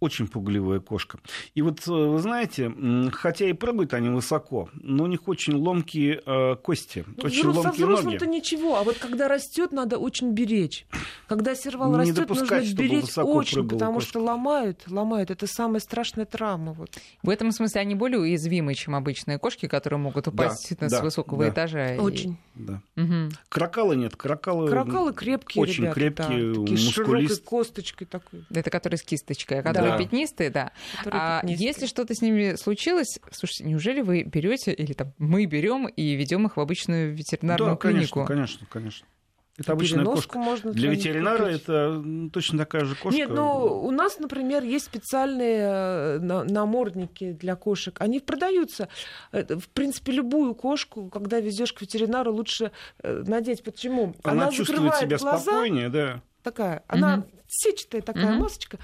очень 0.00 0.28
пугливая 0.28 0.80
кошка. 0.80 1.18
И 1.54 1.62
вот, 1.62 1.86
э, 1.86 1.90
вы 1.90 2.18
знаете, 2.18 2.72
хотя 3.12 3.46
и 3.48 3.52
прыгают 3.52 3.94
они 3.94 4.08
высоко, 4.08 4.68
но 4.74 5.04
у 5.04 5.06
них 5.06 5.28
очень 5.28 5.54
ломкие 5.54 6.22
э, 6.24 6.56
кости, 6.56 7.04
ну, 7.06 7.24
очень 7.24 7.40
Взрос, 7.40 7.56
ломкие 7.56 7.72
со 7.72 7.86
взрослым-то 7.86 8.26
ничего, 8.26 8.76
а 8.76 8.82
вот 8.82 8.98
когда 8.98 9.28
растет, 9.28 9.72
надо 9.72 9.98
очень 9.98 10.32
беречь. 10.32 10.86
Когда 11.26 11.54
сервал 11.54 11.92
не 11.92 11.98
растет, 11.98 12.28
нужно 12.28 12.60
беречь 12.74 13.16
очень, 13.16 13.68
потому 13.68 13.94
кошка. 13.94 14.10
что 14.10 14.20
ломают, 14.20 14.84
ломают. 14.88 15.30
Это 15.30 15.46
самая 15.46 15.80
страшная 15.80 16.24
травма. 16.24 16.72
Вот. 16.72 16.90
В 17.22 17.30
этом 17.30 17.52
смысле 17.52 17.80
они 17.80 17.94
более 17.94 18.20
уязвимы, 18.20 18.74
чем 18.74 18.94
обычные 18.94 19.38
кошки, 19.38 19.66
которые 19.66 19.98
могут 19.98 20.28
упасть 20.28 20.76
да, 20.78 20.88
с 20.88 21.00
высокого 21.02 21.44
да. 21.44 21.50
этажа. 21.50 21.96
Очень. 21.98 22.38
И... 22.54 22.62
Да. 22.62 22.82
Угу. 22.96 23.30
Крокалы 23.48 23.96
нет, 23.96 24.16
крокалы, 24.16 24.68
крокалы 24.68 25.12
крепкие, 25.12 25.62
очень 25.62 25.84
ребята, 25.84 25.94
крепкие, 25.94 26.54
да, 26.54 26.60
такие 26.60 26.78
широкой 26.78 27.38
косточкой 27.38 28.06
такой. 28.06 28.44
Это 28.50 28.70
которые 28.70 28.98
с 28.98 29.02
кисточкой, 29.02 29.60
а 29.60 29.62
которые 29.88 29.98
да. 29.98 30.04
пятнистые, 30.04 30.50
да. 30.50 30.72
а 31.06 31.40
пятнистые. 31.40 31.66
если 31.68 31.86
что-то 31.86 32.14
с 32.14 32.22
ними 32.22 32.56
случилось, 32.56 33.18
слушайте, 33.30 33.64
неужели 33.64 34.00
вы 34.00 34.22
берете 34.22 34.72
или 34.72 34.92
там 34.92 35.12
мы 35.18 35.46
берем 35.46 35.86
и 35.86 36.14
ведем 36.14 36.46
их 36.46 36.56
в 36.56 36.60
обычную 36.60 37.14
ветеринарную 37.14 37.72
да, 37.72 37.76
клинику? 37.76 38.24
конечно, 38.24 38.26
конечно, 38.26 38.66
конечно. 38.70 39.06
Это 39.58 39.72
обычная 39.72 40.04
кошка. 40.04 40.38
Можно 40.38 40.72
для 40.72 40.88
ветеринара 40.88 41.46
купить. 41.46 41.62
это 41.62 42.02
точно 42.32 42.58
такая 42.58 42.84
же 42.84 42.94
кошка. 42.94 43.18
Нет, 43.18 43.28
но 43.28 43.82
у 43.82 43.90
нас, 43.90 44.20
например, 44.20 44.62
есть 44.62 44.84
специальные 44.84 45.58
э, 45.60 46.18
намордники 46.20 47.32
для 47.32 47.56
кошек. 47.56 47.96
Они 47.98 48.20
продаются. 48.20 48.88
В 49.32 49.68
принципе, 49.70 50.12
любую 50.12 50.54
кошку, 50.54 51.08
когда 51.08 51.40
везешь 51.40 51.72
к 51.72 51.80
ветеринару, 51.80 52.32
лучше 52.32 52.70
э, 53.02 53.24
надеть. 53.26 53.64
Почему? 53.64 54.14
Она, 54.22 54.44
она 54.44 54.52
чувствует 54.52 54.94
себя 54.94 55.18
глаза, 55.18 55.40
спокойнее, 55.40 55.88
да. 55.88 56.22
Такая. 56.44 56.84
Она 56.86 57.18
угу. 57.18 57.26
сетчатая 57.48 58.02
такая 58.02 58.34
угу. 58.34 58.42
масочка 58.44 58.78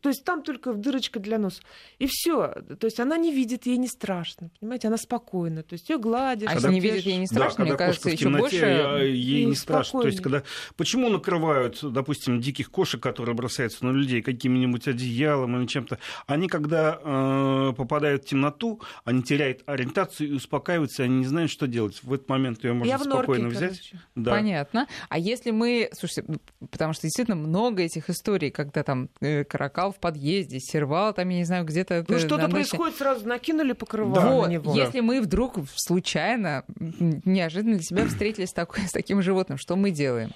То 0.00 0.08
есть 0.08 0.24
там 0.24 0.42
только 0.42 0.72
дырочка 0.72 1.20
для 1.20 1.38
носа. 1.38 1.62
И 1.98 2.06
все. 2.06 2.48
То 2.78 2.86
есть 2.86 3.00
она 3.00 3.16
не 3.18 3.32
видит, 3.32 3.66
ей 3.66 3.76
не 3.76 3.88
страшно. 3.88 4.50
Понимаете, 4.60 4.88
она 4.88 4.96
спокойна. 4.96 5.62
То 5.62 5.74
есть 5.74 5.88
ее 5.90 5.98
гладишь. 5.98 6.48
А 6.48 6.54
если 6.54 6.72
не 6.72 6.80
видит, 6.80 7.04
ей 7.04 7.16
не 7.18 7.26
страшно, 7.26 7.64
да, 7.64 7.70
мне 7.70 7.76
кажется, 7.76 8.10
еще 8.10 8.30
больше... 8.30 8.56
Ей 9.04 9.44
не 9.44 9.54
страшно. 9.54 10.00
То 10.00 10.08
есть, 10.08 10.22
когда... 10.22 10.42
Почему 10.76 11.08
накрывают, 11.10 11.78
допустим, 11.82 12.40
диких 12.40 12.70
кошек, 12.70 13.02
которые 13.02 13.34
бросаются 13.34 13.84
на 13.84 13.90
людей, 13.90 14.22
каким-нибудь 14.22 14.88
одеялом 14.88 15.56
или 15.58 15.66
чем-то? 15.66 15.98
Они, 16.26 16.48
когда 16.48 16.98
э, 17.02 17.72
попадают 17.76 18.24
в 18.24 18.26
темноту, 18.26 18.80
они 19.04 19.22
теряют 19.22 19.62
ориентацию 19.66 20.30
и 20.30 20.32
успокаиваются, 20.32 21.02
они 21.02 21.18
не 21.18 21.26
знают, 21.26 21.50
что 21.50 21.66
делать. 21.66 22.02
В 22.02 22.12
этот 22.12 22.28
момент 22.28 22.64
ее 22.64 22.72
можно 22.72 22.90
Я 22.90 22.98
в 22.98 23.06
норке, 23.06 23.24
спокойно 23.24 23.48
взять. 23.48 23.90
короче. 23.90 24.00
Да. 24.14 24.30
Понятно. 24.30 24.86
А 25.08 25.18
если 25.18 25.50
мы, 25.50 25.90
слушайте, 25.92 26.24
потому 26.70 26.92
что 26.94 27.02
действительно 27.02 27.36
много 27.36 27.82
этих 27.82 28.08
историй, 28.08 28.50
когда 28.50 28.82
там 28.82 29.10
э, 29.20 29.44
каракал 29.74 29.92
в 29.92 29.96
подъезде, 29.98 30.60
сервал 30.60 31.12
там, 31.12 31.28
я 31.28 31.38
не 31.38 31.44
знаю, 31.44 31.64
где-то... 31.64 32.04
Ну 32.08 32.18
что-то 32.18 32.48
происходит, 32.48 32.96
сразу 32.96 33.26
накинули 33.26 33.72
покрывало 33.72 34.30
Вот, 34.40 34.46
на 34.46 34.52
него. 34.52 34.74
если 34.74 35.00
мы 35.00 35.20
вдруг 35.20 35.56
случайно, 35.74 36.64
неожиданно 36.78 37.74
для 37.74 37.82
себя 37.82 38.06
встретились 38.06 38.52
такой- 38.52 38.86
с 38.86 38.92
таким 38.92 39.20
животным, 39.20 39.58
что 39.58 39.76
мы 39.76 39.90
делаем? 39.90 40.30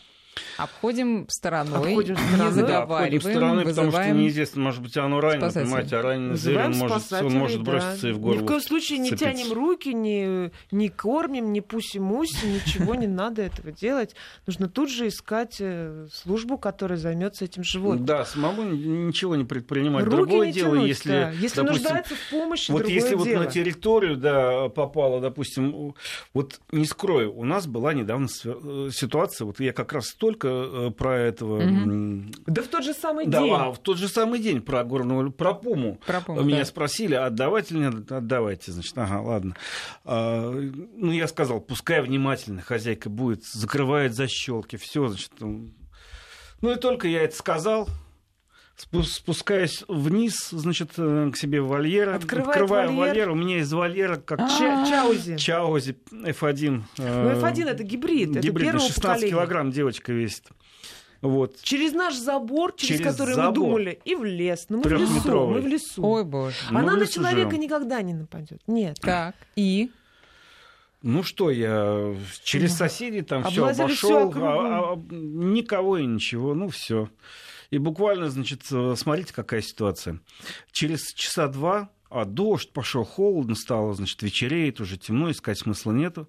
Обходим 0.57 1.27
стороной, 1.29 1.91
Обходим 1.91 2.15
не 2.15 2.21
стороной. 2.21 2.47
Обходим 2.47 2.67
заговариваем, 2.67 3.21
стороны, 3.21 3.65
потому 3.65 3.91
что 3.91 4.11
неизвестно, 4.11 4.63
может 4.63 4.83
быть, 4.83 4.97
оно 4.97 5.21
ранено, 5.21 5.51
понимаете, 5.51 5.97
а 5.97 6.03
раненый 6.03 6.37
зверь, 6.37 6.59
он 6.59 6.73
может, 6.73 7.13
он 7.13 7.33
может 7.33 7.63
да. 7.63 7.71
броситься 7.71 8.09
и 8.09 8.13
в 8.13 8.19
Ни 8.19 8.23
горло. 8.23 8.41
в 8.41 8.47
коем 8.47 8.61
случае 8.61 8.99
не 8.99 9.11
тянем 9.11 9.53
руки, 9.53 9.93
не, 9.93 10.51
не 10.71 10.89
кормим, 10.89 11.53
не 11.53 11.61
пуси-муси, 11.61 12.47
ничего 12.47 12.95
не 12.95 13.07
надо 13.07 13.43
этого 13.43 13.73
делать. 13.73 14.15
Нужно 14.47 14.69
тут 14.69 14.91
же 14.91 15.09
искать 15.09 15.57
э, 15.61 16.07
службу, 16.13 16.59
которая 16.59 16.99
займется 16.99 17.45
этим 17.45 17.65
животным. 17.65 18.05
Да, 18.05 18.25
самому 18.25 18.63
ничего 18.63 19.37
не 19.37 19.45
предпринимать. 19.45 20.05
Руки 20.05 20.17
Другое 20.17 20.47
не 20.49 20.53
дело, 20.53 20.75
тянуть, 20.75 20.89
если, 20.89 21.11
да. 21.11 21.31
если 21.31 21.61
допустим, 21.61 21.67
нуждается 21.67 22.15
в 22.15 22.31
помощи, 22.31 22.71
вот 22.71 22.89
если 22.89 23.15
вот 23.15 23.25
дело. 23.25 23.45
на 23.45 23.51
территорию, 23.51 24.17
да, 24.17 24.69
попало, 24.69 25.21
допустим, 25.21 25.95
вот 26.35 26.61
не 26.73 26.85
скрою, 26.85 27.37
у 27.37 27.45
нас 27.45 27.67
была 27.67 27.93
недавно 27.95 28.27
э, 28.45 28.91
ситуация, 28.93 29.47
вот 29.47 29.61
я 29.61 29.73
как 29.73 29.93
раз 29.93 30.07
только 30.29 30.49
э, 30.49 30.91
про 30.91 31.17
этого, 31.19 31.61
м, 31.63 32.31
Да 32.47 32.63
в 32.63 32.67
тот 32.67 32.85
же 32.85 32.93
самый 32.93 33.27
да, 33.27 33.41
день. 33.41 33.53
а, 33.55 33.73
в 33.73 33.79
тот 33.79 33.97
же 33.97 34.09
самый 34.09 34.41
день 34.41 34.61
про 34.61 34.85
горную, 34.85 35.33
про 35.33 35.55
пуму. 35.55 35.99
Про 36.07 36.21
пуму, 36.21 36.43
Меня 36.43 36.59
да. 36.59 36.65
спросили, 36.67 37.15
отдавать 37.15 37.71
или 37.73 37.79
нет? 37.79 38.13
Отдавайте, 38.13 38.73
значит, 38.73 38.93
ага, 38.99 39.23
ладно. 39.23 39.57
А, 40.05 40.51
ну, 40.53 41.13
я 41.13 41.27
сказал, 41.29 41.61
пускай 41.61 42.03
внимательно 42.03 42.61
хозяйка 42.61 43.09
будет, 43.09 43.45
закрывает 43.45 44.15
защелки, 44.15 44.77
все, 44.77 45.09
значит. 45.09 45.33
Ну, 45.41 46.73
и 46.73 46.77
только 46.77 47.09
я 47.09 47.23
это 47.23 47.35
сказал, 47.37 47.89
спу- 48.79 49.03
спускаясь 49.03 49.85
вниз, 49.89 50.49
значит, 50.51 50.93
э, 50.97 51.31
к 51.33 51.37
себе 51.37 51.61
в 51.61 51.69
вольер, 51.69 52.11
Открывает 52.11 52.49
открываю 52.51 52.89
вольер. 52.93 53.09
вольер, 53.15 53.31
у 53.31 53.35
меня 53.35 53.59
из 53.59 53.73
вольера 53.73 54.17
как 54.17 54.39
Ча- 54.41 54.87
Чаузи. 54.89 55.37
Чаузи 55.37 55.97
F1. 56.13 56.83
Ну, 56.99 57.05
э, 57.05 57.41
F1 57.41 57.67
это 57.69 57.83
гибрид, 57.83 58.31
это 58.31 58.41
гибрид, 58.41 58.67
первого 58.69 58.81
16 58.87 59.03
поколения. 59.03 59.31
килограмм 59.31 59.71
девочка 59.71 60.13
весит. 60.13 60.45
Вот. 61.21 61.57
Через 61.63 61.93
наш 61.95 62.15
забор, 62.15 62.73
через, 62.77 62.99
Через 63.01 63.13
который 63.13 63.31
мы 63.31 63.35
забор. 63.43 63.55
думали, 63.55 64.01
и 64.05 64.15
в 64.15 64.25
лес. 64.25 64.67
Ну, 64.69 64.77
мы 64.79 64.83
в 64.85 64.93
лесу, 64.93 65.47
мы 65.49 65.61
в 65.61 65.67
лесу. 65.67 66.07
Ой, 66.07 66.25
боже. 66.25 66.55
Мы 66.71 66.79
Она 66.81 66.95
на 66.95 67.07
человека 67.09 67.51
живем. 67.51 67.61
никогда 67.63 68.01
не 68.03 68.15
нападет. 68.15 68.61
Нет. 68.69 68.99
Так, 69.01 69.35
и? 69.57 69.91
Ну 71.03 71.23
что, 71.25 71.51
я 71.51 72.15
через 72.45 72.77
соседей 72.77 73.23
там 73.23 73.43
все 73.45 73.67
обошел, 73.67 74.29
округу. 74.29 74.47
а- 74.47 74.93
а- 74.95 74.97
никого 75.11 75.99
и 75.99 76.07
ничего, 76.07 76.55
ну 76.55 76.69
все. 76.69 77.09
И 77.71 77.79
буквально, 77.79 78.31
значит, 78.31 78.63
э, 78.71 78.95
смотрите, 78.97 79.33
какая 79.35 79.61
ситуация. 79.61 80.21
Через 80.73 81.13
часа 81.13 81.49
два, 81.49 81.91
а 82.11 82.25
дождь 82.25 82.73
пошел, 82.73 83.05
холодно 83.05 83.55
стало, 83.55 83.93
значит, 83.95 84.23
вечереет, 84.23 84.81
уже 84.81 84.97
темно, 84.97 85.31
искать 85.31 85.59
смысла 85.59 85.93
нету. 85.93 86.29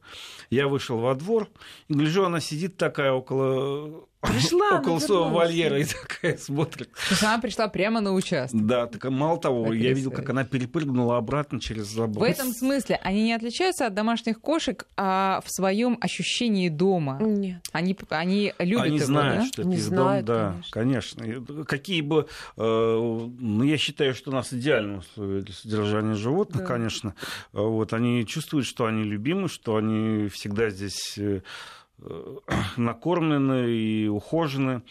Я 0.50 0.68
вышел 0.68 0.98
во 0.98 1.16
двор, 1.16 1.50
и 1.88 1.94
гляжу, 1.94 2.26
она 2.26 2.42
сидит 2.42 2.76
такая 2.76 3.14
около, 3.14 4.08
Пришла, 4.22 4.72
около 4.80 4.98
она 4.98 5.00
своего 5.00 5.30
вольера 5.30 5.80
и 5.80 5.86
такая 5.86 6.38
смотрит. 6.38 6.92
То 6.92 7.00
есть 7.12 7.24
она 7.24 7.40
пришла 7.40 7.68
прямо 7.70 8.02
на 8.02 8.14
участок. 8.14 8.66
Да, 8.66 8.88
так, 8.88 9.06
мало 9.10 9.40
того, 9.40 9.68
я 9.74 9.90
видел, 9.94 10.10
Потрясающе. 10.12 10.16
как 10.16 10.30
она 10.30 10.44
перепрыгнула 10.44 11.18
обратно 11.18 11.60
через 11.62 11.86
забор. 11.88 12.20
В 12.28 12.30
этом 12.30 12.52
смысле 12.52 13.00
они 13.04 13.24
не 13.24 13.34
отличаются 13.34 13.86
от 13.88 13.94
домашних 13.94 14.42
кошек, 14.42 14.86
а 14.98 15.42
в 15.46 15.50
своем 15.52 15.98
ощущении 16.02 16.68
дома. 16.70 17.18
Нет. 17.22 17.62
Они, 17.72 17.96
они 18.10 18.54
любят 18.60 18.84
Они 18.86 18.98
его, 18.98 19.06
знают, 19.06 19.40
да? 19.42 19.46
что 19.48 19.62
это 19.62 19.70
Не 19.70 19.76
их 19.78 19.82
знают, 19.84 20.26
дом, 20.26 20.36
да, 20.36 20.56
конечно. 20.72 21.24
И 21.24 21.64
Какие 21.66 22.02
бы, 22.02 22.28
э, 22.58 22.62
ну, 22.62 23.64
я 23.64 23.78
считаю, 23.78 24.14
что 24.14 24.32
у 24.32 24.34
нас 24.34 24.52
идеальные 24.54 25.00
условия 25.00 25.42
для 25.42 25.54
содержания 25.54 26.16
животных, 26.16 26.62
Да. 26.64 26.68
конечно. 26.68 27.16
Вот 27.54 27.94
они 27.94 28.26
чувствуют, 28.26 28.66
что 28.68 28.86
они 28.86 29.04
любимы, 29.04 29.48
что 29.48 29.78
они 29.78 30.28
всегда 30.30 30.70
здесь 30.70 31.18
э, 31.18 31.42
накормлены 32.78 33.70
и 33.70 34.08
ухожены. 34.08 34.82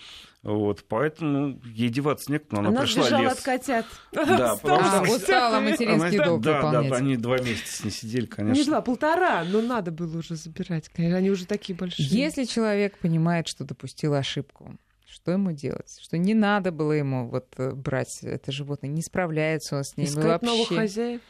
Вот, 0.43 0.85
поэтому 0.89 1.61
ей 1.65 1.89
деваться 1.89 2.31
некуда, 2.31 2.59
она, 2.61 2.69
Она 2.69 2.81
пришла 2.83 3.03
сбежала 3.03 3.23
лес. 3.23 3.33
от 3.33 3.41
котят. 3.41 3.87
Да, 4.13 4.57
потому 4.63 4.81
А, 4.81 5.05
что- 5.05 5.17
устала 5.17 5.61
материнский 5.61 6.17
Она- 6.19 6.25
долг 6.27 6.43
да, 6.43 6.57
выполнять. 6.63 6.91
да, 6.91 6.97
они 6.97 7.17
два 7.17 7.39
месяца 7.39 7.85
не 7.85 7.91
сидели, 7.91 8.23
Не 8.23 8.27
конечно. 8.29 8.65
два, 8.67 8.81
полтора, 8.81 9.45
но 9.45 9.61
надо 9.61 9.91
было 9.91 10.19
уже 10.19 10.37
забирать. 10.37 10.89
конечно, 10.89 11.19
Они 11.19 11.31
уже 11.31 11.45
такие 11.45 11.77
большие. 11.77 12.07
Если 12.09 12.45
человек 12.45 12.97
понимает, 12.99 13.49
что 13.49 13.65
допустил 13.65 14.15
ошибку, 14.15 14.77
что 15.07 15.33
ему 15.33 15.51
делать? 15.53 15.99
Что 16.01 16.17
не 16.19 16.35
надо 16.35 16.71
было 16.71 16.93
ему 16.93 17.29
вот 17.29 17.47
э, 17.59 17.73
брать 17.73 18.21
это 18.23 18.53
животное, 18.53 18.89
не 18.91 19.03
справляется 19.03 19.77
он 19.77 19.85
с 19.85 19.97
ним 19.97 20.07
Искать 20.07 20.25
вообще. 20.25 20.47
новых 20.47 20.69
хозяев. 20.69 21.21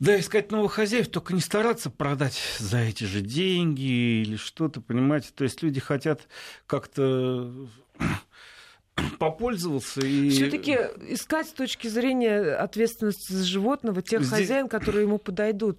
Да, 0.00 0.18
искать 0.18 0.50
новых 0.50 0.72
хозяев, 0.72 1.08
только 1.08 1.34
не 1.34 1.40
стараться 1.40 1.88
продать 1.88 2.38
за 2.58 2.78
эти 2.78 3.04
же 3.04 3.20
деньги 3.20 4.22
или 4.22 4.36
что-то, 4.36 4.80
понимаете? 4.80 5.28
То 5.34 5.44
есть 5.44 5.62
люди 5.62 5.80
хотят 5.80 6.26
как-то 6.66 7.52
попользоваться 9.18 10.00
и... 10.00 10.30
Все-таки 10.30 10.72
искать 11.08 11.48
с 11.48 11.52
точки 11.52 11.86
зрения 11.88 12.54
ответственности 12.54 13.32
за 13.32 13.44
животного 13.44 14.02
тех 14.02 14.22
Здесь- 14.22 14.38
хозяин, 14.38 14.68
которые 14.68 15.04
ему 15.04 15.18
подойдут. 15.18 15.78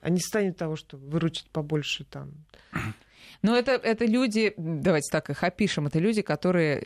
А 0.00 0.10
не 0.10 0.20
станет 0.20 0.56
того, 0.58 0.76
что 0.76 0.96
выручить 0.96 1.48
побольше 1.50 2.04
там. 2.04 2.32
Но 3.42 3.56
это, 3.56 3.72
это 3.72 4.04
люди, 4.04 4.54
давайте 4.56 5.10
так 5.10 5.30
их 5.30 5.42
опишем, 5.42 5.86
это 5.86 5.98
люди, 5.98 6.22
которые 6.22 6.84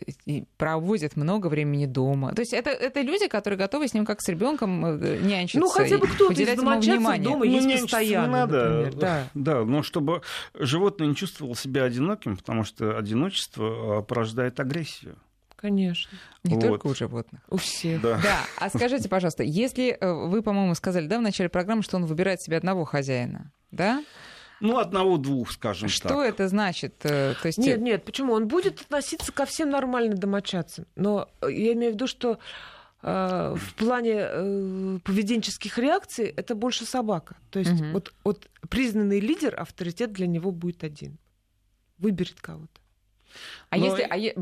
проводят 0.57 1.17
много 1.17 1.49
времени 1.49 1.87
дома. 1.87 2.35
То 2.35 2.43
есть 2.43 2.53
это, 2.53 2.71
это 2.71 3.01
люди, 3.01 3.29
которые 3.29 3.59
готовы 3.59 3.89
с 3.89 3.95
ним 3.95 4.05
как 4.05 4.21
с 4.21 4.29
ребенком 4.29 4.85
э, 4.85 5.19
нянчиться. 5.21 5.61
Ну, 5.61 5.69
хотя 5.69 5.99
бы 5.99 6.07
кто-то 6.07 6.33
из 6.33 6.39
уделять 6.39 6.57
ему 6.57 6.71
домочадцев 6.71 6.95
внимание. 6.95 7.25
дома 7.25 7.45
Ну, 7.45 7.45
есть 7.45 7.83
постоянно, 7.83 8.27
не 8.27 8.33
надо. 8.33 8.69
например, 8.69 8.95
да. 8.95 9.29
Да, 9.35 9.65
но 9.65 9.83
чтобы 9.83 10.23
животное 10.55 11.09
не 11.09 11.17
чувствовало 11.17 11.57
себя 11.57 11.85
одиноким, 11.85 12.37
потому 12.37 12.65
что 12.65 12.97
одиночество 12.99 13.99
а, 13.99 14.03
порождает 14.03 14.61
агрессию. 14.61 15.17
Конечно. 15.57 16.11
Не 16.43 16.55
Вот. 16.55 16.65
только 16.65 16.87
у 16.87 16.95
животных. 16.95 17.43
У 17.51 17.59
всех. 17.59 18.01
Да. 18.01 18.19
Да, 18.23 18.39
а 18.59 18.71
скажите, 18.71 19.11
пожалуйста, 19.11 19.43
если 19.43 19.91
э, 19.91 20.13
вы, 20.13 20.43
по-моему, 20.43 20.75
сказали, 20.75 21.07
да, 21.07 21.19
в 21.19 21.23
начале 21.23 21.51
программы, 21.51 21.83
что 21.83 21.97
он 21.97 22.07
выбирает 22.07 22.41
себе 22.41 22.57
одного 22.57 22.85
хозяина, 22.87 23.53
да? 23.71 24.03
Ну, 24.61 24.79
одного-двух, 24.79 25.51
скажем 25.53 25.89
Что 25.89 26.09
так. 26.09 26.19
это 26.19 26.49
значит? 26.49 26.95
Э, 27.05 27.35
То 27.41 27.47
есть 27.47 27.59
Нет, 27.59 27.81
нет, 27.81 28.05
почему? 28.05 28.35
Он 28.35 28.47
будет 28.47 28.81
относиться 28.83 29.33
ко 29.33 29.47
всем 29.47 29.71
нормально 29.71 30.17
домочадцам. 30.17 30.87
Но 30.97 31.29
э, 31.41 31.51
я 31.51 31.73
имею 31.73 31.93
в 31.93 31.95
виду, 31.95 32.07
что 32.07 32.39
э, 33.03 33.55
в 33.57 33.75
плане 33.75 34.15
э, 34.19 34.99
поведенческих 35.05 35.79
реакций 35.79 36.27
это 36.27 36.55
больше 36.55 36.85
собака. 36.85 37.37
То 37.51 37.59
есть 37.59 37.73
Мгм. 37.73 37.93
вот, 37.93 38.13
вот 38.25 38.49
признанный 38.69 39.21
лидер, 39.21 39.59
авторитет 39.59 40.13
для 40.13 40.27
него 40.27 40.51
будет 40.53 40.85
один. 40.85 41.19
Выберет 41.99 42.41
кого-то. 42.41 42.80
А 43.71 43.77
Но- 43.77 43.85
если, 43.87 44.07
а 44.09 44.17
е- 44.17 44.35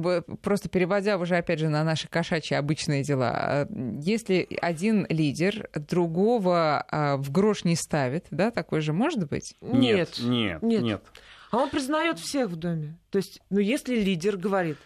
просто 0.43 0.68
переводя 0.68 1.18
уже 1.18 1.36
опять 1.36 1.59
же 1.59 1.68
на 1.68 1.84
наши 1.84 2.09
кошачьи 2.09 2.57
обычные 2.57 3.03
дела, 3.03 3.30
а, 3.34 3.68
если 4.01 4.47
один 4.61 5.07
лидер 5.09 5.68
другого 5.74 6.84
а, 6.91 7.16
в 7.16 7.30
грош 7.30 7.64
не 7.64 7.76
ставит, 7.76 8.26
да, 8.30 8.51
такое 8.51 8.80
же 8.80 8.93
может 8.93 9.28
быть? 9.28 9.55
Нет, 9.61 10.18
нет, 10.20 10.62
Нет. 10.62 10.82
нет. 10.82 11.03
А 11.51 11.57
он 11.59 11.70
признает 11.70 12.18
всех 12.18 12.49
в 12.51 12.57
доме. 12.57 12.97
То 13.11 13.16
есть, 13.18 13.41
ну, 13.51 13.59
если 13.59 13.97
лидер 13.97 14.36
говорит, 14.36 14.76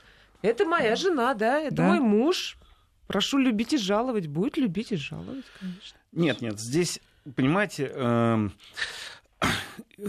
это 0.42 0.64
моя 0.64 0.94
жена, 0.96 1.34
да, 1.34 1.58
это 1.60 1.74
Да. 1.76 1.82
мой 1.88 1.98
муж, 2.00 2.56
прошу 3.08 3.38
любить 3.38 3.72
и 3.72 3.78
жаловать, 3.78 4.26
будет 4.28 4.56
любить 4.56 4.92
и 4.92 4.96
жаловать, 4.96 5.44
конечно. 5.58 5.98
Нет, 6.12 6.40
нет, 6.40 6.60
здесь, 6.60 7.00
понимаете, 7.36 7.90
эм, 7.94 8.52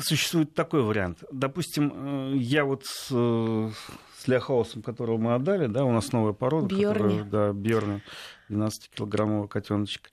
существует 0.01 0.53
такой 0.53 0.81
вариант. 0.83 1.23
Допустим, 1.31 1.91
э, 1.95 2.37
я 2.37 2.65
вот 2.65 2.85
с, 2.85 3.07
э, 3.11 3.69
с 4.17 4.27
Ляхаусом, 4.27 4.81
которого 4.81 5.17
мы 5.17 5.35
отдали, 5.35 5.67
да, 5.67 5.83
у 5.85 5.91
нас 5.91 6.11
новая 6.11 6.33
порода. 6.33 6.67
Бьорни. 6.75 7.19
которая- 7.19 7.23
Да, 7.23 7.53
Бьорни, 7.53 8.01
12-килограммовый 8.49 9.47
котеночек. 9.47 10.11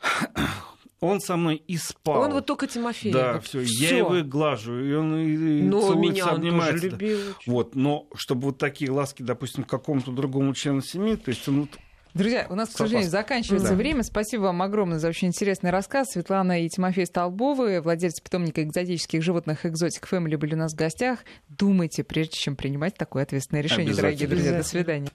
Он 1.00 1.20
со 1.20 1.36
мной 1.36 1.56
и 1.56 1.76
спал. 1.76 2.22
Он 2.22 2.32
вот 2.32 2.46
только 2.46 2.66
Тимофей. 2.66 3.12
Да, 3.12 3.34
вот 3.34 3.44
все. 3.44 3.60
Я 3.60 3.98
его 3.98 4.16
и 4.16 4.22
глажу, 4.22 4.78
и 4.78 4.94
он 4.94 5.14
и, 5.16 5.58
и 5.58 5.62
Но 5.62 5.82
целуется, 5.82 6.12
меня 6.12 6.26
он 6.28 6.34
обнимается. 6.36 6.72
тоже 6.72 6.90
любил. 6.90 7.18
Вот, 7.46 7.74
но 7.74 8.06
чтобы 8.14 8.42
вот 8.46 8.58
такие 8.58 8.90
ласки, 8.90 9.22
допустим, 9.22 9.64
к 9.64 9.68
какому-то 9.68 10.12
другому 10.12 10.54
члену 10.54 10.80
семьи, 10.80 11.16
то 11.16 11.28
есть 11.30 11.46
он 11.46 11.62
вот 11.62 11.70
Друзья, 12.14 12.46
у 12.48 12.54
нас, 12.54 12.68
к 12.68 12.78
сожалению, 12.78 13.10
заканчивается 13.10 13.70
да. 13.70 13.74
время. 13.74 14.04
Спасибо 14.04 14.42
вам 14.42 14.62
огромное 14.62 15.00
за 15.00 15.08
очень 15.08 15.28
интересный 15.28 15.70
рассказ. 15.70 16.12
Светлана 16.12 16.64
и 16.64 16.68
Тимофей 16.68 17.06
Столбовы, 17.06 17.80
владельцы 17.80 18.22
питомника 18.22 18.62
экзотических 18.62 19.20
животных 19.20 19.66
«Экзотик 19.66 20.06
Фэмили» 20.06 20.36
были 20.36 20.54
у 20.54 20.58
нас 20.58 20.74
в 20.74 20.76
гостях. 20.76 21.18
Думайте, 21.48 22.04
прежде 22.04 22.36
чем 22.36 22.54
принимать 22.54 22.94
такое 22.94 23.24
ответственное 23.24 23.62
решение, 23.62 23.94
дорогие 23.94 24.28
друзья. 24.28 24.56
До 24.56 24.62
свидания. 24.62 25.08